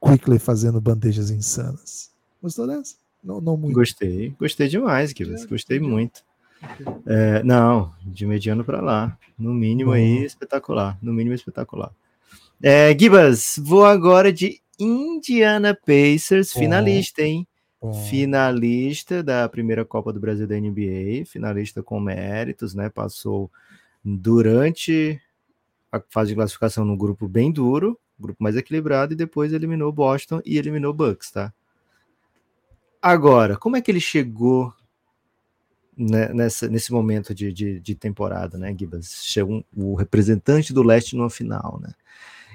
Quickly 0.00 0.38
fazendo 0.38 0.80
bandejas 0.80 1.30
insanas. 1.30 2.10
Gostou 2.42 2.66
dessa? 2.66 2.96
Não, 3.22 3.40
não 3.40 3.56
muito. 3.56 3.74
Gostei, 3.74 4.34
gostei 4.38 4.68
demais, 4.68 5.10
Gibbs. 5.16 5.44
Gostei 5.46 5.78
muito. 5.78 6.24
É, 7.06 7.42
não, 7.44 7.92
de 8.04 8.26
mediano 8.26 8.64
para 8.64 8.80
lá. 8.80 9.16
No 9.38 9.54
mínimo 9.54 9.92
aí, 9.92 10.24
espetacular. 10.24 10.98
No 11.00 11.12
mínimo, 11.12 11.34
espetacular. 11.34 11.92
É, 12.60 12.96
Gibas, 12.98 13.54
vou 13.58 13.84
agora 13.84 14.32
de 14.32 14.61
Indiana 14.82 15.74
Pacers, 15.74 16.52
finalista, 16.52 17.22
hein? 17.22 17.46
Finalista 18.08 19.22
da 19.22 19.48
primeira 19.48 19.84
Copa 19.84 20.12
do 20.12 20.20
Brasil 20.20 20.46
da 20.46 20.58
NBA, 20.58 21.24
finalista 21.26 21.82
com 21.82 22.00
méritos, 22.00 22.74
né? 22.74 22.88
Passou 22.88 23.50
durante 24.04 25.20
a 25.90 26.00
fase 26.08 26.30
de 26.30 26.34
classificação 26.34 26.84
no 26.84 26.96
grupo 26.96 27.28
bem 27.28 27.52
duro, 27.52 27.98
grupo 28.18 28.42
mais 28.42 28.56
equilibrado, 28.56 29.12
e 29.12 29.16
depois 29.16 29.52
eliminou 29.52 29.92
Boston 29.92 30.40
e 30.44 30.58
eliminou 30.58 30.92
Bucks, 30.92 31.30
tá? 31.30 31.52
Agora, 33.00 33.56
como 33.56 33.76
é 33.76 33.80
que 33.80 33.90
ele 33.90 34.00
chegou 34.00 34.72
né, 35.96 36.28
nessa, 36.32 36.68
nesse 36.68 36.92
momento 36.92 37.34
de, 37.34 37.52
de, 37.52 37.80
de 37.80 37.94
temporada, 37.94 38.56
né, 38.56 38.74
Gibas? 38.78 39.24
Chegou 39.24 39.64
o 39.76 39.94
representante 39.94 40.72
do 40.72 40.82
leste 40.82 41.16
numa 41.16 41.30
final, 41.30 41.80
né? 41.82 41.92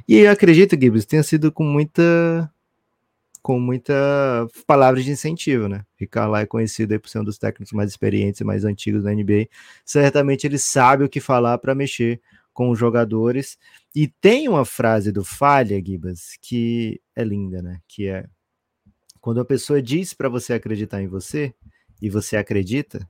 E 0.08 0.20
eu 0.20 0.32
acredito, 0.32 0.80
Gibbs, 0.80 1.06
tenha 1.06 1.24
sido 1.24 1.52
com 1.52 1.64
muita 1.64 2.52
com 3.42 3.60
muita 3.60 3.94
palavras 4.66 5.06
de 5.06 5.12
incentivo, 5.12 5.70
né? 5.70 5.86
Ricardo 5.98 6.32
lá 6.32 6.42
é 6.42 6.46
conhecido 6.46 6.92
aí 6.92 7.00
por 7.00 7.08
ser 7.08 7.20
um 7.20 7.24
dos 7.24 7.38
técnicos 7.38 7.72
mais 7.72 7.90
experientes 7.90 8.42
e 8.42 8.44
mais 8.44 8.66
antigos 8.66 9.04
da 9.04 9.14
NBA. 9.14 9.48
Certamente 9.86 10.46
ele 10.46 10.58
sabe 10.58 11.06
o 11.06 11.10
que 11.10 11.22
falar 11.22 11.58
para 11.58 11.74
mexer 11.74 12.22
com 12.54 12.70
os 12.70 12.78
jogadores. 12.78 13.58
E 13.96 14.08
tem 14.08 14.50
uma 14.50 14.66
frase 14.66 15.12
do 15.12 15.24
Falha, 15.24 15.82
Gibas, 15.82 16.38
que 16.42 17.00
é 17.16 17.24
linda, 17.24 17.62
né? 17.62 17.80
Que 17.88 18.08
é 18.08 18.26
quando 19.22 19.40
a 19.40 19.46
pessoa 19.46 19.82
diz 19.82 20.14
para 20.14 20.30
você 20.30 20.54
acreditar 20.54 21.02
em 21.02 21.08
você 21.08 21.54
e 22.02 22.10
você 22.10 22.38
acredita, 22.38 23.08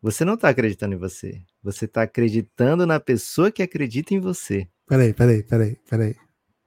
você 0.00 0.24
não 0.24 0.34
está 0.34 0.48
acreditando 0.48 0.94
em 0.94 0.98
você. 0.98 1.42
Você 1.62 1.84
está 1.84 2.02
acreditando 2.02 2.86
na 2.86 3.00
pessoa 3.00 3.50
que 3.50 3.62
acredita 3.62 4.14
em 4.14 4.20
você. 4.20 4.68
Peraí, 4.86 5.12
peraí, 5.12 5.42
peraí, 5.42 5.76
peraí. 5.88 6.25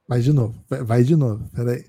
Vai 0.09 0.21
de 0.21 0.33
novo, 0.33 0.65
vai 0.67 1.03
de 1.03 1.15
novo, 1.15 1.47
peraí. 1.51 1.85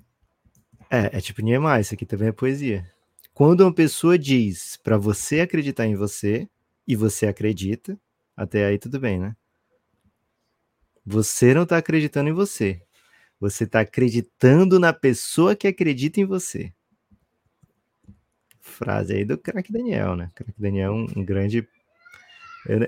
É, 0.90 1.16
é 1.16 1.20
tipo 1.22 1.40
Niemeyer, 1.40 1.80
isso 1.80 1.94
aqui 1.94 2.04
também 2.04 2.28
é 2.28 2.32
poesia. 2.32 2.86
Quando 3.32 3.62
uma 3.62 3.72
pessoa 3.72 4.18
diz 4.18 4.76
para 4.76 4.98
você 4.98 5.40
acreditar 5.40 5.86
em 5.86 5.96
você, 5.96 6.46
e 6.86 6.94
você 6.94 7.26
acredita, 7.26 7.98
até 8.36 8.66
aí 8.66 8.78
tudo 8.78 9.00
bem, 9.00 9.18
né? 9.18 9.34
Você 11.06 11.54
não 11.54 11.64
tá 11.64 11.78
acreditando 11.78 12.28
em 12.28 12.34
você. 12.34 12.82
Você 13.40 13.64
está 13.64 13.80
acreditando 13.80 14.78
na 14.78 14.92
pessoa 14.92 15.56
que 15.56 15.66
acredita 15.66 16.20
em 16.20 16.26
você. 16.26 16.74
Frase 18.60 19.14
aí 19.14 19.24
do 19.24 19.38
craque 19.38 19.72
Daniel, 19.72 20.14
né? 20.14 20.30
Craque 20.34 20.60
Daniel 20.60 20.92
é 20.92 20.94
um, 20.94 21.06
um 21.20 21.24
grande 21.24 21.66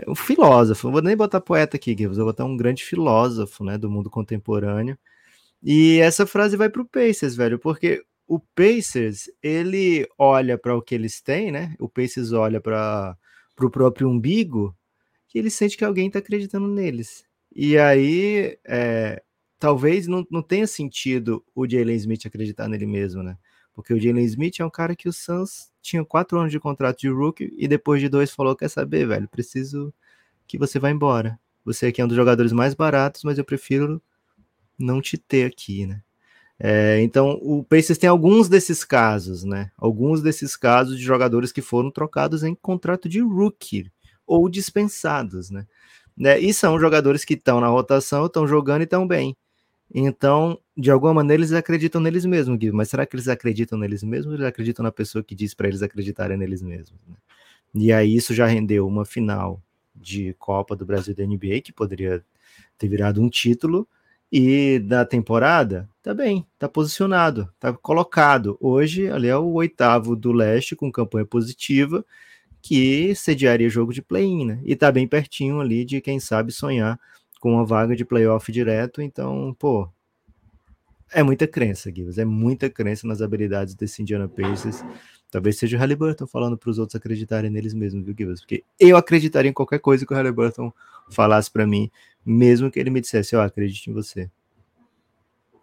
um 0.07 0.15
filósofo, 0.15 0.89
não 0.89 0.93
vou 0.93 1.01
nem 1.01 1.17
botar 1.17 1.41
poeta 1.41 1.79
aqui, 1.79 2.07
vou 2.07 2.27
botar 2.27 2.45
um 2.45 2.55
grande 2.55 2.85
filósofo, 2.85 3.65
né, 3.65 3.79
do 3.79 3.89
mundo 3.89 4.11
contemporâneo. 4.11 4.99
E 5.63 5.99
essa 6.01 6.27
frase 6.27 6.57
vai 6.57 6.69
para 6.69 6.83
o 6.83 6.89
Pacers, 6.89 7.37
velho, 7.37 7.59
porque 7.59 8.05
o 8.27 8.41
Pacers, 8.41 9.31
ele 9.43 10.09
olha 10.19 10.59
para 10.59 10.75
o 10.77 10.83
que 10.83 10.95
eles 10.95 11.21
têm, 11.21 11.53
né? 11.53 11.75
O 11.79 11.89
Pacers 11.89 12.33
olha 12.33 12.61
para 12.61 13.17
o 13.61 13.71
próprio 13.71 14.09
umbigo, 14.09 14.77
que 15.29 15.39
ele 15.39 15.51
sente 15.51 15.77
que 15.77 15.85
alguém 15.85 16.09
está 16.09 16.19
acreditando 16.19 16.67
neles. 16.67 17.25
E 17.55 17.79
aí, 17.79 18.59
é, 18.65 19.23
talvez 19.59 20.07
não, 20.07 20.27
não 20.31 20.43
tenha 20.43 20.67
sentido 20.67 21.45
o 21.55 21.69
Jalen 21.69 21.97
Smith 21.97 22.27
acreditar 22.27 22.69
nele 22.69 22.87
mesmo, 22.87 23.23
né? 23.23 23.37
Porque 23.75 23.95
o 23.95 24.01
Jalen 24.01 24.25
Smith 24.25 24.61
é 24.61 24.65
um 24.65 24.71
cara 24.71 24.97
que 24.97 25.09
o 25.09 25.13
Suns 25.13 25.71
tinha 25.81 26.05
quatro 26.05 26.39
anos 26.39 26.51
de 26.51 26.61
contrato 26.61 27.01
de 27.01 27.09
rookie 27.09 27.53
e 27.57 27.69
depois 27.69 28.01
de 28.01 28.09
dois 28.09 28.31
falou: 28.31 28.57
Quer 28.57 28.69
saber, 28.69 29.07
velho? 29.07 29.29
Preciso 29.29 29.93
que 30.47 30.59
você 30.59 30.79
vá 30.79 30.91
embora. 30.91 31.39
Você 31.65 31.87
aqui 31.87 32.01
é 32.01 32.05
um 32.05 32.09
dos 32.09 32.17
jogadores 32.17 32.53
mais 32.53 32.75
baratos, 32.75 33.23
mas 33.25 33.39
eu 33.39 33.45
prefiro 33.45 34.03
não 34.83 35.01
te 35.01 35.17
ter 35.17 35.47
aqui, 35.47 35.87
né? 35.87 36.03
É, 36.59 37.01
então, 37.03 37.39
o 37.43 37.65
Pacers 37.65 37.99
tem 37.99 38.09
alguns 38.09 38.49
desses 38.49 38.85
casos, 38.85 39.43
né? 39.43 39.71
Alguns 39.77 40.23
desses 40.23 40.55
casos 40.57 40.97
de 40.97 41.03
jogadores 41.03 41.51
que 41.51 41.61
foram 41.61 41.91
trocados 41.91 42.45
em 42.45 42.55
contrato 42.55 43.09
de 43.09 43.21
rookie 43.21 43.91
ou 44.27 44.49
dispensados, 44.49 45.51
né? 45.51 45.67
né? 46.17 46.39
E 46.39 46.55
são 46.55 46.79
jogadores 46.79 47.25
que 47.25 47.35
estão 47.35 47.61
na 47.61 47.67
rotação, 47.69 48.27
estão 48.27 48.47
jogando 48.47 48.83
e 48.83 48.85
estão 48.85 49.07
bem. 49.07 49.37
Então, 49.95 50.59
de 50.77 50.91
alguma 50.91 51.15
maneira, 51.15 51.41
eles 51.41 51.53
acreditam 51.53 52.01
neles 52.01 52.25
mesmos, 52.25 52.57
Gui. 52.57 52.73
Mas 52.73 52.89
será 52.89 53.05
que 53.05 53.15
eles 53.15 53.29
acreditam 53.29 53.79
neles 53.79 54.03
mesmos 54.03 54.29
ou 54.29 54.35
eles 54.35 54.47
acreditam 54.47 54.83
na 54.83 54.93
pessoa 54.93 55.23
que 55.23 55.35
diz 55.35 55.55
para 55.55 55.69
eles 55.69 55.83
acreditarem 55.83 56.37
neles 56.37 56.63
mesmos? 56.63 56.99
Né? 57.07 57.17
E 57.75 57.93
aí 57.93 58.15
isso 58.15 58.33
já 58.35 58.47
rendeu 58.47 58.87
uma 58.87 59.05
final 59.05 59.63
de 59.95 60.35
Copa 60.39 60.75
do 60.75 60.87
Brasil 60.87 61.15
da 61.15 61.25
NBA, 61.27 61.61
que 61.63 61.73
poderia 61.73 62.25
ter 62.79 62.89
virado 62.89 63.21
um 63.21 63.29
título, 63.29 63.87
e 64.33 64.79
da 64.79 65.05
temporada, 65.05 65.87
tá 66.03 66.15
bem, 66.15 66.47
tá 66.59 66.67
posicionado, 66.67 67.53
tá 67.61 67.71
colocado. 67.71 68.57
Hoje, 68.59 69.11
ali 69.11 69.29
é 69.29 69.37
o 69.37 69.53
oitavo 69.53 70.17
do 70.17 70.33
leste, 70.33 70.75
com 70.75 70.91
campanha 70.91 71.27
positiva, 71.27 72.03
que 72.63 73.15
sediaria 73.15 73.69
jogo 73.69 73.93
de 73.93 74.01
play-in, 74.01 74.47
né? 74.47 74.61
E 74.65 74.75
tá 74.75 74.91
bem 74.91 75.07
pertinho 75.07 75.61
ali 75.61 75.85
de, 75.85 76.01
quem 76.01 76.19
sabe, 76.19 76.51
sonhar 76.51 76.99
com 77.41 77.53
uma 77.53 77.67
vaga 77.67 77.95
de 77.95 78.07
playoff 78.07 78.51
direto. 78.51 79.03
Então, 79.03 79.55
pô, 79.59 79.87
é 81.13 81.23
muita 81.23 81.47
crença, 81.47 81.93
Gibbs. 81.95 82.17
É 82.17 82.25
muita 82.25 82.71
crença 82.71 83.07
nas 83.07 83.21
habilidades 83.21 83.75
desse 83.75 84.01
Indiana 84.01 84.29
Pacers. 84.29 84.83
Talvez 85.31 85.59
seja 85.59 85.77
o 85.77 85.81
Halliburton 85.81 86.27
falando 86.27 86.57
para 86.57 86.71
os 86.71 86.79
outros 86.79 86.95
acreditarem 86.95 87.51
neles 87.51 87.75
mesmos, 87.75 88.05
viu, 88.05 88.15
Gibbs? 88.17 88.41
Porque 88.41 88.65
eu 88.81 88.97
acreditaria 88.97 89.51
em 89.51 89.55
qualquer 89.55 89.79
coisa 89.81 90.07
que 90.07 90.13
o 90.15 90.17
Halliburton 90.17 90.73
falasse 91.11 91.51
para 91.51 91.67
mim, 91.67 91.91
mesmo 92.25 92.71
que 92.71 92.79
ele 92.79 92.91
me 92.91 93.01
dissesse, 93.01 93.35
oh, 93.37 93.41
acredite 93.41 93.91
em 93.91 93.93
você. 93.93 94.31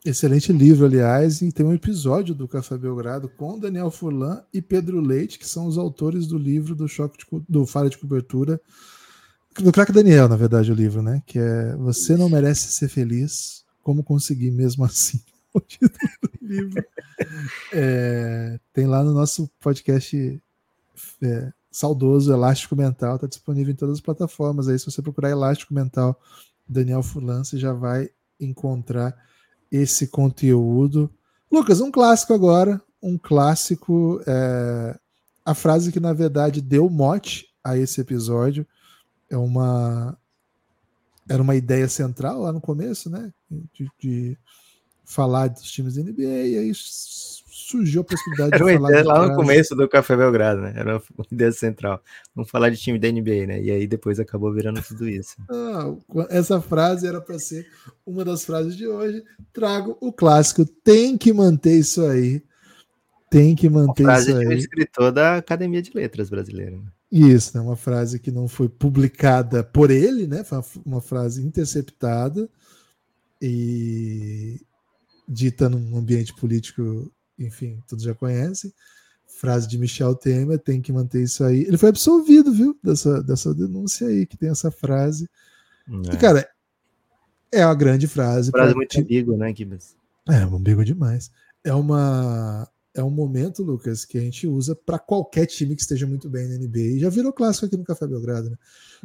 Excelente 0.06 0.54
livro, 0.54 0.86
aliás, 0.86 1.42
e 1.42 1.52
tem 1.52 1.66
um 1.66 1.74
episódio 1.74 2.34
do 2.34 2.48
Café 2.48 2.78
Belgrado 2.78 3.28
com 3.28 3.60
Daniel 3.60 3.92
Furlan 3.92 4.42
e 4.54 4.62
Pedro 4.62 5.02
Leite, 5.02 5.38
que 5.38 5.48
são 5.48 5.68
os 5.68 5.78
autores 5.78 6.26
do 6.26 6.38
livro 6.38 6.74
do 6.74 6.88
choque 6.88 7.18
de, 7.18 7.26
do 7.50 7.66
Falha 7.66 7.90
de 7.90 7.98
Cobertura, 7.98 8.62
do 9.58 9.72
craque 9.72 9.92
Daniel, 9.92 10.30
na 10.30 10.38
verdade, 10.38 10.72
o 10.72 10.76
livro, 10.76 11.02
né? 11.02 11.22
Que 11.26 11.38
é 11.40 11.76
Você 11.78 12.16
não 12.16 12.30
merece 12.30 12.72
ser 12.72 12.88
feliz, 12.88 13.66
como 13.84 14.04
conseguir 14.04 14.52
mesmo 14.52 14.84
assim. 14.84 15.20
O 15.52 15.60
título 15.60 15.98
do 16.22 16.48
livro. 16.48 16.86
É, 17.74 18.60
tem 18.72 18.86
lá 18.86 19.04
no 19.04 19.12
nosso 19.12 19.50
podcast 19.60 20.40
é, 21.24 21.54
saudoso 21.72 22.32
Elástico 22.32 22.76
Mental, 22.76 23.16
está 23.16 23.26
disponível 23.26 23.74
em 23.74 23.76
todas 23.76 23.96
as 23.96 24.00
plataformas. 24.00 24.68
Aí, 24.68 24.78
se 24.78 24.86
você 24.86 25.02
procurar 25.02 25.32
Elástico 25.32 25.74
Mental 25.74 26.16
Daniel 26.70 27.02
Fulan, 27.02 27.44
você 27.44 27.58
já 27.58 27.74
vai 27.74 28.10
encontrar 28.40 29.16
esse 29.72 30.08
conteúdo. 30.08 31.10
Lucas, 31.52 31.82
um 31.82 31.92
clássico 31.92 32.34
agora, 32.34 32.82
um 33.02 33.18
clássico, 33.18 34.22
é, 34.28 34.98
a 35.44 35.56
frase 35.56 35.92
que 35.92 36.00
na 36.00 36.14
verdade 36.14 36.62
deu 36.62 36.90
mote 36.90 37.48
a 37.64 37.78
esse 37.78 38.00
episódio 38.00 38.66
é 39.30 39.38
uma 39.38 40.18
era 41.28 41.42
uma 41.44 41.56
ideia 41.56 41.88
central 41.88 42.42
lá 42.42 42.52
no 42.52 42.60
começo, 42.60 43.10
né? 43.10 43.32
De, 43.50 43.90
de 44.00 44.38
falar 45.06 45.48
dos 45.48 45.72
times 45.72 45.96
da 45.96 46.02
NBA, 46.02 46.24
e 46.24 46.58
aí 46.58 46.72
surgiu 47.70 48.02
a 48.02 48.04
possibilidade 48.04 48.56
era 48.56 48.66
de 48.66 48.78
falar. 48.78 48.90
Ideia 48.90 49.06
lá 49.06 49.28
no 49.28 49.36
começo 49.36 49.76
do 49.76 49.88
Café 49.88 50.18
Belgrado, 50.18 50.62
né? 50.62 50.74
Era 50.76 50.98
uma 50.98 51.26
ideia 51.32 51.52
central. 51.52 52.02
Vamos 52.36 52.50
falar 52.50 52.70
de 52.70 52.78
time 52.78 52.98
da 52.98 53.12
NBA, 53.12 53.48
né? 53.48 53.62
E 53.62 53.72
aí 53.72 53.88
depois 53.88 54.20
acabou 54.20 54.54
virando 54.54 54.82
tudo 54.82 55.08
isso. 55.08 55.36
Ah, 55.52 55.94
essa 56.30 56.62
frase 56.62 57.06
era 57.06 57.20
para 57.22 57.38
ser 57.38 57.68
uma 58.06 58.24
das 58.24 58.46
frases 58.46 58.76
de 58.76 58.88
hoje. 58.88 59.24
Trago 59.54 59.98
o 60.00 60.12
clássico. 60.12 60.66
Tem 60.66 61.18
que 61.18 61.34
manter 61.34 61.78
isso 61.78 62.06
aí. 62.06 62.42
Tem 63.30 63.56
que 63.56 63.70
manter 63.70 64.04
uma 64.04 64.12
frase 64.12 64.32
isso 64.32 64.40
aí. 64.40 64.48
de 64.48 64.54
um 64.54 64.58
escritor 64.58 65.12
da 65.12 65.38
Academia 65.38 65.82
de 65.82 65.92
Letras 65.94 66.30
brasileira. 66.30 66.78
Né? 66.78 66.84
Isso, 67.12 67.58
né? 67.58 67.64
uma 67.64 67.76
frase 67.76 68.20
que 68.20 68.32
não 68.32 68.48
foi 68.48 68.70
publicada 68.70 69.64
por 69.64 69.92
ele, 69.92 70.28
né? 70.28 70.44
Foi 70.44 70.62
uma 70.86 71.02
frase 71.02 71.46
interceptada 71.46 72.50
e 73.42 74.60
dita 75.28 75.70
num 75.70 75.98
ambiente 75.98 76.34
político, 76.34 77.12
enfim, 77.40 77.82
todos 77.88 78.04
já 78.04 78.14
conhecem. 78.14 78.74
Frase 79.26 79.68
de 79.68 79.78
Michel 79.78 80.16
Temer, 80.16 80.60
tem 80.60 80.82
que 80.82 80.92
manter 80.92 81.24
isso 81.24 81.44
aí. 81.44 81.62
Ele 81.62 81.78
foi 81.78 81.90
absolvido, 81.90 82.52
viu, 82.52 82.78
dessa, 82.84 83.24
dessa 83.24 83.54
denúncia 83.54 84.08
aí, 84.08 84.26
que 84.26 84.38
tem 84.38 84.50
essa 84.50 84.70
frase. 84.70 85.30
É. 85.88 86.14
E, 86.14 86.18
cara, 86.18 86.50
é 87.52 87.66
uma 87.66 87.76
grande 87.76 88.08
frase. 88.08 88.52
Frase 88.52 88.76
muito 88.76 89.00
ambígua, 89.00 89.38
né, 89.38 89.54
Kibas? 89.54 89.96
É, 90.28 90.36
ambígua 90.36 90.84
demais. 90.84 91.32
É 91.64 91.74
uma 91.74 92.68
é 92.94 93.04
um 93.04 93.10
momento, 93.10 93.64
Lucas, 93.64 94.04
que 94.04 94.18
a 94.18 94.22
gente 94.22 94.48
usa 94.48 94.76
para 94.76 94.98
qualquer 94.98 95.46
time 95.46 95.76
que 95.76 95.82
esteja 95.82 96.08
muito 96.08 96.30
bem 96.30 96.48
na 96.48 96.56
NBA. 96.58 97.00
Já 97.00 97.10
virou 97.10 97.32
clássico 97.32 97.66
aqui 97.66 97.78
no 97.78 97.84
Café 97.84 98.08
Belgrado, 98.08 98.50
né? 98.50 98.58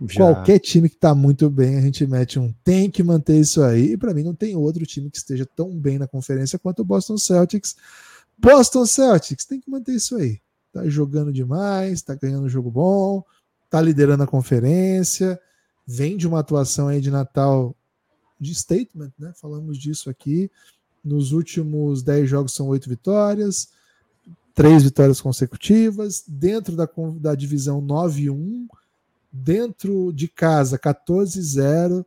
Já. 0.09 0.17
Qualquer 0.17 0.59
time 0.59 0.89
que 0.89 0.97
está 0.97 1.15
muito 1.15 1.49
bem, 1.51 1.77
a 1.77 1.81
gente 1.81 2.07
mete 2.07 2.39
um 2.39 2.53
tem 2.65 2.91
que 2.91 3.03
manter 3.03 3.39
isso 3.39 3.63
aí. 3.63 3.93
E 3.93 3.97
para 3.97 4.15
mim 4.15 4.23
não 4.23 4.35
tem 4.35 4.57
outro 4.57 4.85
time 4.85 5.11
que 5.11 5.19
esteja 5.19 5.47
tão 5.47 5.79
bem 5.79 5.99
na 5.99 6.07
conferência 6.07 6.59
quanto 6.59 6.81
o 6.81 6.85
Boston 6.85 7.17
Celtics. 7.17 7.77
Boston 8.39 8.87
Celtics 8.87 9.45
tem 9.45 9.61
que 9.61 9.71
manter 9.71 9.95
isso 9.95 10.17
aí. 10.17 10.41
Tá 10.73 10.87
jogando 10.89 11.33
demais, 11.33 12.03
tá 12.03 12.15
ganhando 12.15 12.45
um 12.45 12.49
jogo 12.49 12.71
bom, 12.71 13.25
tá 13.71 13.81
liderando 13.81 14.25
a 14.25 14.27
conferência, 14.27 15.41
vem 15.87 16.17
de 16.17 16.27
uma 16.27 16.41
atuação 16.41 16.89
aí 16.89 17.01
de 17.01 17.11
Natal 17.11 17.75
de 18.41 18.55
statement, 18.55 19.13
né? 19.19 19.33
Falamos 19.41 19.79
disso 19.79 20.11
aqui. 20.11 20.51
Nos 21.05 21.33
últimos 21.33 22.03
10 22.03 22.29
jogos 22.29 22.55
são 22.55 22.69
oito 22.69 22.89
vitórias 22.89 23.69
três 24.55 24.85
vitórias 24.85 25.21
consecutivas, 25.21 26.23
dentro 26.27 26.77
da, 26.77 26.89
da 27.19 27.35
divisão 27.35 27.83
9-1, 27.83 28.69
dentro 29.31 30.13
de 30.13 30.29
casa 30.29 30.79
14-0. 30.79 32.07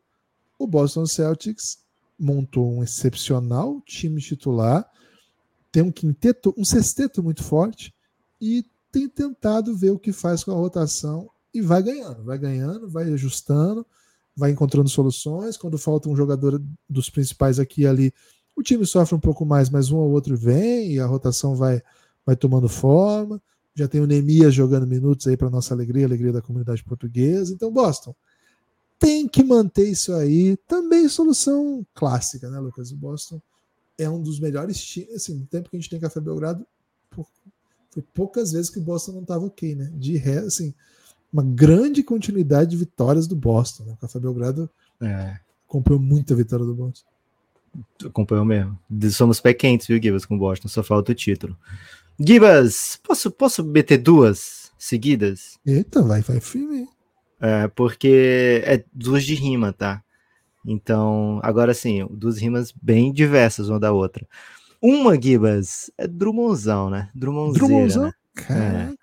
O 0.58 0.66
Boston 0.66 1.06
Celtics 1.06 1.80
montou 2.18 2.72
um 2.72 2.84
excepcional 2.84 3.82
time 3.82 4.22
titular, 4.22 4.90
tem 5.78 5.84
um 5.84 5.92
quinteto, 5.92 6.56
um 6.58 6.66
sexteto 6.66 7.22
muito 7.22 7.44
forte 7.44 7.94
e 8.42 8.66
tem 8.92 9.08
tentado 9.08 9.78
ver 9.78 9.92
o 9.92 10.00
que 10.00 10.12
faz 10.12 10.44
com 10.44 10.50
a 10.50 10.56
rotação 10.56 11.30
e 11.54 11.62
vai 11.62 11.84
ganhando, 11.84 12.24
vai 12.24 12.36
ganhando, 12.36 12.90
vai 12.90 13.14
ajustando, 13.14 13.86
vai 14.36 14.50
encontrando 14.50 14.90
soluções. 14.90 15.56
Quando 15.56 15.78
falta 15.78 16.10
um 16.10 16.16
jogador 16.16 16.60
dos 16.90 17.12
principais 17.12 17.60
aqui 17.60 17.82
e 17.82 17.88
ali, 17.88 18.12
o 18.56 18.64
time 18.64 18.88
sofre 18.88 19.14
um 19.14 19.20
pouco 19.20 19.46
mais, 19.46 19.70
mas 19.70 19.92
um 19.92 19.98
ou 19.98 20.10
outro 20.10 20.36
vem 20.36 20.94
e 20.94 21.00
a 21.00 21.06
rotação 21.06 21.56
vai 21.56 21.80
vai 22.26 22.36
tomando 22.36 22.68
forma. 22.68 23.40
Já 23.76 23.88
tem 23.88 24.02
o 24.02 24.08
Nemias 24.08 24.56
jogando 24.56 24.88
minutos 24.88 25.28
aí 25.28 25.38
para 25.38 25.48
nossa 25.48 25.76
alegria, 25.76 26.08
alegria 26.08 26.34
da 26.34 26.42
comunidade 26.42 26.84
portuguesa. 26.84 27.54
Então, 27.54 27.72
Boston 27.72 28.16
tem 28.98 29.28
que 29.28 29.44
manter 29.44 29.88
isso 29.88 30.12
aí. 30.12 30.58
Também 30.68 31.08
solução 31.08 31.86
clássica, 31.94 32.50
né, 32.50 32.60
Lucas? 32.60 32.92
Boston 32.92 33.40
é 33.98 34.10
um 34.10 34.22
dos 34.22 34.40
melhores 34.40 34.84
times. 34.84 35.16
Assim, 35.16 35.36
no 35.36 35.46
tempo 35.46 35.70
que 35.70 35.76
a 35.76 35.80
gente 35.80 35.90
tem 35.90 36.00
Café 36.00 36.20
Belgrado, 36.20 36.66
foi 37.92 38.04
poucas 38.14 38.52
vezes 38.52 38.70
que 38.70 38.80
o 38.80 38.84
Boston 38.84 39.14
não 39.14 39.22
estava 39.22 39.46
ok, 39.46 39.76
né? 39.76 39.92
De 39.96 40.18
ré, 40.18 40.40
assim, 40.40 40.74
uma 41.32 41.44
grande 41.44 42.04
continuidade 42.04 42.72
de 42.72 42.78
vitórias 42.78 43.28
do 43.28 43.36
Boston. 43.36 43.84
Né? 43.86 43.94
O 43.94 43.98
Café 43.98 44.20
Belgrado 44.20 44.70
é. 45.02 45.40
comprou 45.66 46.00
muita 46.00 46.36
vitória 46.36 46.66
do 46.66 46.76
Boston. 46.76 47.08
Acompanhou 48.06 48.46
mesmo. 48.46 48.78
Somos 49.12 49.40
pé 49.40 49.54
quentes, 49.54 49.88
viu, 49.88 50.02
Gibas, 50.02 50.26
com 50.26 50.36
o 50.36 50.40
Boston, 50.40 50.68
só 50.68 50.84
falta 50.84 51.12
o 51.12 51.16
título. 51.16 51.58
Gibas, 52.20 53.00
posso, 53.04 53.30
posso 53.30 53.64
meter 53.64 53.98
duas 53.98 54.72
seguidas? 54.78 55.60
Eita, 55.66 56.02
vai, 56.02 56.22
vai 56.22 56.40
firme. 56.40 56.88
É, 57.40 57.68
porque 57.68 58.64
é 58.66 58.84
duas 58.92 59.24
de 59.24 59.36
rima, 59.36 59.72
tá? 59.72 60.04
Então, 60.70 61.40
agora 61.44 61.74
sim, 61.74 62.06
duas 62.12 62.38
rimas 62.38 62.74
bem 62.74 63.14
diversas 63.14 63.70
uma 63.70 63.80
da 63.80 63.94
outra. 63.94 64.28
Uma, 64.82 65.20
Gibas, 65.20 65.90
é 65.98 66.06
Drummondzão, 66.06 66.90
né? 66.90 67.10
Drummondzeira, 67.16 67.66
Drummondzão? 67.68 68.04
né? 68.04 68.14
Cara, 68.36 68.94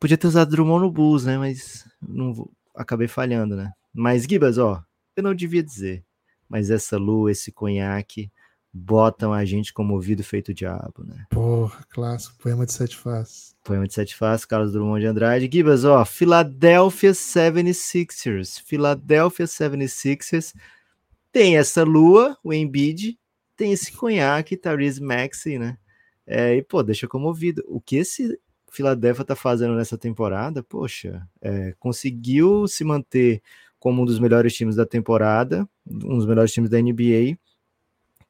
Podia 0.00 0.16
ter 0.16 0.26
usado 0.26 0.50
Drummond 0.50 0.82
no 0.86 0.90
Bulls, 0.90 1.24
né? 1.24 1.36
Mas 1.38 1.84
não 2.00 2.32
vou- 2.32 2.50
acabei 2.74 3.08
falhando, 3.08 3.54
né? 3.56 3.72
Mas, 3.92 4.24
Gibas, 4.24 4.56
ó, 4.58 4.82
eu 5.16 5.22
não 5.22 5.34
devia 5.34 5.62
dizer. 5.62 6.04
Mas 6.48 6.70
essa 6.70 6.96
lua, 6.96 7.30
esse 7.30 7.52
conhaque, 7.52 8.30
botam 8.72 9.32
a 9.32 9.44
gente 9.44 9.72
como 9.72 9.94
ouvido 9.94 10.22
feito 10.22 10.52
diabo, 10.54 11.04
né? 11.04 11.26
porra, 11.30 11.84
clássico, 11.88 12.36
poema 12.38 12.64
de 12.66 12.72
sete 12.72 12.96
faces. 12.96 13.56
Poema 13.64 13.86
de 13.86 13.92
Sete 13.92 14.16
Faces, 14.16 14.46
Carlos 14.46 14.72
Drummond 14.72 15.00
de 15.00 15.06
Andrade. 15.06 15.50
Gibas, 15.52 15.84
ó, 15.84 16.02
Philadelphia 16.02 17.10
76ers. 17.10 18.62
Philadelphia 18.64 19.44
76ers 19.44 20.54
tem 21.30 21.58
essa 21.58 21.84
lua, 21.84 22.38
o 22.42 22.52
Embiid, 22.54 23.18
tem 23.54 23.72
esse 23.72 23.92
conhaque, 23.92 24.56
Tyrese 24.56 25.02
Maxey, 25.02 25.58
né? 25.58 25.76
É, 26.26 26.56
e, 26.56 26.62
pô, 26.62 26.82
deixa 26.82 27.06
comovido. 27.06 27.62
O 27.66 27.78
que 27.78 27.96
esse 27.96 28.40
Philadelphia 28.70 29.24
tá 29.24 29.36
fazendo 29.36 29.74
nessa 29.74 29.98
temporada, 29.98 30.62
poxa, 30.62 31.26
é, 31.42 31.74
conseguiu 31.78 32.66
se 32.66 32.84
manter 32.84 33.42
como 33.78 34.02
um 34.02 34.04
dos 34.04 34.18
melhores 34.18 34.54
times 34.54 34.76
da 34.76 34.86
temporada, 34.86 35.68
um 35.86 36.16
dos 36.16 36.26
melhores 36.26 36.52
times 36.52 36.70
da 36.70 36.80
NBA, 36.80 37.38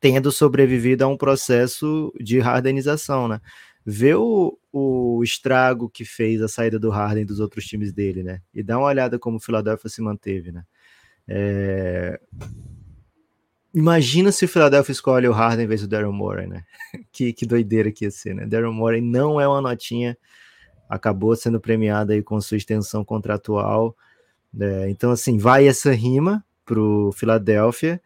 tendo 0.00 0.30
sobrevivido 0.30 1.04
a 1.04 1.08
um 1.08 1.16
processo 1.16 2.12
de 2.20 2.38
hardenização, 2.38 3.28
né? 3.28 3.40
Vê 3.84 4.14
o, 4.14 4.58
o 4.72 5.22
estrago 5.22 5.88
que 5.88 6.04
fez 6.04 6.42
a 6.42 6.48
saída 6.48 6.78
do 6.78 6.90
Harden 6.90 7.24
dos 7.24 7.40
outros 7.40 7.64
times 7.64 7.92
dele, 7.92 8.22
né? 8.22 8.40
E 8.54 8.62
dá 8.62 8.78
uma 8.78 8.86
olhada 8.86 9.18
como 9.18 9.38
o 9.38 9.40
Philadelphia 9.40 9.88
se 9.88 10.02
manteve, 10.02 10.52
né? 10.52 10.62
É, 11.26 12.20
Imagina 13.74 14.32
se 14.32 14.44
o 14.44 14.48
Philadelphia 14.48 14.92
escolhe 14.92 15.28
o 15.28 15.32
Harden 15.32 15.64
em 15.64 15.68
vez 15.68 15.82
do 15.82 15.88
Daryl 15.88 16.12
Morey, 16.12 16.46
né? 16.46 16.64
que, 17.12 17.32
que 17.32 17.46
doideira 17.46 17.92
que 17.92 18.06
ia 18.06 18.10
ser, 18.10 18.34
né? 18.34 18.46
Daryl 18.46 18.72
Morey 18.72 19.00
não 19.00 19.40
é 19.40 19.46
uma 19.46 19.60
notinha, 19.60 20.16
acabou 20.88 21.36
sendo 21.36 21.60
premiado 21.60 22.12
aí 22.12 22.22
com 22.22 22.40
sua 22.40 22.56
extensão 22.56 23.04
contratual. 23.04 23.94
né? 24.52 24.90
então, 24.90 25.10
assim, 25.10 25.36
vai 25.38 25.68
essa 25.68 25.92
rima 25.92 26.44
pro 26.64 27.12
Philadelphia 27.12 28.00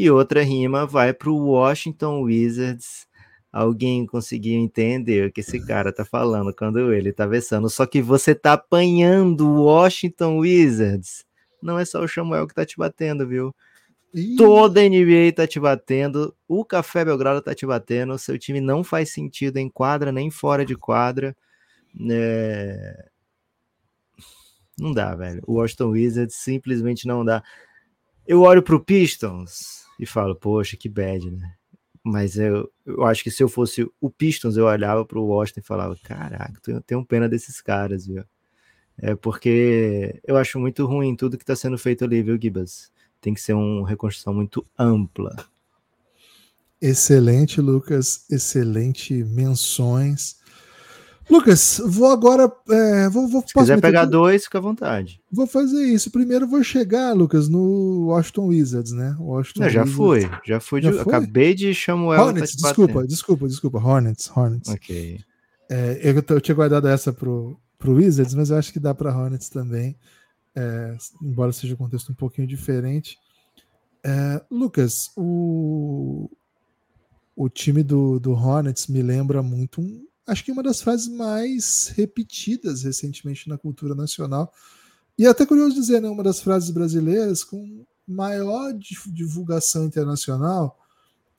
e 0.00 0.10
outra 0.10 0.42
rima 0.42 0.86
vai 0.86 1.12
pro 1.12 1.36
Washington 1.36 2.22
Wizards. 2.22 3.06
Alguém 3.52 4.06
conseguiu 4.06 4.58
entender 4.58 5.26
o 5.26 5.30
que 5.30 5.40
esse 5.40 5.60
cara 5.66 5.92
tá 5.92 6.06
falando 6.06 6.54
quando 6.54 6.90
ele 6.90 7.12
tá 7.12 7.26
versando. 7.26 7.68
Só 7.68 7.84
que 7.84 8.00
você 8.00 8.34
tá 8.34 8.54
apanhando 8.54 9.46
o 9.46 9.64
Washington 9.64 10.38
Wizards. 10.38 11.26
Não 11.62 11.78
é 11.78 11.84
só 11.84 12.02
o 12.02 12.08
Samuel 12.08 12.46
que 12.46 12.54
tá 12.54 12.64
te 12.64 12.78
batendo, 12.78 13.28
viu? 13.28 13.54
Ih, 14.14 14.36
Toda 14.36 14.80
a 14.80 14.88
NBA 14.88 15.34
tá 15.36 15.46
te 15.46 15.60
batendo, 15.60 16.34
o 16.48 16.64
Café 16.64 17.04
Belgrado 17.04 17.42
tá 17.42 17.54
te 17.54 17.66
batendo, 17.66 18.18
seu 18.18 18.38
time 18.38 18.60
não 18.60 18.82
faz 18.82 19.12
sentido 19.12 19.58
em 19.58 19.68
quadra 19.68 20.10
nem 20.10 20.30
fora 20.30 20.64
de 20.64 20.74
quadra. 20.74 21.36
É... 22.10 23.04
Não 24.78 24.92
dá, 24.92 25.14
velho. 25.14 25.42
O 25.46 25.56
Washington 25.56 25.90
Wizards 25.90 26.36
simplesmente 26.36 27.06
não 27.06 27.22
dá. 27.22 27.42
Eu 28.26 28.40
olho 28.40 28.62
pro 28.62 28.82
Pistons 28.82 29.79
e 30.00 30.06
falo, 30.06 30.34
poxa, 30.34 30.76
que 30.76 30.88
bad, 30.88 31.30
né? 31.30 31.54
Mas 32.02 32.38
eu, 32.38 32.72
eu 32.86 33.04
acho 33.04 33.22
que 33.22 33.30
se 33.30 33.42
eu 33.42 33.48
fosse 33.48 33.86
o 34.00 34.08
Pistons, 34.10 34.56
eu 34.56 34.64
olhava 34.64 35.04
pro 35.04 35.22
Washington 35.22 35.60
e 35.60 35.66
falava, 35.66 35.96
caraca, 36.02 36.58
eu 36.66 36.80
tenho 36.80 37.04
pena 37.04 37.28
desses 37.28 37.60
caras, 37.60 38.06
viu? 38.06 38.24
É 38.96 39.14
porque 39.14 40.18
eu 40.26 40.36
acho 40.36 40.58
muito 40.58 40.86
ruim 40.86 41.14
tudo 41.14 41.36
que 41.36 41.44
tá 41.44 41.54
sendo 41.54 41.76
feito 41.76 42.04
ali, 42.04 42.22
viu, 42.22 42.40
Gibas? 42.40 42.90
Tem 43.20 43.34
que 43.34 43.40
ser 43.40 43.52
uma 43.52 43.86
reconstrução 43.86 44.32
muito 44.32 44.66
ampla. 44.78 45.36
Excelente, 46.80 47.60
Lucas. 47.60 48.24
Excelente 48.30 49.22
menções. 49.24 50.39
Lucas, 51.28 51.80
vou 51.84 52.08
agora. 52.10 52.50
é, 52.70 53.08
vou, 53.08 53.28
vou, 53.28 53.44
Se 53.46 53.52
quiser 53.54 53.80
pegar 53.80 54.02
aqui? 54.02 54.10
dois, 54.10 54.44
fica 54.44 54.58
à 54.58 54.60
vontade. 54.60 55.20
Vou 55.30 55.46
fazer 55.46 55.84
isso. 55.84 56.10
Primeiro 56.10 56.46
vou 56.48 56.62
chegar, 56.64 57.12
Lucas, 57.12 57.48
no 57.48 58.06
Washington 58.06 58.46
Wizards, 58.46 58.92
né? 58.92 59.14
Washington 59.18 59.60
Não, 59.60 59.68
já 59.68 59.82
Wizards. 59.82 59.96
fui, 59.96 60.20
já 60.44 60.60
fui. 60.60 60.82
Já 60.82 60.90
de- 60.90 60.96
foi? 60.98 61.14
Acabei 61.14 61.54
de 61.54 61.72
Samuel. 61.74 62.20
Hornets, 62.20 62.56
desculpa, 62.56 63.06
desculpa, 63.06 63.46
desculpa. 63.46 63.78
Hornets, 63.78 64.30
Hornets. 64.34 64.70
Ok. 64.70 65.20
É, 65.68 66.00
eu, 66.02 66.24
eu 66.34 66.40
tinha 66.40 66.54
guardado 66.54 66.88
essa 66.88 67.12
pro, 67.12 67.56
pro 67.78 67.94
Wizards, 67.94 68.34
mas 68.34 68.50
eu 68.50 68.56
acho 68.56 68.72
que 68.72 68.80
dá 68.80 68.92
para 68.92 69.16
Hornets 69.16 69.48
também, 69.48 69.96
é, 70.56 70.96
embora 71.22 71.52
seja 71.52 71.74
um 71.74 71.76
contexto 71.76 72.10
um 72.10 72.14
pouquinho 72.14 72.48
diferente. 72.48 73.16
É, 74.02 74.42
Lucas, 74.50 75.10
o, 75.16 76.28
o 77.36 77.48
time 77.48 77.84
do, 77.84 78.18
do 78.18 78.32
Hornets 78.32 78.88
me 78.88 79.00
lembra 79.00 79.44
muito, 79.44 79.80
um, 79.80 80.04
acho 80.26 80.44
que 80.44 80.52
uma 80.52 80.62
das 80.62 80.80
frases 80.80 81.08
mais 81.08 81.92
repetidas 81.96 82.82
recentemente 82.82 83.48
na 83.48 83.58
cultura 83.58 83.94
nacional, 83.94 84.52
e 85.18 85.26
é 85.26 85.28
até 85.28 85.44
curioso 85.44 85.74
dizer, 85.74 86.00
né, 86.00 86.08
uma 86.08 86.22
das 86.22 86.40
frases 86.40 86.70
brasileiras 86.70 87.44
com 87.44 87.84
maior 88.06 88.72
divulgação 89.06 89.84
internacional 89.84 90.78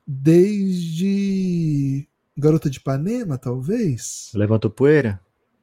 desde 0.06 2.08
Garota 2.38 2.70
de 2.70 2.78
Ipanema, 2.78 3.38
talvez? 3.38 4.32
Levanta 4.34 4.68
o 4.68 4.72
poeira? 4.72 5.20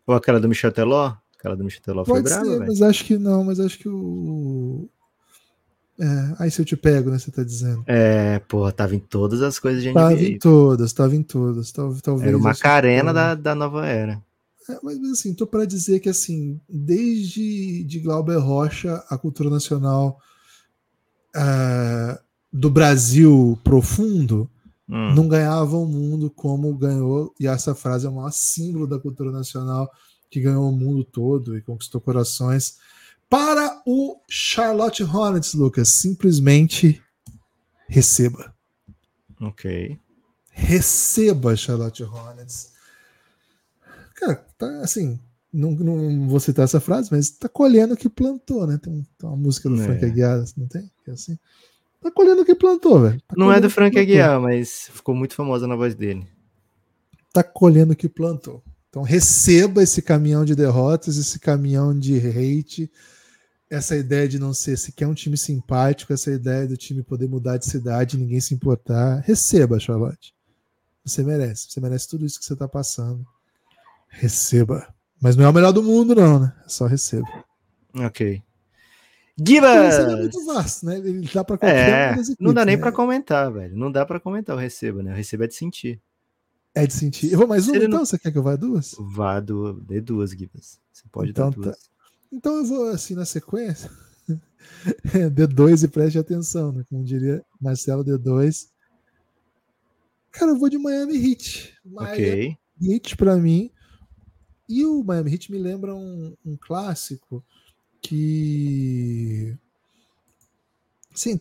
Ou 0.06 0.14
aquela 0.14 0.40
do 0.40 0.48
Michel 0.48 0.72
Teló? 0.72 1.14
Aquela 1.38 1.56
do 1.56 1.64
Michel 1.64 1.82
Teló 1.82 2.04
foi 2.04 2.22
Pode 2.22 2.34
brava, 2.34 2.44
ser, 2.44 2.58
mas 2.60 2.82
acho 2.82 3.04
que 3.04 3.18
não, 3.18 3.44
mas 3.44 3.60
acho 3.60 3.78
que 3.78 3.88
o. 3.88 4.88
É, 6.00 6.34
aí 6.38 6.50
se 6.50 6.60
eu 6.60 6.64
te 6.64 6.76
pego, 6.76 7.10
né? 7.10 7.18
Você 7.18 7.30
tá 7.30 7.42
dizendo. 7.42 7.82
É, 7.86 8.38
porra, 8.40 8.70
tava 8.70 8.94
em 8.94 9.00
todas 9.00 9.42
as 9.42 9.58
coisas 9.58 9.82
de 9.82 9.92
Tava 9.92 10.12
em 10.14 10.16
NBA. 10.34 10.38
todas, 10.40 10.92
tava 10.92 11.16
em 11.16 11.22
todas. 11.22 11.72
Tal, 11.72 11.94
talvez 11.96 12.28
Era 12.28 12.38
Macarena 12.38 13.10
seja- 13.10 13.12
da, 13.12 13.34
da 13.34 13.54
nova 13.54 13.84
era. 13.86 14.22
É, 14.70 14.78
mas 14.82 14.98
assim, 15.10 15.34
tô 15.34 15.46
para 15.46 15.64
dizer 15.64 15.98
que 16.00 16.08
assim, 16.08 16.60
desde 16.68 17.82
de 17.84 17.98
Glauber 18.00 18.36
Rocha, 18.38 19.02
a 19.08 19.16
cultura 19.18 19.48
nacional 19.50 20.20
ah, 21.34 22.18
do 22.52 22.70
Brasil 22.70 23.58
profundo 23.64 24.48
Hum, 24.90 25.14
não 25.14 25.28
ganhava 25.28 25.76
o 25.76 25.84
mundo 25.84 26.30
como 26.30 26.74
ganhou, 26.74 27.34
e 27.38 27.46
essa 27.46 27.74
frase 27.74 28.06
é 28.06 28.08
o 28.08 28.14
maior 28.14 28.32
símbolo 28.32 28.86
da 28.86 28.98
cultura 28.98 29.30
nacional 29.30 29.90
que 30.30 30.40
ganhou 30.40 30.66
o 30.66 30.72
mundo 30.74 31.04
todo 31.04 31.58
e 31.58 31.60
conquistou 31.60 32.00
corações. 32.00 32.76
Para 33.28 33.82
o 33.86 34.16
Charlotte 34.28 35.02
Hornets, 35.02 35.54
Lucas, 35.54 35.90
simplesmente 35.90 37.02
receba. 37.88 38.54
Ok. 39.40 39.98
Receba 40.50 41.54
Charlotte 41.56 42.02
Hornets. 42.02 42.72
Cara, 44.14 44.34
tá 44.56 44.66
assim, 44.80 45.20
não, 45.52 45.70
não 45.72 46.26
vou 46.28 46.40
citar 46.40 46.64
essa 46.64 46.80
frase, 46.80 47.08
mas 47.12 47.30
tá 47.30 47.48
colhendo 47.48 47.94
o 47.94 47.96
que 47.96 48.08
plantou, 48.08 48.66
né? 48.66 48.78
Tem, 48.82 49.06
tem 49.18 49.28
uma 49.28 49.36
música 49.36 49.68
do 49.68 49.80
É. 49.80 49.84
Frank 49.84 50.04
Aguiar, 50.04 50.44
não 50.56 50.66
tem? 50.66 50.90
É 51.06 51.10
assim. 51.12 51.38
Tá 52.00 52.10
colhendo 52.10 52.42
o 52.42 52.44
que 52.44 52.54
plantou, 52.54 53.00
velho. 53.00 53.20
Tá 53.26 53.34
Não 53.36 53.52
é 53.52 53.60
do 53.60 53.68
Frank. 53.68 53.98
Aguiar, 53.98 54.40
mas 54.40 54.88
ficou 54.92 55.14
muito 55.14 55.34
famosa 55.34 55.66
na 55.66 55.76
voz 55.76 55.94
dele. 55.94 56.26
tá 57.32 57.42
colhendo 57.42 57.92
o 57.92 57.96
que 57.96 58.08
plantou. 58.08 58.62
Então 58.88 59.02
receba 59.02 59.82
esse 59.82 60.00
caminhão 60.00 60.44
de 60.44 60.54
derrotas, 60.56 61.18
esse 61.18 61.38
caminhão 61.38 61.96
de 61.96 62.16
hate, 62.18 62.90
essa 63.70 63.96
ideia 63.96 64.26
de 64.28 64.38
não 64.38 64.54
ser 64.54 64.76
sequer 64.76 65.06
um 65.06 65.14
time 65.14 65.36
simpático, 65.36 66.12
essa 66.12 66.30
ideia 66.30 66.66
do 66.66 66.76
time 66.76 67.02
poder 67.02 67.28
mudar 67.28 67.56
de 67.58 67.66
cidade, 67.66 68.16
ninguém 68.16 68.40
se 68.40 68.54
importar. 68.54 69.20
Receba, 69.20 69.78
Charlotte. 69.78 70.34
Você 71.04 71.22
merece. 71.22 71.70
Você 71.70 71.80
merece 71.80 72.08
tudo 72.08 72.24
isso 72.26 72.38
que 72.38 72.44
você 72.44 72.56
tá 72.56 72.66
passando. 72.68 73.26
Receba. 74.08 74.92
Mas 75.20 75.36
não 75.36 75.44
é 75.44 75.48
o 75.48 75.52
melhor 75.52 75.72
do 75.72 75.82
mundo, 75.82 76.14
não, 76.14 76.38
né? 76.38 76.54
É 76.64 76.68
só 76.68 76.86
receba. 76.86 77.26
Ok. 77.94 78.42
Isso 79.40 79.56
é 79.64 80.16
muito 80.16 80.44
vasto, 80.46 80.84
né? 80.86 80.98
Ele 80.98 81.28
dá 81.32 81.44
pra 81.44 81.56
qualquer 81.56 82.12
É, 82.12 82.16
das 82.16 82.34
não 82.40 82.52
dá 82.52 82.64
nem 82.64 82.76
né? 82.76 82.82
pra 82.82 82.90
comentar, 82.90 83.52
velho. 83.52 83.76
Não 83.76 83.90
dá 83.90 84.04
pra 84.04 84.18
comentar 84.18 84.56
o 84.56 84.58
receba, 84.58 85.02
né? 85.02 85.12
O 85.12 85.16
receba 85.16 85.44
é 85.44 85.46
de 85.48 85.54
sentir. 85.54 86.00
É 86.74 86.86
de 86.86 86.92
sentir. 86.92 87.32
Eu 87.32 87.38
vou 87.38 87.46
mais 87.46 87.68
uma, 87.68 87.76
então? 87.76 87.88
não- 87.88 88.04
Você 88.04 88.18
quer 88.18 88.32
que 88.32 88.38
eu 88.38 88.42
vá 88.42 88.56
duas? 88.56 88.94
Vá 88.98 89.38
do, 89.40 89.74
dê 89.80 90.00
duas, 90.00 90.30
Gibas. 90.32 90.80
Você 90.92 91.04
pode 91.10 91.30
Então 91.30 91.50
dar 91.50 91.70
tá. 91.72 91.76
Então 92.32 92.56
eu 92.56 92.64
vou 92.64 92.88
assim 92.88 93.14
na 93.14 93.24
sequência. 93.24 93.90
D2 95.34 95.84
e 95.84 95.88
preste 95.88 96.18
atenção, 96.18 96.72
né? 96.72 96.84
Como 96.88 97.04
diria 97.04 97.44
Marcelo 97.60 98.04
D2. 98.04 98.68
Cara, 100.30 100.52
eu 100.52 100.58
vou 100.58 100.68
de 100.68 100.78
Miami 100.78 101.16
Heat. 101.16 101.74
Miami 101.84 102.12
Ok. 102.12 102.58
Heat 102.82 103.16
pra 103.16 103.36
mim. 103.36 103.70
E 104.68 104.84
o 104.84 105.02
Miami 105.02 105.32
Heat 105.32 105.50
me 105.50 105.58
lembra 105.58 105.94
um, 105.94 106.36
um 106.44 106.56
clássico 106.56 107.42
que. 108.02 109.56
Sim, 111.14 111.40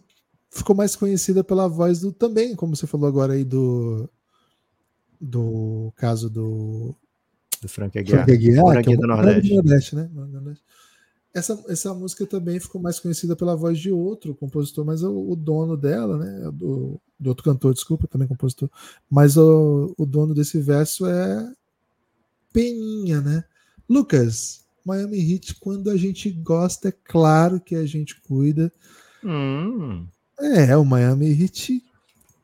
ficou 0.50 0.76
mais 0.76 0.96
conhecida 0.96 1.44
pela 1.44 1.68
voz 1.68 2.00
do. 2.00 2.12
Também, 2.12 2.56
como 2.56 2.76
você 2.76 2.88
falou 2.88 3.08
agora 3.08 3.34
aí 3.34 3.44
do. 3.44 4.10
Do 5.20 5.92
caso 5.96 6.30
do 6.30 6.96
Do 7.68 7.70
Frank 7.70 7.99
Aguiar. 7.99 8.24
Frank 8.24 8.32
Aguiar, 8.32 8.84
que 8.84 8.93
é 8.93 8.97
do 8.97 9.07
Nordeste. 9.07 9.53
Nordeste, 9.53 9.95
né? 9.95 10.09
Nordeste. 10.13 10.63
essa, 11.34 11.63
essa 11.68 11.93
música 11.93 12.26
também 12.26 12.59
ficou 12.59 12.82
mais 12.82 12.99
conhecida 12.99 13.36
pela 13.36 13.55
voz 13.55 13.78
de 13.78 13.91
outro 13.91 14.34
compositor, 14.34 14.86
mas 14.86 15.03
o, 15.03 15.32
o 15.32 15.36
dono 15.36 15.76
dela, 15.76 16.18
né? 16.18 16.49
Do, 16.53 16.99
do, 17.20 17.30
outro 17.30 17.43
cantor, 17.43 17.74
desculpa, 17.74 18.07
também 18.07 18.28
compositor. 18.28 18.70
Mas 19.09 19.38
o, 19.38 19.93
o 19.97 20.05
dono 20.05 20.34
desse 20.34 20.59
verso 20.59 21.05
é 21.05 21.51
Peninha, 22.53 23.20
né? 23.20 23.43
Lucas, 23.89 24.65
Miami 24.86 25.20
Heat, 25.20 25.55
quando 25.59 25.89
a 25.89 25.97
gente 25.97 26.32
gosta, 26.32 26.89
é 26.89 26.93
claro 27.03 27.59
que 27.59 27.76
a 27.76 27.86
gente 27.86 28.20
cuida. 28.22 28.72
Hum. 29.24 30.07
É, 30.39 30.78
o 30.78 30.86
Miami 30.86 31.30
Heat 31.32 31.84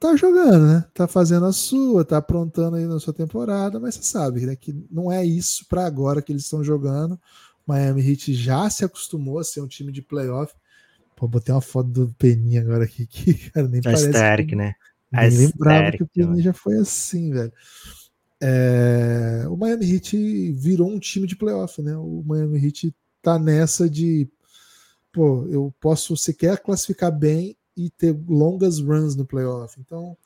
tá 0.03 0.15
jogando, 0.17 0.67
né? 0.67 0.85
Tá 0.93 1.07
fazendo 1.07 1.45
a 1.45 1.53
sua, 1.53 2.03
tá 2.03 2.17
aprontando 2.17 2.75
aí 2.75 2.85
na 2.85 2.99
sua 2.99 3.13
temporada, 3.13 3.79
mas 3.79 3.95
você 3.95 4.03
sabe 4.03 4.45
né, 4.45 4.55
que 4.55 4.75
não 4.91 5.09
é 5.09 5.25
isso 5.25 5.65
para 5.69 5.85
agora 5.85 6.21
que 6.21 6.31
eles 6.31 6.43
estão 6.43 6.61
jogando. 6.61 7.19
Miami 7.65 8.01
Heat 8.05 8.33
já 8.33 8.69
se 8.69 8.83
acostumou 8.83 9.39
a 9.39 9.43
ser 9.45 9.61
um 9.61 9.67
time 9.67 9.91
de 9.91 10.01
playoff. 10.01 10.53
Pô, 11.15 11.27
botei 11.27 11.55
uma 11.55 11.61
foto 11.61 11.89
do 11.89 12.13
Peninha 12.17 12.61
agora 12.61 12.83
aqui 12.83 13.05
que, 13.07 13.49
cara, 13.49 13.67
nem 13.69 13.81
parece. 13.81 14.07
Aesthetic, 14.07 14.49
que, 14.49 14.55
né? 14.55 14.73
Nem 15.09 15.29
lembrava 15.29 15.91
que 15.91 16.03
o 16.03 16.07
Peninha 16.07 16.43
já 16.43 16.53
foi 16.53 16.77
assim, 16.77 17.31
velho. 17.31 17.53
É, 18.41 19.45
o 19.47 19.55
Miami 19.55 19.89
Heat 19.89 20.51
virou 20.51 20.89
um 20.89 20.99
time 20.99 21.25
de 21.25 21.37
playoff, 21.37 21.81
né? 21.81 21.95
O 21.95 22.21
Miami 22.25 22.65
Heat 22.65 22.93
tá 23.21 23.39
nessa 23.39 23.89
de, 23.89 24.27
pô, 25.13 25.47
eu 25.47 25.73
posso 25.79 26.17
sequer 26.17 26.57
classificar 26.61 27.09
bem 27.09 27.55
e 27.75 27.89
ter 27.89 28.15
longas 28.27 28.79
runs 28.79 29.15
no 29.15 29.25
playoff. 29.25 29.79
Então, 29.79 30.17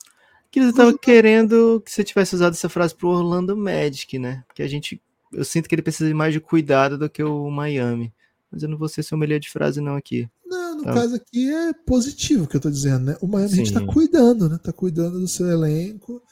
que 0.50 0.72
tava 0.72 0.96
querendo 0.96 1.82
que 1.84 1.90
você 1.90 2.02
tivesse 2.02 2.34
usado 2.34 2.52
essa 2.52 2.68
frase 2.68 2.94
pro 2.94 3.08
Orlando 3.08 3.56
Magic, 3.56 4.18
né? 4.18 4.44
Porque 4.46 4.62
a 4.62 4.68
gente 4.68 5.00
eu 5.32 5.44
sinto 5.44 5.68
que 5.68 5.74
ele 5.74 5.82
precisa 5.82 6.12
mais 6.14 6.32
de 6.32 6.40
cuidado 6.40 6.96
do 6.98 7.08
que 7.08 7.22
o 7.22 7.50
Miami. 7.50 8.12
Mas 8.50 8.62
eu 8.62 8.68
não 8.68 8.78
vou 8.78 8.88
ser 8.88 9.02
sommelier 9.02 9.38
de 9.38 9.50
frase 9.50 9.80
não 9.80 9.96
aqui. 9.96 10.28
Não, 10.46 10.78
no 10.78 10.84
tá. 10.84 10.94
caso 10.94 11.16
aqui 11.16 11.50
é 11.52 11.72
positivo 11.72 12.46
que 12.46 12.56
eu 12.56 12.60
tô 12.60 12.70
dizendo, 12.70 13.04
né? 13.04 13.16
O 13.20 13.26
Miami 13.26 13.50
Sim. 13.50 13.54
a 13.54 13.64
gente 13.64 13.74
tá 13.74 13.84
cuidando, 13.84 14.48
né? 14.48 14.58
Tá 14.62 14.72
cuidando 14.72 15.20
do 15.20 15.28
seu 15.28 15.46
elenco. 15.50 16.22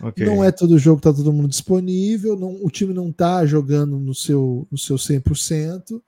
Okay. 0.00 0.26
Não 0.26 0.44
é 0.44 0.50
todo 0.50 0.78
jogo 0.78 1.00
tá 1.00 1.12
todo 1.12 1.32
mundo 1.32 1.48
disponível, 1.48 2.38
não, 2.38 2.58
o 2.62 2.70
time 2.70 2.94
não 2.94 3.12
tá 3.12 3.44
jogando 3.44 3.98
no 3.98 4.14
seu, 4.14 4.66
no 4.70 4.78
seu 4.78 4.96
100%. 4.96 6.02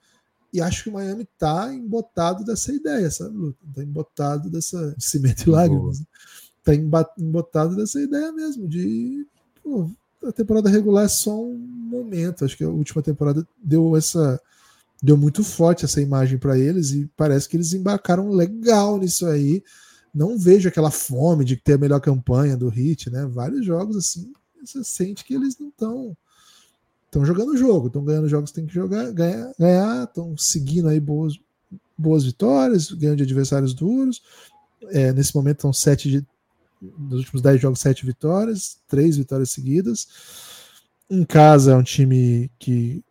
E 0.55 0.61
acho 0.61 0.83
que 0.83 0.89
o 0.89 0.93
Miami 0.93 1.27
tá 1.37 1.73
embotado 1.73 2.45
dessa 2.45 2.71
ideia, 2.71 3.11
sabe, 3.11 3.35
Luta? 3.35 3.59
Tá 3.73 3.83
embotado 3.83 4.49
dessa. 4.49 4.95
De 4.97 5.03
cimento 5.03 5.41
e 5.45 5.49
lágrimas. 5.49 5.99
Né? 5.99 6.05
Tá 6.63 6.73
embotado 7.19 7.75
dessa 7.75 8.01
ideia 8.01 8.31
mesmo, 8.31 8.65
de. 8.65 9.27
Pô, 9.61 9.89
a 10.23 10.31
temporada 10.31 10.69
regular 10.69 11.03
é 11.03 11.09
só 11.09 11.37
um 11.37 11.57
momento. 11.57 12.45
Acho 12.45 12.55
que 12.55 12.63
a 12.63 12.69
última 12.69 13.01
temporada 13.01 13.45
deu 13.61 13.97
essa 13.97 14.39
deu 15.03 15.17
muito 15.17 15.43
forte 15.43 15.83
essa 15.83 16.01
imagem 16.01 16.37
para 16.37 16.57
eles 16.57 16.91
e 16.91 17.05
parece 17.17 17.49
que 17.49 17.57
eles 17.57 17.73
embarcaram 17.73 18.29
legal 18.29 18.97
nisso 18.97 19.25
aí. 19.27 19.61
Não 20.13 20.37
vejo 20.37 20.69
aquela 20.69 20.89
fome 20.89 21.43
de 21.43 21.57
ter 21.57 21.73
a 21.73 21.77
melhor 21.77 21.99
campanha 21.99 22.55
do 22.55 22.69
Hit, 22.69 23.09
né? 23.09 23.25
Vários 23.25 23.65
jogos 23.65 23.97
assim, 23.97 24.31
você 24.63 24.85
sente 24.85 25.25
que 25.25 25.33
eles 25.33 25.57
não 25.59 25.67
estão 25.67 26.17
estão 27.15 27.25
jogando 27.25 27.53
o 27.53 27.57
jogo, 27.57 27.87
estão 27.87 28.03
ganhando 28.03 28.27
jogos, 28.27 28.51
tem 28.51 28.65
que 28.65 28.73
jogar, 28.73 29.09
ganhar, 29.11 29.53
ganhar, 29.57 30.03
estão 30.03 30.37
seguindo 30.37 30.89
aí 30.89 30.99
boas, 30.99 31.39
boas 31.97 32.25
vitórias, 32.25 32.91
ganhando 32.91 33.17
de 33.17 33.23
adversários 33.23 33.73
duros. 33.73 34.21
É, 34.89 35.13
nesse 35.13 35.33
momento 35.33 35.59
estão 35.59 35.71
sete 35.71 36.09
de, 36.11 36.25
nos 36.81 37.19
últimos 37.19 37.41
dez 37.41 37.61
jogos, 37.61 37.79
sete 37.79 38.05
vitórias, 38.05 38.79
três 38.87 39.15
vitórias 39.15 39.49
seguidas. 39.51 40.07
Em 41.09 41.23
casa 41.23 41.71
é 41.71 41.75
um 41.75 41.83
time 41.83 42.51
que 42.59 43.01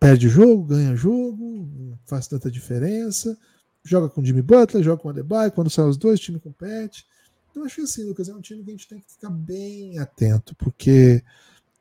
perde 0.00 0.28
jogo, 0.30 0.64
ganha 0.64 0.96
jogo, 0.96 1.68
não 1.76 1.98
faz 2.06 2.26
tanta 2.26 2.50
diferença. 2.50 3.36
Joga 3.84 4.08
com 4.08 4.24
Jimmy 4.24 4.40
Butler, 4.40 4.82
joga 4.82 5.02
com 5.02 5.10
Adebayo, 5.10 5.52
quando 5.52 5.68
saem 5.68 5.90
os 5.90 5.98
dois, 5.98 6.18
o 6.18 6.22
time 6.22 6.40
compete. 6.40 7.06
Então 7.50 7.62
acho 7.62 7.76
que 7.76 7.82
assim, 7.82 8.04
Lucas, 8.04 8.30
é 8.30 8.34
um 8.34 8.40
time 8.40 8.64
que 8.64 8.70
a 8.70 8.72
gente 8.72 8.88
tem 8.88 9.00
que 9.00 9.12
ficar 9.12 9.28
bem 9.28 9.98
atento, 9.98 10.56
porque 10.56 11.22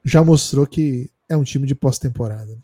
já 0.03 0.23
mostrou 0.23 0.67
que 0.67 1.09
é 1.29 1.37
um 1.37 1.43
time 1.43 1.65
de 1.65 1.75
pós-temporada. 1.75 2.57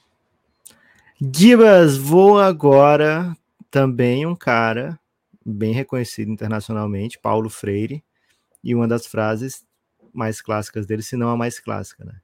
Gibas 1.36 1.98
voa 1.98 2.46
agora 2.46 3.36
também 3.70 4.26
um 4.26 4.36
cara 4.36 5.00
bem 5.46 5.74
reconhecido 5.74 6.32
internacionalmente, 6.32 7.20
Paulo 7.20 7.50
Freire, 7.50 8.04
e 8.64 8.76
uma 8.76 8.88
das 8.88 9.06
frases 9.06 9.66
mais 10.14 10.42
clássicas 10.42 10.86
dele, 10.86 11.02
se 11.02 11.16
não 11.16 11.30
a 11.30 11.38
mais 11.38 11.60
clássica, 11.60 12.04
né? 12.06 12.16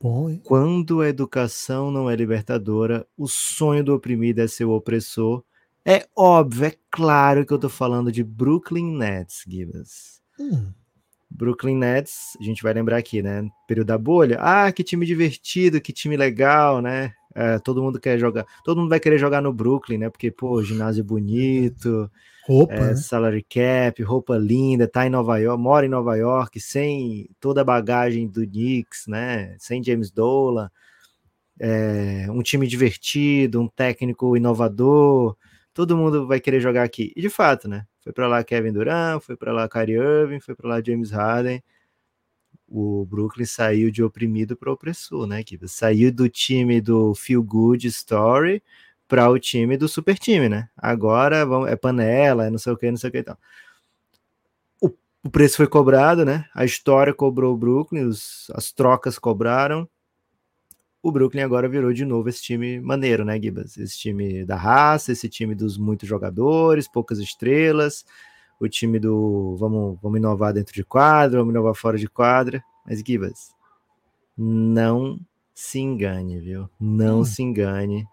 Bom, 0.00 0.30
hein? 0.30 0.40
Quando 0.44 1.00
a 1.00 1.08
educação 1.08 1.90
não 1.90 2.10
é 2.10 2.16
libertadora, 2.16 3.06
o 3.16 3.26
sonho 3.28 3.84
do 3.84 3.94
oprimido 3.94 4.40
é 4.40 4.46
ser 4.46 4.64
o 4.64 4.72
opressor. 4.72 5.42
É 5.84 6.06
óbvio, 6.16 6.66
é 6.66 6.74
claro 6.90 7.44
que 7.44 7.52
eu 7.52 7.58
tô 7.58 7.68
falando 7.68 8.10
de 8.10 8.24
Brooklyn 8.24 8.96
Nets, 8.96 9.44
Gibas. 9.46 10.22
Hum. 10.38 10.72
Brooklyn 11.34 11.76
Nets, 11.76 12.36
a 12.40 12.44
gente 12.44 12.62
vai 12.62 12.72
lembrar 12.72 12.96
aqui, 12.96 13.20
né? 13.20 13.48
Período 13.66 13.88
da 13.88 13.98
bolha. 13.98 14.38
Ah, 14.40 14.70
que 14.70 14.84
time 14.84 15.04
divertido, 15.04 15.80
que 15.80 15.92
time 15.92 16.16
legal, 16.16 16.80
né? 16.80 17.12
É, 17.34 17.58
todo 17.58 17.82
mundo 17.82 17.98
quer 17.98 18.16
jogar, 18.16 18.46
todo 18.64 18.78
mundo 18.78 18.90
vai 18.90 19.00
querer 19.00 19.18
jogar 19.18 19.42
no 19.42 19.52
Brooklyn, 19.52 19.98
né? 19.98 20.08
Porque, 20.08 20.30
pô, 20.30 20.62
ginásio 20.62 21.02
bonito, 21.02 22.08
roupa, 22.46 22.74
é, 22.74 22.80
né? 22.88 22.94
salary 22.94 23.42
cap, 23.42 24.00
roupa 24.04 24.38
linda, 24.38 24.86
tá 24.86 25.04
em 25.04 25.10
Nova 25.10 25.36
York, 25.38 25.60
mora 25.60 25.84
em 25.84 25.88
Nova 25.88 26.14
York, 26.14 26.60
sem 26.60 27.28
toda 27.40 27.62
a 27.62 27.64
bagagem 27.64 28.28
do 28.28 28.46
Knicks, 28.46 29.08
né? 29.08 29.56
Sem 29.58 29.82
James 29.82 30.12
Dolan, 30.12 30.70
é, 31.58 32.26
um 32.30 32.42
time 32.42 32.68
divertido, 32.68 33.60
um 33.60 33.66
técnico 33.66 34.36
inovador, 34.36 35.36
todo 35.72 35.96
mundo 35.96 36.28
vai 36.28 36.38
querer 36.38 36.60
jogar 36.60 36.84
aqui. 36.84 37.12
E 37.16 37.20
de 37.20 37.28
fato, 37.28 37.66
né? 37.66 37.84
Foi 38.04 38.12
para 38.12 38.28
lá 38.28 38.44
Kevin 38.44 38.72
Durant, 38.72 39.22
foi 39.22 39.34
para 39.34 39.50
lá 39.50 39.66
Kyrie 39.66 39.96
Irving, 39.96 40.38
foi 40.38 40.54
para 40.54 40.68
lá 40.68 40.82
James 40.82 41.10
Harden. 41.10 41.62
O 42.68 43.06
Brooklyn 43.06 43.46
saiu 43.46 43.90
de 43.90 44.02
oprimido 44.02 44.56
para 44.56 44.70
opressor, 44.70 45.26
né? 45.26 45.42
Que 45.42 45.58
saiu 45.66 46.12
do 46.12 46.28
time 46.28 46.82
do 46.82 47.14
feel 47.14 47.42
good 47.42 47.86
story 47.86 48.62
para 49.08 49.30
o 49.30 49.38
time 49.38 49.78
do 49.78 49.88
super 49.88 50.18
time, 50.18 50.50
né? 50.50 50.68
Agora 50.76 51.46
vamos, 51.46 51.70
é 51.70 51.76
panela, 51.76 52.46
é 52.46 52.50
não 52.50 52.58
sei 52.58 52.72
o 52.74 52.76
que, 52.76 52.90
não 52.90 52.98
sei 52.98 53.08
o 53.08 53.12
que 53.12 53.18
e 53.18 53.22
tal. 53.22 53.38
O, 54.82 54.90
o 55.22 55.30
preço 55.30 55.56
foi 55.56 55.66
cobrado, 55.66 56.26
né? 56.26 56.44
A 56.54 56.64
história 56.64 57.14
cobrou 57.14 57.54
o 57.54 57.56
Brooklyn, 57.56 58.04
os, 58.04 58.50
as 58.54 58.70
trocas 58.70 59.18
cobraram 59.18 59.88
o 61.04 61.12
Brooklyn 61.12 61.42
agora 61.42 61.68
virou 61.68 61.92
de 61.92 62.02
novo 62.02 62.30
esse 62.30 62.42
time 62.42 62.80
maneiro, 62.80 63.26
né, 63.26 63.38
Gibas? 63.38 63.76
Esse 63.76 63.98
time 63.98 64.42
da 64.46 64.56
raça, 64.56 65.12
esse 65.12 65.28
time 65.28 65.54
dos 65.54 65.76
muitos 65.76 66.08
jogadores, 66.08 66.88
poucas 66.88 67.18
estrelas, 67.18 68.06
o 68.58 68.66
time 68.70 68.98
do 68.98 69.54
vamos, 69.58 69.98
vamos 70.00 70.18
inovar 70.18 70.54
dentro 70.54 70.72
de 70.72 70.82
quadra, 70.82 71.40
vamos 71.40 71.52
inovar 71.52 71.74
fora 71.74 71.98
de 71.98 72.08
quadra. 72.08 72.64
Mas, 72.86 73.02
Gibas, 73.06 73.54
não 74.34 75.20
se 75.54 75.78
engane, 75.78 76.40
viu? 76.40 76.70
Não 76.80 77.20
hum. 77.20 77.24
se 77.24 77.42
engane. 77.42 78.06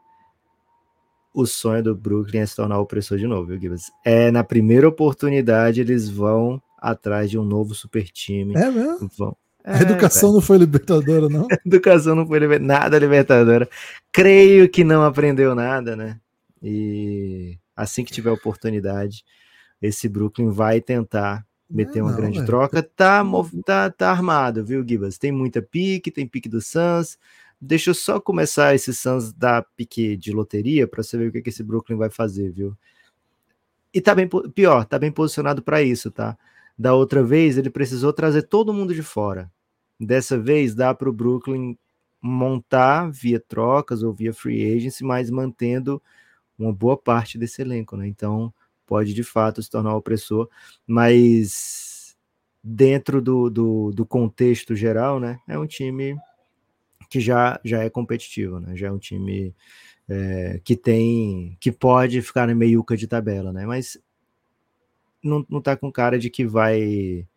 O 1.33 1.45
sonho 1.45 1.81
do 1.81 1.95
Brooklyn 1.95 2.41
é 2.41 2.45
se 2.45 2.57
tornar 2.57 2.77
o 2.77 2.81
opressor 2.81 3.17
de 3.17 3.25
novo, 3.25 3.47
viu, 3.47 3.57
Gibas? 3.61 3.89
É 4.03 4.29
na 4.31 4.43
primeira 4.43 4.89
oportunidade 4.89 5.79
eles 5.79 6.09
vão 6.09 6.61
atrás 6.77 7.29
de 7.29 7.39
um 7.39 7.45
novo 7.45 7.73
super 7.73 8.03
time. 8.09 8.53
É 8.53 8.69
mesmo? 8.69 9.09
Vão, 9.17 9.37
a 9.63 9.79
é, 9.79 9.81
educação 9.81 10.33
não 10.33 10.41
foi 10.41 10.57
libertadora, 10.57 11.29
não? 11.29 11.47
A 11.51 11.57
educação 11.65 12.15
não 12.15 12.25
foi 12.25 12.39
liber... 12.39 12.59
nada 12.59 12.97
libertadora. 12.97 13.69
Creio 14.11 14.69
que 14.69 14.83
não 14.83 15.03
aprendeu 15.03 15.53
nada, 15.53 15.95
né? 15.95 16.19
E 16.61 17.57
assim 17.75 18.03
que 18.03 18.11
tiver 18.11 18.31
oportunidade, 18.31 19.23
esse 19.81 20.07
Brooklyn 20.07 20.49
vai 20.49 20.81
tentar 20.81 21.45
meter 21.69 22.01
uma 22.01 22.11
não, 22.11 22.17
grande 22.17 22.45
troca. 22.45 22.83
Tá, 22.83 23.23
tá, 23.65 23.89
tá 23.89 24.11
armado, 24.11 24.63
viu, 24.63 24.85
Gibas? 24.87 25.17
Tem 25.17 25.31
muita 25.31 25.61
pique, 25.61 26.11
tem 26.11 26.27
pique 26.27 26.49
do 26.49 26.61
Suns. 26.61 27.17
Deixa 27.59 27.91
eu 27.91 27.93
só 27.93 28.19
começar 28.19 28.75
esse 28.75 28.93
Suns 28.93 29.31
da 29.31 29.61
pique 29.61 30.17
de 30.17 30.31
loteria 30.31 30.87
para 30.87 31.03
você 31.03 31.17
ver 31.17 31.27
o 31.27 31.31
que, 31.31 31.41
que 31.41 31.49
esse 31.49 31.63
Brooklyn 31.63 31.97
vai 31.97 32.09
fazer, 32.09 32.51
viu? 32.51 32.75
E 33.93 34.01
tá 34.01 34.15
bem 34.15 34.27
pior, 34.53 34.85
tá 34.85 34.97
bem 34.97 35.11
posicionado 35.11 35.61
para 35.61 35.81
isso, 35.81 36.09
tá? 36.09 36.37
Da 36.81 36.95
outra 36.95 37.23
vez, 37.23 37.59
ele 37.59 37.69
precisou 37.69 38.11
trazer 38.11 38.41
todo 38.41 38.73
mundo 38.73 38.91
de 38.91 39.03
fora. 39.03 39.51
Dessa 39.99 40.35
vez, 40.35 40.73
dá 40.73 40.95
para 40.95 41.07
o 41.07 41.13
Brooklyn 41.13 41.77
montar 42.19 43.11
via 43.11 43.39
trocas 43.39 44.01
ou 44.01 44.11
via 44.11 44.33
free 44.33 44.75
agency, 44.75 45.03
mas 45.03 45.29
mantendo 45.29 46.01
uma 46.57 46.73
boa 46.73 46.97
parte 46.97 47.37
desse 47.37 47.61
elenco, 47.61 47.95
né? 47.95 48.07
Então, 48.07 48.51
pode 48.87 49.13
de 49.13 49.21
fato 49.21 49.61
se 49.61 49.69
tornar 49.69 49.95
opressor, 49.95 50.49
mas 50.87 52.17
dentro 52.63 53.21
do, 53.21 53.47
do, 53.47 53.91
do 53.91 54.03
contexto 54.03 54.75
geral, 54.75 55.19
né? 55.19 55.39
É 55.47 55.59
um 55.59 55.67
time 55.67 56.17
que 57.11 57.19
já, 57.19 57.59
já 57.63 57.83
é 57.83 57.91
competitivo, 57.91 58.59
né? 58.59 58.75
Já 58.75 58.87
é 58.87 58.91
um 58.91 58.97
time 58.97 59.53
é, 60.09 60.59
que 60.63 60.75
tem 60.75 61.55
que 61.59 61.71
pode 61.71 62.23
ficar 62.23 62.47
na 62.47 62.55
meiuca 62.55 62.97
de 62.97 63.05
tabela, 63.05 63.53
né? 63.53 63.67
Mas 63.67 63.99
não, 65.23 65.45
não 65.49 65.61
tá 65.61 65.75
com 65.77 65.91
cara 65.91 66.17
de 66.19 66.29
que 66.29 66.45
vai 66.45 67.27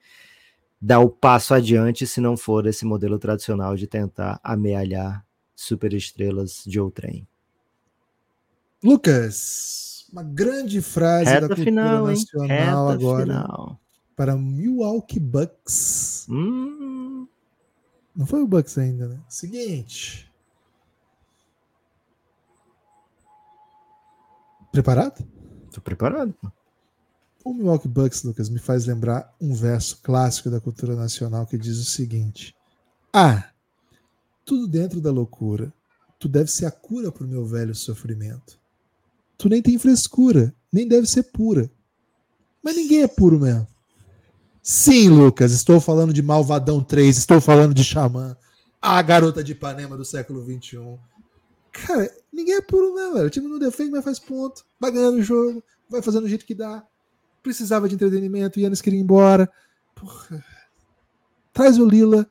dar 0.80 1.00
o 1.00 1.08
passo 1.08 1.54
adiante 1.54 2.06
se 2.06 2.20
não 2.20 2.36
for 2.36 2.66
esse 2.66 2.84
modelo 2.84 3.18
tradicional 3.18 3.76
de 3.76 3.86
tentar 3.86 4.38
amealhar 4.42 5.24
superestrelas 5.54 6.62
de 6.66 6.78
outrem. 6.80 7.26
Lucas, 8.82 10.06
uma 10.12 10.22
grande 10.22 10.82
frase 10.82 11.24
da 11.24 11.30
Reta 11.32 11.46
cultura 11.48 11.64
final, 11.64 12.06
nacional 12.06 12.88
agora 12.90 13.22
final. 13.22 13.80
para 14.14 14.36
Milwaukee 14.36 15.18
Bucks. 15.20 16.26
Hum, 16.28 17.26
Não 18.14 18.26
foi 18.26 18.42
o 18.42 18.46
Bucks 18.46 18.76
ainda, 18.76 19.08
né? 19.08 19.20
Seguinte. 19.28 20.30
Preparado? 24.70 25.24
tô 25.72 25.80
preparado. 25.80 26.32
pô. 26.34 26.50
O 27.44 27.52
Milwaukee 27.52 27.86
Bucks, 27.86 28.22
Lucas, 28.22 28.48
me 28.48 28.58
faz 28.58 28.86
lembrar 28.86 29.30
um 29.38 29.52
verso 29.52 30.00
clássico 30.02 30.48
da 30.48 30.60
cultura 30.60 30.96
nacional 30.96 31.46
que 31.46 31.58
diz 31.58 31.78
o 31.78 31.84
seguinte: 31.84 32.56
Ah, 33.12 33.50
tudo 34.46 34.66
dentro 34.66 34.98
da 34.98 35.10
loucura. 35.10 35.72
Tu 36.18 36.26
deve 36.26 36.50
ser 36.50 36.64
a 36.64 36.70
cura 36.70 37.12
pro 37.12 37.28
meu 37.28 37.44
velho 37.44 37.74
sofrimento. 37.74 38.58
Tu 39.36 39.46
nem 39.48 39.60
tem 39.60 39.76
frescura, 39.78 40.54
nem 40.72 40.88
deve 40.88 41.06
ser 41.06 41.24
pura. 41.24 41.70
Mas 42.62 42.76
ninguém 42.76 43.02
é 43.02 43.08
puro 43.08 43.38
mesmo. 43.38 43.68
Sim, 44.62 45.10
Lucas, 45.10 45.52
estou 45.52 45.78
falando 45.78 46.14
de 46.14 46.22
Malvadão 46.22 46.82
3, 46.82 47.18
estou 47.18 47.42
falando 47.42 47.74
de 47.74 47.84
Xamã, 47.84 48.34
a 48.80 49.02
garota 49.02 49.44
de 49.44 49.52
Ipanema 49.52 49.98
do 49.98 50.04
século 50.04 50.42
XXI. 50.42 50.98
Cara, 51.70 52.10
ninguém 52.32 52.54
é 52.54 52.62
puro 52.62 52.94
mesmo, 52.94 53.14
velho. 53.14 53.26
O 53.26 53.30
time 53.30 53.48
não 53.48 53.58
defende, 53.58 53.90
mas 53.90 54.04
faz 54.04 54.18
ponto. 54.18 54.64
Vai 54.80 54.90
ganhando 54.90 55.18
o 55.18 55.22
jogo, 55.22 55.62
vai 55.90 56.00
fazendo 56.00 56.24
o 56.24 56.28
jeito 56.28 56.46
que 56.46 56.54
dá. 56.54 56.82
Precisava 57.44 57.86
de 57.86 57.94
entretenimento, 57.94 58.58
Yannis 58.58 58.80
queria 58.80 58.98
ir 58.98 59.02
embora. 59.02 59.48
Porra. 59.94 60.42
Traz 61.52 61.78
o 61.78 61.86
Lila, 61.86 62.26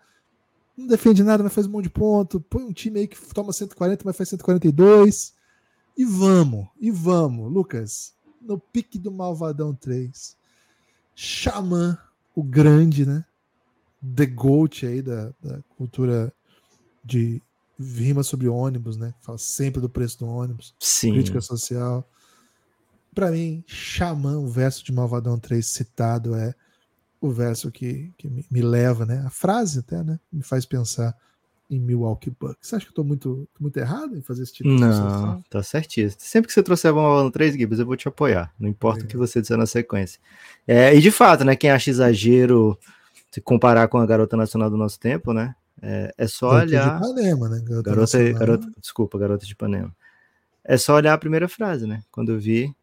não 0.75 0.87
defende 0.87 1.23
nada, 1.23 1.43
mas 1.43 1.53
faz 1.53 1.67
um 1.67 1.69
monte 1.69 1.83
de 1.83 1.91
ponto. 1.91 2.41
Põe 2.41 2.63
um 2.63 2.73
time 2.73 3.01
aí 3.01 3.07
que 3.07 3.17
toma 3.31 3.53
140, 3.53 4.01
mas 4.03 4.17
faz 4.17 4.29
142. 4.29 5.35
E 5.95 6.03
vamos, 6.03 6.67
e 6.81 6.89
vamos, 6.89 7.53
Lucas. 7.53 8.15
No 8.41 8.57
pique 8.57 8.97
do 8.97 9.11
Malvadão 9.11 9.75
3. 9.75 10.35
Xamã, 11.15 11.95
o 12.35 12.41
grande, 12.41 13.05
né? 13.05 13.23
The 14.15 14.25
Goat 14.25 14.83
aí 14.83 15.03
da, 15.03 15.31
da 15.39 15.61
cultura 15.77 16.33
de 17.05 17.39
rima 17.79 18.23
sobre 18.23 18.49
ônibus, 18.49 18.97
né? 18.97 19.13
Fala 19.21 19.37
sempre 19.37 19.79
do 19.79 19.87
preço 19.87 20.17
do 20.17 20.27
ônibus, 20.27 20.73
Sim. 20.79 21.13
crítica 21.13 21.39
social. 21.39 22.03
Pra 23.13 23.31
mim, 23.31 23.63
Xamã, 23.67 24.37
o 24.37 24.47
verso 24.47 24.83
de 24.83 24.91
Malvadão 24.91 25.37
3 25.37 25.65
citado 25.65 26.35
é 26.35 26.53
o 27.21 27.29
verso 27.31 27.71
que, 27.71 28.11
que 28.17 28.29
me, 28.29 28.45
me 28.51 28.61
leva, 28.61 29.05
né? 29.05 29.23
A 29.25 29.29
frase 29.29 29.79
até, 29.79 30.03
né? 30.03 30.19
Me 30.31 30.43
faz 30.43 30.65
pensar 30.65 31.15
em 31.69 31.79
Milwaukee 31.79 32.29
Bucks. 32.29 32.67
Você 32.67 32.75
acha 32.75 32.85
que 32.85 32.91
eu 32.91 32.95
tô 32.95 33.03
muito, 33.03 33.47
muito 33.59 33.77
errado 33.77 34.17
em 34.17 34.21
fazer 34.21 34.43
esse 34.43 34.53
tipo 34.53 34.69
de 34.69 34.75
Não, 34.75 35.41
tá 35.49 35.63
certíssimo. 35.63 36.21
Sempre 36.21 36.47
que 36.47 36.53
você 36.53 36.61
trouxer 36.61 36.91
a 36.91 36.93
no 36.93 37.31
3 37.31 37.55
Gibbs, 37.55 37.79
eu 37.79 37.85
vou 37.85 37.95
te 37.95 38.07
apoiar. 38.07 38.53
Não 38.59 38.67
importa 38.67 38.99
o 39.03 39.07
que 39.07 39.15
Obrigado. 39.15 39.27
você 39.27 39.41
disser 39.41 39.57
na 39.57 39.65
sequência. 39.65 40.19
É, 40.67 40.93
e 40.95 40.99
de 41.01 41.11
fato, 41.11 41.43
né? 41.43 41.55
Quem 41.55 41.71
acha 41.71 41.89
exagero 41.89 42.77
se 43.31 43.41
comparar 43.41 43.87
com 43.87 43.97
a 43.97 44.05
garota 44.05 44.37
nacional 44.37 44.69
do 44.69 44.77
nosso 44.77 44.99
tempo, 44.99 45.33
né? 45.33 45.55
É, 45.81 46.13
é 46.17 46.27
só 46.27 46.49
Garota 46.51 46.65
olhar. 46.67 46.99
de 46.99 47.05
Ipanema, 47.05 47.49
né? 47.49 47.61
Garota, 47.65 47.83
Garota, 47.89 48.33
garota, 48.39 48.71
desculpa, 48.79 49.17
garota 49.17 49.45
de 49.45 49.51
Ipanema. 49.53 49.93
É 50.63 50.77
só 50.77 50.95
olhar 50.95 51.13
a 51.13 51.17
primeira 51.17 51.49
frase, 51.49 51.87
né? 51.87 52.03
Quando 52.11 52.31
eu 52.31 52.39
vi, 52.39 52.73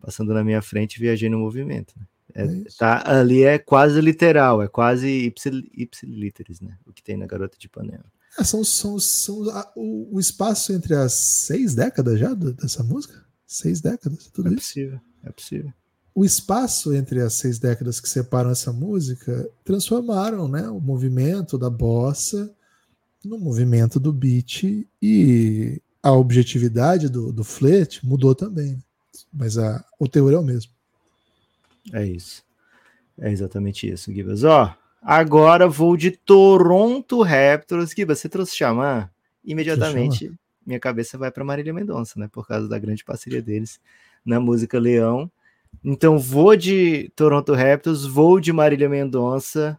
passando 0.00 0.32
na 0.34 0.44
minha 0.44 0.62
frente, 0.62 0.98
viajei 1.00 1.28
no 1.28 1.38
movimento. 1.38 1.94
né? 1.96 2.06
É, 2.34 2.44
É 2.44 2.62
tá, 2.78 3.02
ali 3.20 3.42
é 3.42 3.58
quase 3.58 4.00
literal, 4.00 4.62
é 4.62 4.68
quase 4.68 5.08
ipsil, 5.08 5.62
ipsiliteris, 5.74 6.60
né? 6.60 6.76
O 6.86 6.92
que 6.92 7.02
tem 7.02 7.16
na 7.16 7.26
garota 7.26 7.56
de 7.58 7.66
Ipanema. 7.66 8.04
É, 8.38 8.44
são, 8.44 8.62
são, 8.62 8.98
são 8.98 9.48
a- 9.50 9.72
o, 9.74 10.16
o 10.16 10.20
espaço 10.20 10.72
entre 10.72 10.94
as 10.94 11.12
seis 11.14 11.74
décadas 11.74 12.18
já 12.18 12.34
do- 12.34 12.52
dessa 12.52 12.82
música? 12.84 13.24
Seis 13.46 13.80
décadas, 13.80 14.26
tudo 14.32 14.48
É 14.48 14.52
isso. 14.52 14.60
possível, 14.60 15.00
é 15.24 15.30
possível. 15.32 15.72
o 16.14 16.24
espaço 16.24 16.92
entre 16.94 17.20
as 17.22 17.32
seis 17.34 17.58
décadas 17.58 17.98
que 17.98 18.08
separam 18.08 18.50
essa 18.50 18.72
música 18.72 19.48
transformaram 19.64 20.46
né, 20.48 20.68
o 20.68 20.78
movimento 20.80 21.56
da 21.56 21.70
bossa 21.70 22.54
no 23.24 23.38
movimento 23.38 23.98
do 23.98 24.12
beat 24.12 24.64
e 25.02 25.80
a 26.02 26.12
objetividade 26.12 27.08
do, 27.08 27.32
do 27.32 27.42
flete 27.42 28.04
mudou 28.06 28.34
também. 28.34 28.82
Mas 29.32 29.58
a, 29.58 29.84
o 29.98 30.08
teor 30.08 30.32
é 30.32 30.38
o 30.38 30.42
mesmo. 30.42 30.72
É 31.92 32.04
isso. 32.04 32.44
É 33.18 33.30
exatamente 33.30 33.88
isso, 33.88 34.12
Gibas. 34.12 34.44
Ó, 34.44 34.74
agora 35.02 35.68
vou 35.68 35.96
de 35.96 36.10
Toronto 36.10 37.22
Raptors. 37.22 37.92
Gibas, 37.92 38.18
você 38.18 38.28
trouxe 38.28 38.56
Xamã? 38.56 39.10
Imediatamente 39.44 40.32
minha 40.68 40.78
cabeça 40.78 41.16
vai 41.16 41.30
para 41.30 41.42
Marília 41.42 41.72
Mendonça, 41.72 42.20
né? 42.20 42.28
Por 42.30 42.46
causa 42.46 42.68
da 42.68 42.78
grande 42.78 43.02
parceria 43.02 43.40
deles 43.40 43.80
na 44.22 44.38
música 44.38 44.78
Leão. 44.78 45.30
Então 45.82 46.18
vou 46.18 46.54
de 46.54 47.10
Toronto 47.16 47.54
Raptors, 47.54 48.04
vou 48.04 48.38
de 48.38 48.52
Marília 48.52 48.86
Mendonça. 48.86 49.78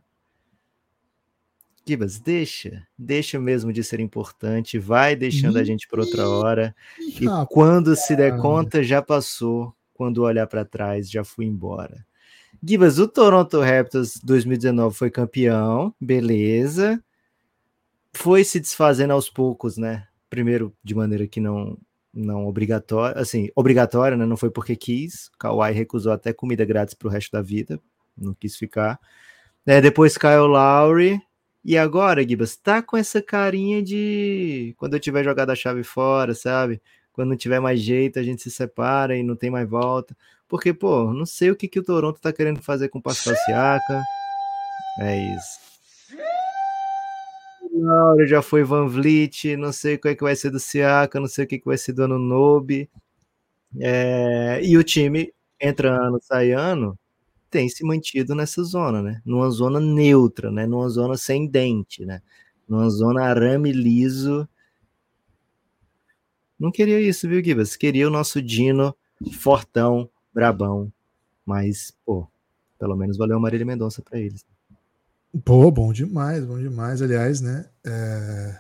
Gibas, 1.90 2.20
deixa, 2.20 2.88
deixa 2.96 3.40
mesmo 3.40 3.74
de 3.74 3.84
ser 3.84 4.00
importante, 4.00 4.78
vai 4.78 5.16
deixando 5.16 5.58
a 5.58 5.64
gente 5.64 5.88
por 5.88 5.98
outra 5.98 6.30
hora. 6.30 6.76
E 7.00 7.26
quando 7.50 7.96
se 7.96 8.16
der 8.16 8.38
conta, 8.38 8.84
já 8.84 9.02
passou. 9.02 9.74
Quando 9.92 10.22
olhar 10.22 10.46
para 10.46 10.64
trás, 10.64 11.10
já 11.10 11.24
fui 11.24 11.46
embora. 11.46 12.06
Gibas, 12.64 13.00
o 13.00 13.08
Toronto 13.08 13.60
Raptors 13.60 14.20
2019 14.24 14.96
foi 14.96 15.10
campeão, 15.10 15.92
beleza. 16.00 17.04
Foi 18.14 18.44
se 18.44 18.60
desfazendo 18.60 19.14
aos 19.14 19.28
poucos, 19.28 19.76
né? 19.76 20.06
Primeiro, 20.30 20.72
de 20.84 20.94
maneira 20.94 21.26
que 21.26 21.40
não 21.40 21.76
não 22.14 22.46
obrigatória, 22.46 23.20
assim, 23.20 23.50
obrigatória, 23.56 24.16
né? 24.16 24.28
Não 24.28 24.38
foi 24.38 24.52
porque 24.52 24.76
quis. 24.76 25.32
Kawhi 25.40 25.72
recusou 25.72 26.12
até 26.12 26.34
comida 26.34 26.64
grátis 26.66 26.94
pro 26.94 27.10
resto 27.10 27.32
da 27.32 27.42
vida, 27.42 27.80
não 28.16 28.36
quis 28.36 28.56
ficar. 28.56 29.00
É, 29.66 29.82
depois 29.82 30.20
Kyle 30.20 30.48
Lowry. 30.48 31.20
E 31.64 31.78
agora, 31.78 32.28
Gibas, 32.28 32.56
tá 32.56 32.82
com 32.82 32.96
essa 32.96 33.22
carinha 33.22 33.82
de 33.84 34.74
quando 34.78 34.94
eu 34.94 35.00
tiver 35.00 35.24
jogado 35.24 35.50
a 35.52 35.56
chave 35.56 35.84
fora, 35.84 36.34
sabe? 36.34 36.82
Quando 37.12 37.30
não 37.30 37.38
tiver 37.38 37.60
mais 37.60 37.82
jeito, 37.82 38.18
a 38.18 38.24
gente 38.24 38.42
se 38.42 38.50
separa 38.52 39.16
e 39.16 39.24
não 39.24 39.36
tem 39.36 39.50
mais 39.50 39.68
volta. 39.70 40.16
Porque, 40.48 40.74
pô, 40.74 41.14
não 41.14 41.26
sei 41.26 41.52
o 41.52 41.56
que, 41.56 41.68
que 41.68 41.80
o 41.80 41.84
Toronto 41.84 42.20
tá 42.20 42.32
querendo 42.34 42.62
fazer 42.62 42.90
com 42.90 43.00
o 43.00 43.02
Pascal 43.02 43.36
Siaka. 43.46 44.02
É 45.02 45.36
isso. 45.36 45.70
Laura 47.72 48.28
já 48.28 48.42
foi 48.42 48.64
Van 48.64 48.88
Vliet, 48.88 49.56
não 49.56 49.72
sei 49.72 49.96
o 49.96 50.00
que, 50.00 50.10
é 50.10 50.16
que 50.16 50.24
vai 50.24 50.36
ser 50.36 50.50
do 50.50 50.60
Siaka, 50.60 51.20
não 51.20 51.28
sei 51.28 51.46
o 51.46 51.48
que, 51.48 51.60
que 51.60 51.66
vai 51.66 51.78
ser 51.78 51.94
do 51.94 52.04
Anunobi. 52.04 52.90
É, 53.80 54.60
e 54.64 54.78
o 54.78 54.84
time, 54.84 55.34
entra 55.60 55.92
ano, 55.92 56.20
sai 56.22 56.52
ano, 56.52 56.99
tem 57.50 57.68
se 57.68 57.84
mantido 57.84 58.36
nessa 58.36 58.64
zona, 58.64 59.02
né? 59.02 59.22
Numa 59.26 59.50
zona 59.50 59.80
neutra, 59.80 60.52
né? 60.52 60.66
Numa 60.66 60.88
zona 60.90 61.18
sem 61.18 61.48
dente, 61.48 62.06
né? 62.06 62.22
Numa 62.68 62.90
zona 62.90 63.24
arame 63.24 63.72
liso. 63.72 64.48
Não 66.60 66.72
queria 66.72 67.00
isso, 67.00 67.28
viu, 67.28 67.44
Gibas? 67.44 67.76
Queria 67.76 68.08
o 68.08 68.12
nosso 68.12 68.42
Dino 68.42 68.96
fortão, 69.34 70.10
brabão. 70.34 70.92
Mas, 71.46 71.94
pô, 72.06 72.28
pelo 72.78 72.96
menos 72.96 73.18
valeu 73.18 73.38
a 73.38 73.40
Marília 73.40 73.66
Mendonça 73.66 74.02
para 74.02 74.20
eles. 74.20 74.46
Pô, 75.44 75.72
bom 75.72 75.92
demais, 75.92 76.46
bom 76.46 76.60
demais. 76.60 77.02
Aliás, 77.02 77.42
né? 77.42 77.66
é, 77.86 78.60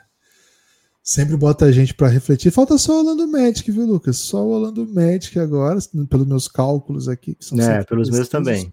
Sempre 1.09 1.35
bota 1.35 1.65
a 1.65 1.71
gente 1.71 1.95
para 1.95 2.07
refletir. 2.07 2.51
Falta 2.51 2.77
só 2.77 2.93
o 2.93 2.97
Orlando 2.99 3.27
Magic, 3.27 3.71
viu, 3.71 3.83
Lucas? 3.83 4.17
Só 4.17 4.45
o 4.45 4.51
Orlando 4.51 4.85
Magic 4.85 5.39
agora, 5.39 5.79
pelos 6.07 6.27
meus 6.27 6.47
cálculos 6.47 7.09
aqui. 7.09 7.33
Que 7.33 7.43
são 7.43 7.59
É, 7.59 7.83
pelos 7.83 8.11
meus 8.11 8.29
também. 8.29 8.71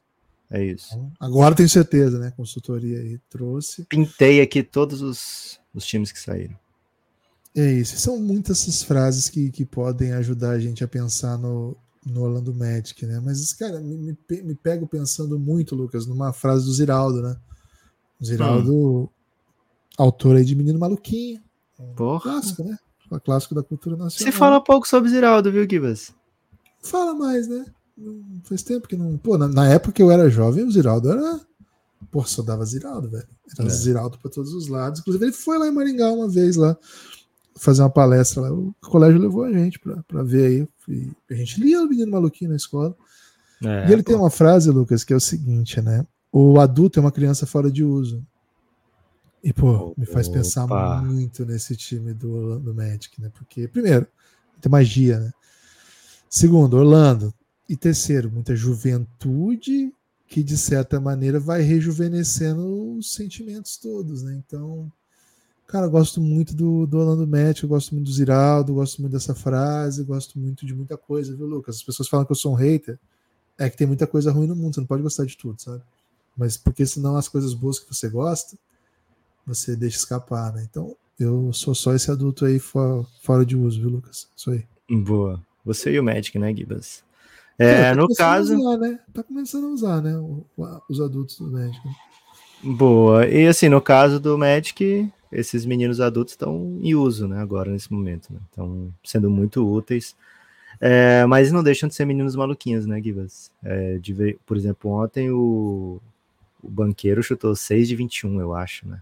É 0.50 0.64
isso. 0.64 0.96
Agora 1.18 1.54
tenho 1.54 1.68
certeza, 1.68 2.18
né? 2.18 2.30
Consultoria 2.36 3.00
aí 3.00 3.18
trouxe. 3.28 3.84
Pintei 3.84 4.40
aqui 4.40 4.62
todos 4.62 5.02
os, 5.02 5.60
os 5.74 5.84
times 5.84 6.12
que 6.12 6.20
saíram. 6.20 6.56
É 7.54 7.72
isso. 7.72 7.98
São 7.98 8.18
muitas 8.18 8.62
essas 8.62 8.82
frases 8.82 9.28
que, 9.28 9.50
que 9.50 9.64
podem 9.64 10.12
ajudar 10.12 10.50
a 10.50 10.58
gente 10.60 10.84
a 10.84 10.88
pensar 10.88 11.36
no, 11.38 11.76
no 12.04 12.22
Orlando 12.22 12.54
Magic, 12.54 13.04
né? 13.06 13.18
Mas, 13.18 13.52
cara, 13.54 13.80
me, 13.80 13.96
me, 13.96 14.42
me 14.42 14.54
pego 14.54 14.86
pensando 14.86 15.38
muito, 15.38 15.74
Lucas, 15.74 16.06
numa 16.06 16.32
frase 16.32 16.66
do 16.66 16.72
Ziraldo, 16.72 17.22
né? 17.22 17.36
O 18.20 18.24
Ziraldo, 18.24 19.10
autor 19.98 20.36
aí 20.36 20.44
de 20.44 20.54
Menino 20.54 20.78
Maluquinho. 20.78 21.42
Um 21.78 21.92
Porra. 21.94 22.20
Clássico, 22.32 22.62
né? 22.62 22.78
Um 23.10 23.18
clássico 23.18 23.54
da 23.54 23.62
cultura 23.62 23.96
Você 23.96 24.02
nacional. 24.24 24.32
fala 24.32 24.60
pouco 24.60 24.86
sobre 24.86 25.10
Ziraldo, 25.10 25.50
viu, 25.50 25.66
Gibas? 25.68 26.14
Fala 26.82 27.14
mais, 27.14 27.48
né? 27.48 27.64
Não- 27.96 28.40
Faz 28.44 28.62
tempo 28.62 28.86
que 28.88 28.96
não. 28.96 29.16
Pô, 29.18 29.36
na, 29.38 29.48
na 29.48 29.68
época 29.68 29.92
que 29.92 30.02
eu 30.02 30.10
era 30.10 30.28
jovem, 30.30 30.64
o 30.64 30.70
Ziraldo 30.70 31.10
era. 31.10 31.40
Pô, 32.10 32.22
só 32.24 32.42
dava 32.42 32.64
Ziraldo, 32.64 33.08
velho. 33.08 33.26
Era 33.58 33.68
É. 33.68 33.70
Ziraldo 33.70 34.18
pra 34.18 34.30
todos 34.30 34.52
os 34.52 34.68
lados. 34.68 35.00
Inclusive, 35.00 35.24
ele 35.26 35.32
foi 35.32 35.58
lá 35.58 35.66
em 35.66 35.72
Maringá 35.72 36.10
uma 36.12 36.28
vez 36.28 36.56
lá 36.56 36.76
fazer 37.56 37.82
uma 37.82 37.90
palestra 37.90 38.42
lá. 38.42 38.52
O 38.52 38.74
colégio 38.82 39.18
levou 39.20 39.44
a 39.44 39.52
gente 39.52 39.78
pra, 39.78 40.02
pra 40.04 40.22
ver 40.22 40.46
aí. 40.46 40.68
E 40.88 41.10
a 41.30 41.34
gente 41.34 41.60
lia 41.60 41.82
o 41.82 41.88
menino 41.88 42.12
maluquinho 42.12 42.50
na 42.50 42.56
escola. 42.56 42.94
É, 43.64 43.88
e 43.88 43.92
ele 43.92 44.02
tem 44.02 44.14
pô. 44.14 44.22
uma 44.22 44.30
frase, 44.30 44.70
Lucas, 44.70 45.02
que 45.02 45.12
é 45.12 45.16
o 45.16 45.20
seguinte, 45.20 45.80
né? 45.80 46.06
O 46.30 46.60
adulto 46.60 46.98
é 46.98 47.02
uma 47.02 47.10
criança 47.10 47.46
fora 47.46 47.70
de 47.70 47.82
uso. 47.82 48.22
E, 49.42 49.52
pô, 49.52 49.94
me 49.96 50.04
faz 50.04 50.28
pensar 50.28 50.64
Opa. 50.64 51.00
muito 51.02 51.46
nesse 51.46 51.74
time 51.76 52.12
do 52.12 52.30
Orlando 52.32 52.74
Magic, 52.74 53.20
né? 53.20 53.30
Porque, 53.32 53.66
primeiro, 53.68 54.06
tem 54.60 54.70
magia, 54.70 55.18
né? 55.20 55.32
Segundo, 56.28 56.74
Orlando. 56.76 57.32
E 57.68 57.76
terceiro, 57.76 58.30
muita 58.30 58.54
juventude 58.54 59.92
que, 60.28 60.42
de 60.42 60.56
certa 60.56 61.00
maneira, 61.00 61.38
vai 61.38 61.62
rejuvenescendo 61.62 62.96
os 62.96 63.12
sentimentos 63.14 63.76
todos, 63.76 64.22
né? 64.22 64.40
Então, 64.44 64.90
cara, 65.66 65.86
eu 65.86 65.90
gosto 65.90 66.20
muito 66.20 66.54
do, 66.54 66.86
do 66.86 66.98
Orlando 66.98 67.26
Magic, 67.26 67.62
eu 67.62 67.68
gosto 67.68 67.94
muito 67.94 68.06
do 68.06 68.12
Ziraldo, 68.12 68.74
gosto 68.74 69.00
muito 69.00 69.12
dessa 69.12 69.34
frase, 69.34 70.04
gosto 70.04 70.38
muito 70.38 70.66
de 70.66 70.74
muita 70.74 70.96
coisa, 70.96 71.34
viu, 71.34 71.46
Lucas? 71.46 71.76
As 71.76 71.82
pessoas 71.82 72.08
falam 72.08 72.24
que 72.24 72.32
eu 72.32 72.36
sou 72.36 72.52
um 72.52 72.56
hater, 72.56 72.98
é 73.58 73.70
que 73.70 73.76
tem 73.76 73.86
muita 73.86 74.06
coisa 74.06 74.30
ruim 74.32 74.46
no 74.46 74.56
mundo, 74.56 74.74
você 74.74 74.80
não 74.80 74.86
pode 74.86 75.02
gostar 75.02 75.24
de 75.24 75.36
tudo, 75.36 75.60
sabe? 75.60 75.82
Mas 76.36 76.56
porque 76.56 76.84
senão 76.84 77.16
as 77.16 77.28
coisas 77.28 77.54
boas 77.54 77.78
que 77.78 77.92
você 77.92 78.08
gosta, 78.08 78.56
você 79.46 79.74
deixa 79.74 79.96
escapar, 79.96 80.52
né? 80.52 80.66
Então, 80.68 80.96
eu 81.18 81.52
sou 81.52 81.74
só 81.74 81.94
esse 81.94 82.10
adulto 82.10 82.44
aí 82.44 82.58
fora, 82.58 83.06
fora 83.22 83.46
de 83.46 83.56
uso, 83.56 83.80
viu, 83.80 83.88
Lucas? 83.88 84.28
Isso 84.36 84.50
aí. 84.50 84.64
Boa. 84.90 85.42
Você 85.64 85.92
e 85.92 85.98
o 85.98 86.04
Magic, 86.04 86.38
né, 86.38 86.54
Gibas? 86.54 87.02
É, 87.58 87.90
tá 87.90 87.94
no 87.94 88.08
caso. 88.14 88.56
Usar, 88.56 88.78
né? 88.78 88.98
Tá 89.12 89.22
começando 89.22 89.64
a 89.64 89.68
usar, 89.68 90.02
né? 90.02 90.14
Os 90.88 91.00
adultos 91.00 91.38
do 91.38 91.50
Magic. 91.50 91.80
Boa. 92.62 93.26
E 93.26 93.46
assim, 93.46 93.68
no 93.68 93.80
caso 93.80 94.20
do 94.20 94.36
Magic, 94.36 95.10
esses 95.32 95.64
meninos 95.64 96.00
adultos 96.00 96.32
estão 96.34 96.78
em 96.80 96.94
uso, 96.94 97.26
né? 97.26 97.40
Agora, 97.40 97.70
nesse 97.70 97.92
momento. 97.92 98.32
Né? 98.32 98.40
Estão 98.50 98.92
sendo 99.04 99.30
muito 99.30 99.66
úteis. 99.66 100.16
É, 100.80 101.24
mas 101.26 101.50
não 101.50 101.62
deixam 101.62 101.88
de 101.88 101.94
ser 101.94 102.04
meninos 102.04 102.36
maluquinhos, 102.36 102.86
né, 102.86 103.00
Gibas? 103.00 103.50
É, 103.64 103.98
de, 103.98 104.38
por 104.44 104.56
exemplo, 104.56 104.90
ontem 104.90 105.30
o, 105.30 106.00
o 106.62 106.68
banqueiro 106.68 107.22
chutou 107.22 107.56
6 107.56 107.88
de 107.88 107.96
21, 107.96 108.40
eu 108.40 108.54
acho, 108.54 108.86
né? 108.86 109.00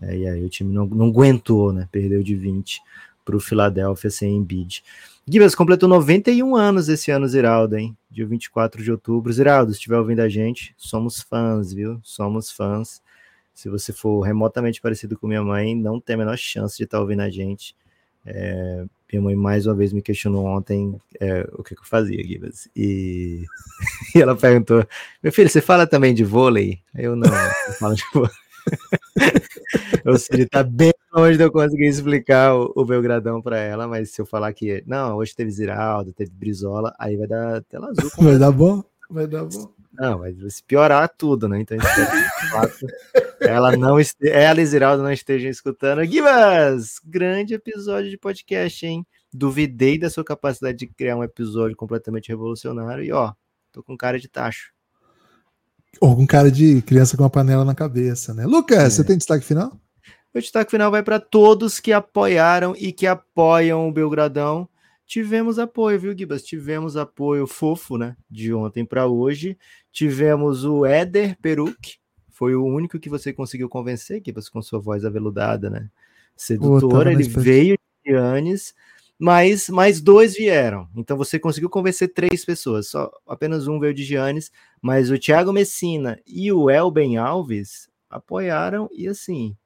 É, 0.00 0.16
e 0.16 0.28
aí 0.28 0.44
o 0.44 0.48
time 0.48 0.72
não, 0.72 0.86
não 0.86 1.06
aguentou, 1.06 1.72
né? 1.72 1.88
Perdeu 1.90 2.22
de 2.22 2.34
20 2.34 2.80
para 3.24 3.36
o 3.36 3.40
Philadelphia 3.40 4.10
sem 4.10 4.36
Embiid. 4.36 4.82
Gibas 5.28 5.54
completou 5.54 5.88
91 5.88 6.56
anos 6.56 6.88
esse 6.88 7.10
ano, 7.10 7.28
Ziraldo, 7.28 7.76
hein? 7.76 7.96
Dia 8.10 8.26
24 8.26 8.82
de 8.82 8.90
outubro. 8.90 9.32
Ziraldo, 9.32 9.70
se 9.70 9.78
estiver 9.78 9.98
ouvindo 9.98 10.20
a 10.20 10.28
gente, 10.28 10.74
somos 10.76 11.20
fãs, 11.22 11.72
viu? 11.72 12.00
Somos 12.02 12.50
fãs. 12.50 13.00
Se 13.54 13.68
você 13.68 13.92
for 13.92 14.20
remotamente 14.22 14.80
parecido 14.80 15.16
com 15.16 15.28
minha 15.28 15.42
mãe, 15.42 15.76
não 15.76 16.00
tem 16.00 16.14
a 16.14 16.18
menor 16.18 16.36
chance 16.36 16.76
de 16.76 16.84
estar 16.84 16.96
tá 16.96 17.00
ouvindo 17.02 17.20
a 17.20 17.30
gente. 17.30 17.76
É, 18.26 18.84
minha 19.12 19.22
mãe 19.22 19.36
mais 19.36 19.66
uma 19.66 19.74
vez 19.74 19.92
me 19.92 20.02
questionou 20.02 20.44
ontem 20.46 21.00
é, 21.20 21.48
o 21.52 21.62
que, 21.62 21.74
que, 21.74 21.80
eu 21.82 21.86
fazia, 21.86 22.22
Gibas. 22.24 22.68
E, 22.74 23.44
e 24.14 24.20
ela 24.20 24.34
perguntou: 24.34 24.84
Meu 25.22 25.32
filho, 25.32 25.48
você 25.48 25.60
fala 25.60 25.86
também 25.86 26.14
de 26.14 26.24
vôlei? 26.24 26.80
Eu 26.94 27.14
não, 27.14 27.32
eu 27.68 27.72
falo 27.74 27.94
de 27.94 28.04
vôlei. 28.12 28.41
Ou 30.06 30.18
seja, 30.18 30.48
tá 30.48 30.62
bem 30.62 30.92
longe 31.14 31.36
de 31.36 31.44
eu 31.44 31.52
conseguir 31.52 31.86
explicar 31.86 32.54
o, 32.54 32.72
o 32.74 32.84
Belgradão 32.84 33.40
para 33.40 33.58
ela, 33.58 33.86
mas 33.86 34.10
se 34.10 34.20
eu 34.20 34.26
falar 34.26 34.52
que 34.52 34.82
não, 34.86 35.16
hoje 35.16 35.34
teve 35.34 35.50
Ziraldo, 35.50 36.12
teve 36.12 36.30
Brizola, 36.30 36.94
aí 36.98 37.16
vai 37.16 37.26
dar 37.26 37.62
tela 37.64 37.90
azul. 37.90 38.10
Vai 38.18 38.38
dar 38.38 38.52
bom? 38.52 38.82
Vai 39.10 39.26
dar 39.26 39.44
bom. 39.44 39.72
Não, 39.92 40.18
vai 40.18 40.34
piorar 40.66 41.08
tudo, 41.16 41.46
né? 41.48 41.60
Então, 41.60 41.76
ela 43.40 43.76
não 43.76 44.00
este... 44.00 44.28
ela 44.28 44.60
e 44.60 44.66
Ziraldo 44.66 45.02
não 45.02 45.12
estejam 45.12 45.50
escutando. 45.50 46.04
Gibas, 46.04 46.98
grande 47.04 47.54
episódio 47.54 48.10
de 48.10 48.16
podcast, 48.16 48.86
hein? 48.86 49.06
Duvidei 49.32 49.98
da 49.98 50.08
sua 50.08 50.24
capacidade 50.24 50.78
de 50.78 50.86
criar 50.86 51.16
um 51.16 51.24
episódio 51.24 51.76
completamente 51.76 52.28
revolucionário 52.28 53.04
e 53.04 53.12
ó, 53.12 53.32
tô 53.70 53.82
com 53.82 53.96
cara 53.96 54.18
de 54.18 54.28
tacho. 54.28 54.72
Ou 56.00 56.16
com 56.16 56.26
cara 56.26 56.50
de 56.50 56.82
criança 56.82 57.16
com 57.16 57.22
uma 57.22 57.30
panela 57.30 57.64
na 57.64 57.74
cabeça, 57.74 58.34
né? 58.34 58.44
Lucas, 58.46 58.78
é. 58.78 58.90
você 58.90 59.04
tem 59.04 59.16
destaque 59.16 59.44
final? 59.44 59.78
O 60.34 60.40
destaque 60.40 60.70
final 60.70 60.90
vai 60.90 61.02
para 61.02 61.20
todos 61.20 61.78
que 61.78 61.92
apoiaram 61.92 62.74
e 62.78 62.92
que 62.92 63.06
apoiam 63.06 63.88
o 63.88 63.92
Belgradão. 63.92 64.68
Tivemos 65.06 65.58
apoio, 65.58 66.00
viu, 66.00 66.16
Gibas? 66.16 66.42
Tivemos 66.42 66.96
apoio 66.96 67.46
fofo, 67.46 67.98
né? 67.98 68.16
De 68.30 68.54
ontem 68.54 68.84
para 68.84 69.06
hoje. 69.06 69.58
Tivemos 69.92 70.64
o 70.64 70.86
Éder 70.86 71.36
Peruc, 71.42 71.98
foi 72.30 72.56
o 72.56 72.64
único 72.64 72.98
que 72.98 73.10
você 73.10 73.32
conseguiu 73.32 73.68
convencer, 73.68 74.22
Gibas, 74.24 74.48
com 74.48 74.62
sua 74.62 74.80
voz 74.80 75.04
aveludada, 75.04 75.68
né? 75.68 75.88
Sedutora. 76.34 77.12
Ele 77.12 77.24
veio 77.24 77.78
de 78.04 78.14
Anis 78.16 78.74
mas 79.18 79.68
mais 79.68 80.00
dois 80.00 80.34
vieram. 80.34 80.88
Então 80.96 81.16
você 81.16 81.38
conseguiu 81.38 81.70
convencer 81.70 82.12
três 82.12 82.44
pessoas. 82.44 82.88
Só 82.88 83.10
apenas 83.26 83.66
um 83.68 83.78
veio 83.78 83.94
de 83.94 84.04
Giannis, 84.04 84.50
mas 84.80 85.10
o 85.10 85.18
Thiago 85.18 85.52
Messina 85.52 86.18
e 86.26 86.52
o 86.52 86.68
Elben 86.68 87.16
Alves 87.16 87.88
apoiaram 88.10 88.88
e 88.92 89.08
assim, 89.08 89.56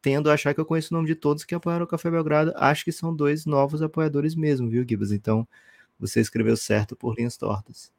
tendo 0.00 0.30
a 0.30 0.34
achar 0.34 0.54
que 0.54 0.60
eu 0.60 0.66
conheço 0.66 0.94
o 0.94 0.96
nome 0.96 1.08
de 1.08 1.14
todos 1.14 1.44
que 1.44 1.54
apoiaram 1.54 1.84
o 1.84 1.88
Café 1.88 2.10
Belgrado, 2.10 2.52
acho 2.56 2.84
que 2.84 2.92
são 2.92 3.14
dois 3.14 3.46
novos 3.46 3.82
apoiadores 3.82 4.34
mesmo, 4.34 4.68
viu, 4.68 4.84
Gibas? 4.88 5.12
Então 5.12 5.46
você 5.98 6.20
escreveu 6.20 6.56
certo 6.56 6.96
por 6.96 7.14
linhas 7.16 7.36
tortas. 7.36 7.92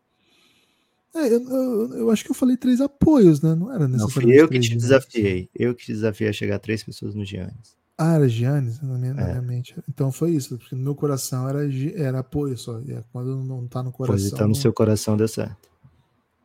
É, 1.16 1.28
eu, 1.28 1.50
eu, 1.50 1.94
eu, 2.00 2.10
acho 2.10 2.24
que 2.26 2.32
eu 2.32 2.36
falei 2.36 2.58
três 2.58 2.82
apoios, 2.82 3.40
né? 3.42 3.54
Não 3.54 3.72
era 3.72 3.88
necessariamente. 3.88 4.00
Não, 4.00 4.10
fui 4.10 4.42
eu 4.42 4.50
que 4.50 4.60
te 4.60 4.76
desafiei. 4.76 5.50
Eu 5.54 5.76
que 5.76 5.86
te 5.86 5.94
desafiei 5.94 6.30
a 6.30 6.34
chegar 6.34 6.56
a 6.56 6.60
três 6.60 6.84
pessoas 6.84 7.14
no 7.14 7.24
Giannis. 7.24 7.78
Ah, 7.98 8.16
era 8.16 8.28
Giannis 8.28 8.82
na 8.82 8.98
minha, 8.98 9.12
é. 9.12 9.14
na 9.14 9.28
minha, 9.28 9.42
mente. 9.42 9.76
Então 9.88 10.12
foi 10.12 10.32
isso, 10.32 10.58
porque 10.58 10.76
no 10.76 10.82
meu 10.82 10.96
coração 10.96 11.48
era, 11.48 11.60
era 11.96 12.20
apoio 12.20 12.58
só. 12.58 12.80
E 12.82 12.92
é 12.92 13.04
quando 13.12 13.44
não 13.44 13.68
tá 13.68 13.84
no 13.84 13.92
coração. 13.92 14.16
Pois 14.16 14.32
então 14.32 14.48
no 14.48 14.56
seu 14.56 14.74
coração 14.74 15.16
deu 15.16 15.28
certo. 15.28 15.70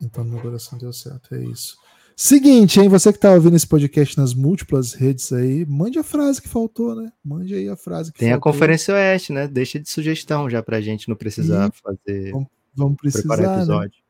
Então 0.01 0.23
no 0.23 0.31
meu 0.31 0.41
coração 0.41 0.77
deu 0.77 0.93
certo, 0.93 1.33
é 1.33 1.43
isso. 1.43 1.77
Seguinte, 2.21 2.81
hein? 2.81 2.89
Você 2.89 3.13
que 3.13 3.19
tá 3.19 3.33
ouvindo 3.33 3.55
esse 3.55 3.65
podcast 3.65 4.17
nas 4.17 4.33
múltiplas 4.33 4.93
redes 4.93 5.31
aí, 5.31 5.65
mande 5.65 5.97
a 5.97 6.03
frase 6.03 6.41
que 6.41 6.49
faltou, 6.49 6.93
né? 6.93 7.11
Mande 7.23 7.55
aí 7.55 7.69
a 7.69 7.77
frase 7.77 8.11
que 8.11 8.19
Tem 8.19 8.31
faltou. 8.31 8.49
a 8.49 8.53
Conferência 8.53 8.93
Oeste, 8.93 9.31
né? 9.31 9.47
Deixa 9.47 9.79
de 9.79 9.89
sugestão 9.89 10.49
já 10.49 10.61
pra 10.61 10.81
gente 10.81 11.07
não 11.07 11.15
precisar 11.15 11.71
e 11.73 11.81
fazer. 11.81 12.31
Vamos, 12.31 12.47
vamos 12.75 12.97
precisar. 12.97 13.37
Né? 13.37 13.55
Episódio. 13.55 13.99
Né? 13.99 14.03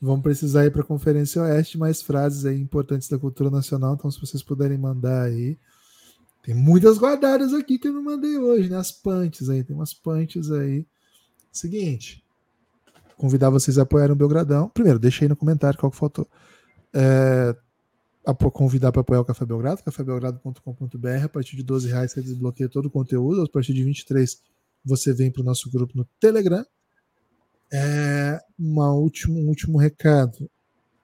Vamos 0.00 0.22
precisar 0.22 0.66
ir 0.66 0.70
para 0.70 0.82
a 0.82 0.84
Conferência 0.84 1.42
Oeste, 1.42 1.76
mais 1.76 2.00
frases 2.00 2.46
aí 2.46 2.60
importantes 2.60 3.08
da 3.08 3.18
cultura 3.18 3.50
nacional. 3.50 3.94
Então, 3.94 4.08
se 4.08 4.20
vocês 4.20 4.42
puderem 4.42 4.78
mandar 4.78 5.22
aí, 5.22 5.58
tem 6.42 6.54
muitas 6.54 6.98
guardadas 6.98 7.54
aqui 7.54 7.78
que 7.78 7.88
eu 7.88 7.92
não 7.92 8.02
mandei 8.02 8.36
hoje, 8.36 8.68
né? 8.68 8.76
As 8.76 8.90
punches 8.90 9.48
aí, 9.48 9.62
tem 9.62 9.76
umas 9.76 9.94
punches 9.94 10.50
aí. 10.50 10.84
Seguinte, 11.52 12.24
convidar 13.16 13.50
vocês 13.50 13.78
a 13.78 13.82
apoiarem 13.82 14.12
o 14.12 14.16
Belgradão. 14.16 14.68
Primeiro, 14.68 14.98
deixa 14.98 15.24
aí 15.24 15.28
no 15.28 15.36
comentário 15.36 15.78
qual 15.78 15.92
que 15.92 15.98
faltou. 15.98 16.28
É, 16.92 17.54
convidar 18.52 18.90
para 18.90 19.00
apoiar 19.00 19.20
o 19.20 19.24
Café 19.24 19.44
Belgrado, 19.44 19.82
cafébelgrado.com.br. 19.84 21.24
A 21.24 21.28
partir 21.28 21.56
de 21.56 21.62
12 21.62 21.88
reais 21.88 22.10
você 22.10 22.20
desbloqueia 22.20 22.68
todo 22.68 22.86
o 22.86 22.90
conteúdo. 22.90 23.42
A 23.42 23.48
partir 23.48 23.72
de 23.72 23.84
23 23.84 24.42
você 24.84 25.12
vem 25.12 25.30
para 25.30 25.42
o 25.42 25.44
nosso 25.44 25.70
grupo 25.70 25.96
no 25.96 26.04
Telegram. 26.18 26.64
É, 27.72 28.40
uma 28.58 28.92
último, 28.92 29.38
um 29.38 29.46
último 29.46 29.78
recado. 29.78 30.50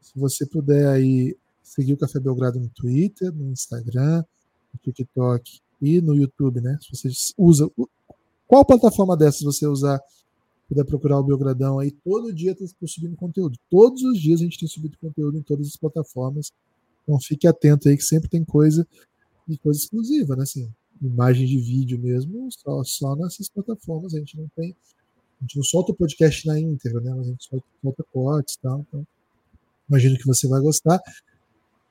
Se 0.00 0.18
você 0.18 0.44
puder 0.44 0.88
aí 0.88 1.36
seguir 1.62 1.92
o 1.92 1.98
Café 1.98 2.18
Belgrado 2.18 2.58
no 2.58 2.68
Twitter, 2.68 3.32
no 3.32 3.52
Instagram, 3.52 4.24
no 4.72 4.80
TikTok 4.80 5.60
e 5.80 6.00
no 6.00 6.14
YouTube, 6.14 6.60
né? 6.60 6.78
Se 6.80 6.96
você 6.96 7.08
usa. 7.36 7.70
Qual 8.46 8.64
plataforma 8.64 9.16
dessas 9.16 9.42
você 9.42 9.66
usar, 9.66 10.00
puder 10.68 10.84
procurar 10.84 11.18
o 11.18 11.22
Belgradão 11.22 11.78
aí, 11.78 11.90
todo 11.90 12.32
dia 12.32 12.52
está 12.52 12.86
subindo 12.86 13.16
conteúdo. 13.16 13.58
Todos 13.70 14.02
os 14.02 14.18
dias 14.18 14.40
a 14.40 14.44
gente 14.44 14.58
tem 14.58 14.68
subido 14.68 14.96
conteúdo 14.98 15.38
em 15.38 15.42
todas 15.42 15.66
as 15.66 15.76
plataformas. 15.76 16.52
Então 17.02 17.18
fique 17.20 17.46
atento 17.46 17.88
aí 17.88 17.96
que 17.96 18.02
sempre 18.02 18.28
tem 18.28 18.44
coisa 18.44 18.86
e 19.48 19.56
coisa 19.58 19.78
exclusiva, 19.80 20.36
né? 20.36 20.42
Assim, 20.42 20.70
imagem 21.00 21.46
de 21.46 21.58
vídeo 21.58 21.98
mesmo, 21.98 22.48
só, 22.50 22.84
só 22.84 23.16
nessas 23.16 23.48
plataformas. 23.48 24.14
A 24.14 24.18
gente 24.18 24.36
não 24.36 24.48
tem. 24.54 24.76
A 25.40 25.44
gente 25.44 25.56
não 25.56 25.64
solta 25.64 25.92
o 25.92 25.94
podcast 25.94 26.46
na 26.46 26.58
íntegra, 26.58 27.00
né? 27.00 27.14
Mas 27.14 27.26
a 27.26 27.30
gente 27.30 27.44
solta, 27.44 27.66
solta 27.82 28.04
cortes 28.12 28.54
e 28.54 28.60
tal. 28.60 28.80
Então, 28.80 29.06
imagino 29.88 30.18
que 30.18 30.26
você 30.26 30.48
vai 30.48 30.60
gostar. 30.60 31.00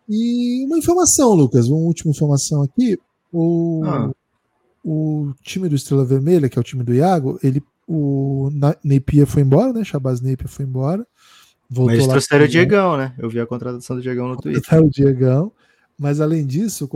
E 0.07 0.65
uma 0.65 0.77
informação, 0.77 1.33
Lucas, 1.33 1.67
uma 1.67 1.79
última 1.79 2.11
informação 2.11 2.63
aqui. 2.63 2.97
O, 3.31 3.81
ah. 3.85 4.11
o 4.83 5.33
time 5.41 5.67
do 5.67 5.75
Estrela 5.75 6.05
Vermelha, 6.05 6.49
que 6.49 6.57
é 6.57 6.61
o 6.61 6.63
time 6.63 6.83
do 6.83 6.93
Iago, 6.93 7.37
ele, 7.43 7.61
o 7.87 8.49
Napier 8.83 9.27
foi 9.27 9.41
embora, 9.41 9.73
né? 9.73 9.83
Shabazz 9.83 10.21
Napier 10.21 10.47
foi 10.47 10.65
embora. 10.65 11.05
Voltou 11.69 11.97
mas 11.97 12.07
trouxeram 12.07 12.45
o 12.45 12.47
Diegão, 12.47 12.95
né? 12.95 13.13
Eu 13.17 13.29
vi 13.29 13.39
a 13.39 13.45
contratação 13.45 13.95
do 13.95 14.01
Diegão 14.01 14.29
no 14.29 14.37
Twitter. 14.37 14.61
Trouxeram 14.61 14.87
o 14.87 14.89
Diegão. 14.89 15.51
Mas 15.97 16.21
além 16.21 16.45
disso, 16.45 16.87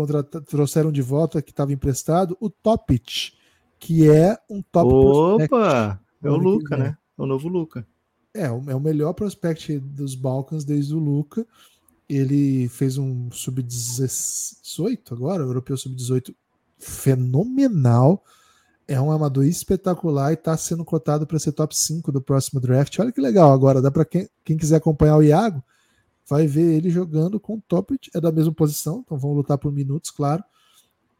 trouxeram 0.47 0.91
de 0.91 1.01
volta 1.01 1.41
que 1.41 1.51
estava 1.51 1.73
emprestado 1.73 2.37
o 2.39 2.49
Topic, 2.49 3.33
que 3.79 4.07
é 4.07 4.37
um 4.47 4.61
top 4.61 4.93
Opa! 4.93 5.99
É 6.23 6.29
o 6.29 6.37
Luca, 6.37 6.77
né? 6.77 6.95
É 7.17 7.21
o 7.21 7.25
novo 7.25 7.47
Luca. 7.47 7.85
É, 8.33 8.45
é 8.45 8.75
o 8.75 8.79
melhor 8.79 9.13
prospect 9.13 9.79
dos 9.79 10.13
Balcãs 10.13 10.63
desde 10.63 10.93
o 10.93 10.99
Luca. 10.99 11.45
Ele 12.11 12.67
fez 12.67 12.97
um 12.97 13.31
sub-18 13.31 15.13
agora, 15.13 15.43
europeu 15.43 15.77
sub-18 15.77 16.35
fenomenal. 16.77 18.21
É 18.85 18.99
um 18.99 19.11
amador 19.11 19.45
espetacular 19.45 20.31
e 20.31 20.33
está 20.33 20.57
sendo 20.57 20.83
cotado 20.83 21.25
para 21.25 21.39
ser 21.39 21.53
top 21.53 21.73
5 21.73 22.11
do 22.11 22.21
próximo 22.21 22.59
draft. 22.59 22.99
Olha 22.99 23.13
que 23.13 23.21
legal 23.21 23.53
agora, 23.53 23.81
dá 23.81 23.89
para 23.89 24.03
quem, 24.03 24.27
quem 24.43 24.57
quiser 24.57 24.75
acompanhar 24.75 25.15
o 25.15 25.23
Iago, 25.23 25.63
vai 26.27 26.45
ver 26.47 26.75
ele 26.75 26.89
jogando 26.89 27.39
com 27.39 27.55
o 27.55 27.61
top, 27.65 27.97
é 28.13 28.19
da 28.19 28.29
mesma 28.29 28.53
posição, 28.53 29.01
então 29.05 29.17
vão 29.17 29.31
lutar 29.31 29.57
por 29.57 29.71
minutos, 29.71 30.11
claro. 30.11 30.43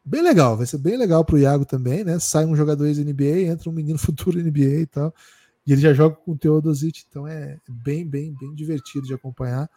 Bem 0.03 0.21
legal, 0.21 0.57
vai 0.57 0.65
ser 0.65 0.79
bem 0.79 0.97
legal 0.97 1.23
para 1.23 1.35
o 1.35 1.39
Iago 1.39 1.63
também, 1.63 2.03
né? 2.03 2.19
Sai 2.19 2.45
um 2.45 2.55
jogador 2.55 2.85
ex-NBA, 2.85 3.43
entra 3.43 3.69
um 3.69 3.73
menino 3.73 3.99
futuro 3.99 4.37
NBA 4.37 4.81
e 4.81 4.85
tal. 4.87 5.15
E 5.65 5.71
ele 5.71 5.79
já 5.79 5.93
joga 5.93 6.17
com 6.17 6.33
o 6.33 6.37
Teodosic, 6.37 7.05
então 7.07 7.25
é 7.25 7.57
bem, 7.69 8.05
bem, 8.05 8.35
bem 8.37 8.53
divertido 8.53 9.07
de 9.07 9.13
acompanhar. 9.13 9.69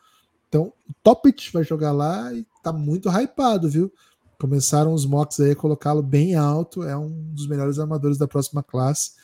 Então, 0.55 0.73
o 0.89 0.95
Topic 1.03 1.53
vai 1.53 1.65
jogar 1.65 1.91
lá 1.91 2.33
e 2.33 2.47
tá 2.63 2.73
muito 2.73 3.09
hypado, 3.09 3.69
viu? 3.69 3.93
Começaram 4.39 4.95
os 4.95 5.05
mocks 5.05 5.41
aí 5.41 5.51
a 5.51 5.57
colocá-lo 5.57 6.01
bem 6.01 6.37
alto, 6.37 6.85
é 6.85 6.97
um 6.97 7.11
dos 7.33 7.49
melhores 7.49 7.81
armadores 7.81 8.17
da 8.17 8.29
próxima 8.29 8.63
classe. 8.63 9.15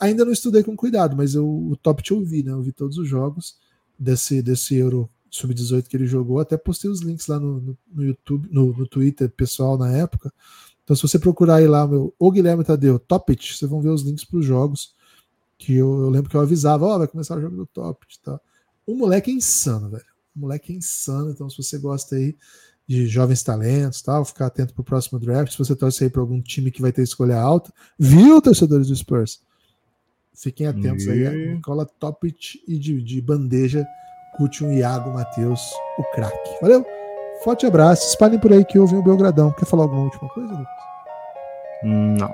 Ainda 0.00 0.24
não 0.24 0.32
estudei 0.32 0.64
com 0.64 0.74
cuidado, 0.74 1.16
mas 1.16 1.36
eu, 1.36 1.46
o 1.48 1.76
Topic 1.76 2.10
eu 2.10 2.24
vi, 2.24 2.42
né? 2.42 2.50
Eu 2.50 2.60
vi 2.60 2.72
todos 2.72 2.98
os 2.98 3.06
jogos 3.06 3.56
desse, 3.96 4.42
desse 4.42 4.74
Euro 4.74 5.08
Sub-18 5.30 5.86
que 5.86 5.96
ele 5.96 6.08
jogou, 6.08 6.40
até 6.40 6.56
postei 6.56 6.90
os 6.90 7.02
links 7.02 7.28
lá 7.28 7.38
no, 7.38 7.60
no, 7.60 7.78
no 7.94 8.02
YouTube, 8.02 8.48
no, 8.50 8.76
no, 8.76 8.84
Twitter 8.84 9.30
pessoal 9.30 9.78
na 9.78 9.92
época. 9.92 10.32
Então, 10.82 10.96
se 10.96 11.02
você 11.02 11.20
procurar 11.20 11.56
aí 11.56 11.68
lá, 11.68 11.86
meu, 11.86 12.12
o 12.18 12.32
Guilherme 12.32 12.64
Tadeu, 12.64 12.98
Topit, 12.98 13.56
vocês 13.56 13.70
vão 13.70 13.80
ver 13.80 13.90
os 13.90 14.02
links 14.02 14.24
para 14.24 14.40
os 14.40 14.44
jogos. 14.44 14.92
Que 15.56 15.74
eu, 15.74 16.00
eu, 16.00 16.10
lembro 16.10 16.28
que 16.28 16.36
eu 16.36 16.40
avisava, 16.40 16.84
ó, 16.84 16.96
oh, 16.96 16.98
vai 16.98 17.06
começar 17.06 17.38
o 17.38 17.40
jogo 17.40 17.54
do 17.54 17.66
Topit 17.66 18.20
tá? 18.24 18.40
O 18.84 18.96
moleque 18.96 19.30
é 19.30 19.34
insano, 19.34 19.88
velho. 19.88 20.09
O 20.34 20.40
moleque 20.40 20.72
é 20.72 20.76
insano. 20.76 21.30
Então, 21.30 21.48
se 21.48 21.62
você 21.62 21.78
gosta 21.78 22.16
aí 22.16 22.36
de 22.86 23.06
jovens 23.06 23.42
talentos, 23.42 24.02
tal, 24.02 24.24
ficar 24.24 24.46
atento 24.46 24.74
para 24.74 24.82
o 24.82 24.84
próximo 24.84 25.18
draft. 25.18 25.52
Se 25.52 25.58
você 25.58 25.76
torce 25.76 26.04
aí 26.04 26.10
para 26.10 26.20
algum 26.20 26.40
time 26.42 26.70
que 26.70 26.82
vai 26.82 26.90
ter 26.90 27.02
escolha 27.02 27.38
alta, 27.38 27.72
viu, 27.98 28.42
torcedores 28.42 28.88
do 28.88 28.96
Spurs? 28.96 29.40
Fiquem 30.34 30.66
atentos 30.66 31.04
e... 31.04 31.10
aí. 31.10 31.54
Nicola 31.54 31.86
Topit 31.86 32.60
e 32.66 32.78
de, 32.78 33.00
de 33.02 33.20
bandeja 33.20 33.86
curte 34.36 34.64
um 34.64 34.72
Iago 34.72 35.12
Matheus, 35.12 35.60
o 35.98 36.04
craque. 36.14 36.58
Valeu? 36.60 36.84
Forte 37.44 37.66
abraço. 37.66 38.08
Espalhem 38.08 38.38
por 38.38 38.52
aí 38.52 38.64
que 38.64 38.78
ouvem 38.78 38.98
o 38.98 39.02
Belgradão. 39.02 39.52
Quer 39.52 39.66
falar 39.66 39.84
alguma 39.84 40.04
última 40.04 40.28
coisa, 40.28 40.50
Lucas? 40.50 40.66
Não. 41.82 42.32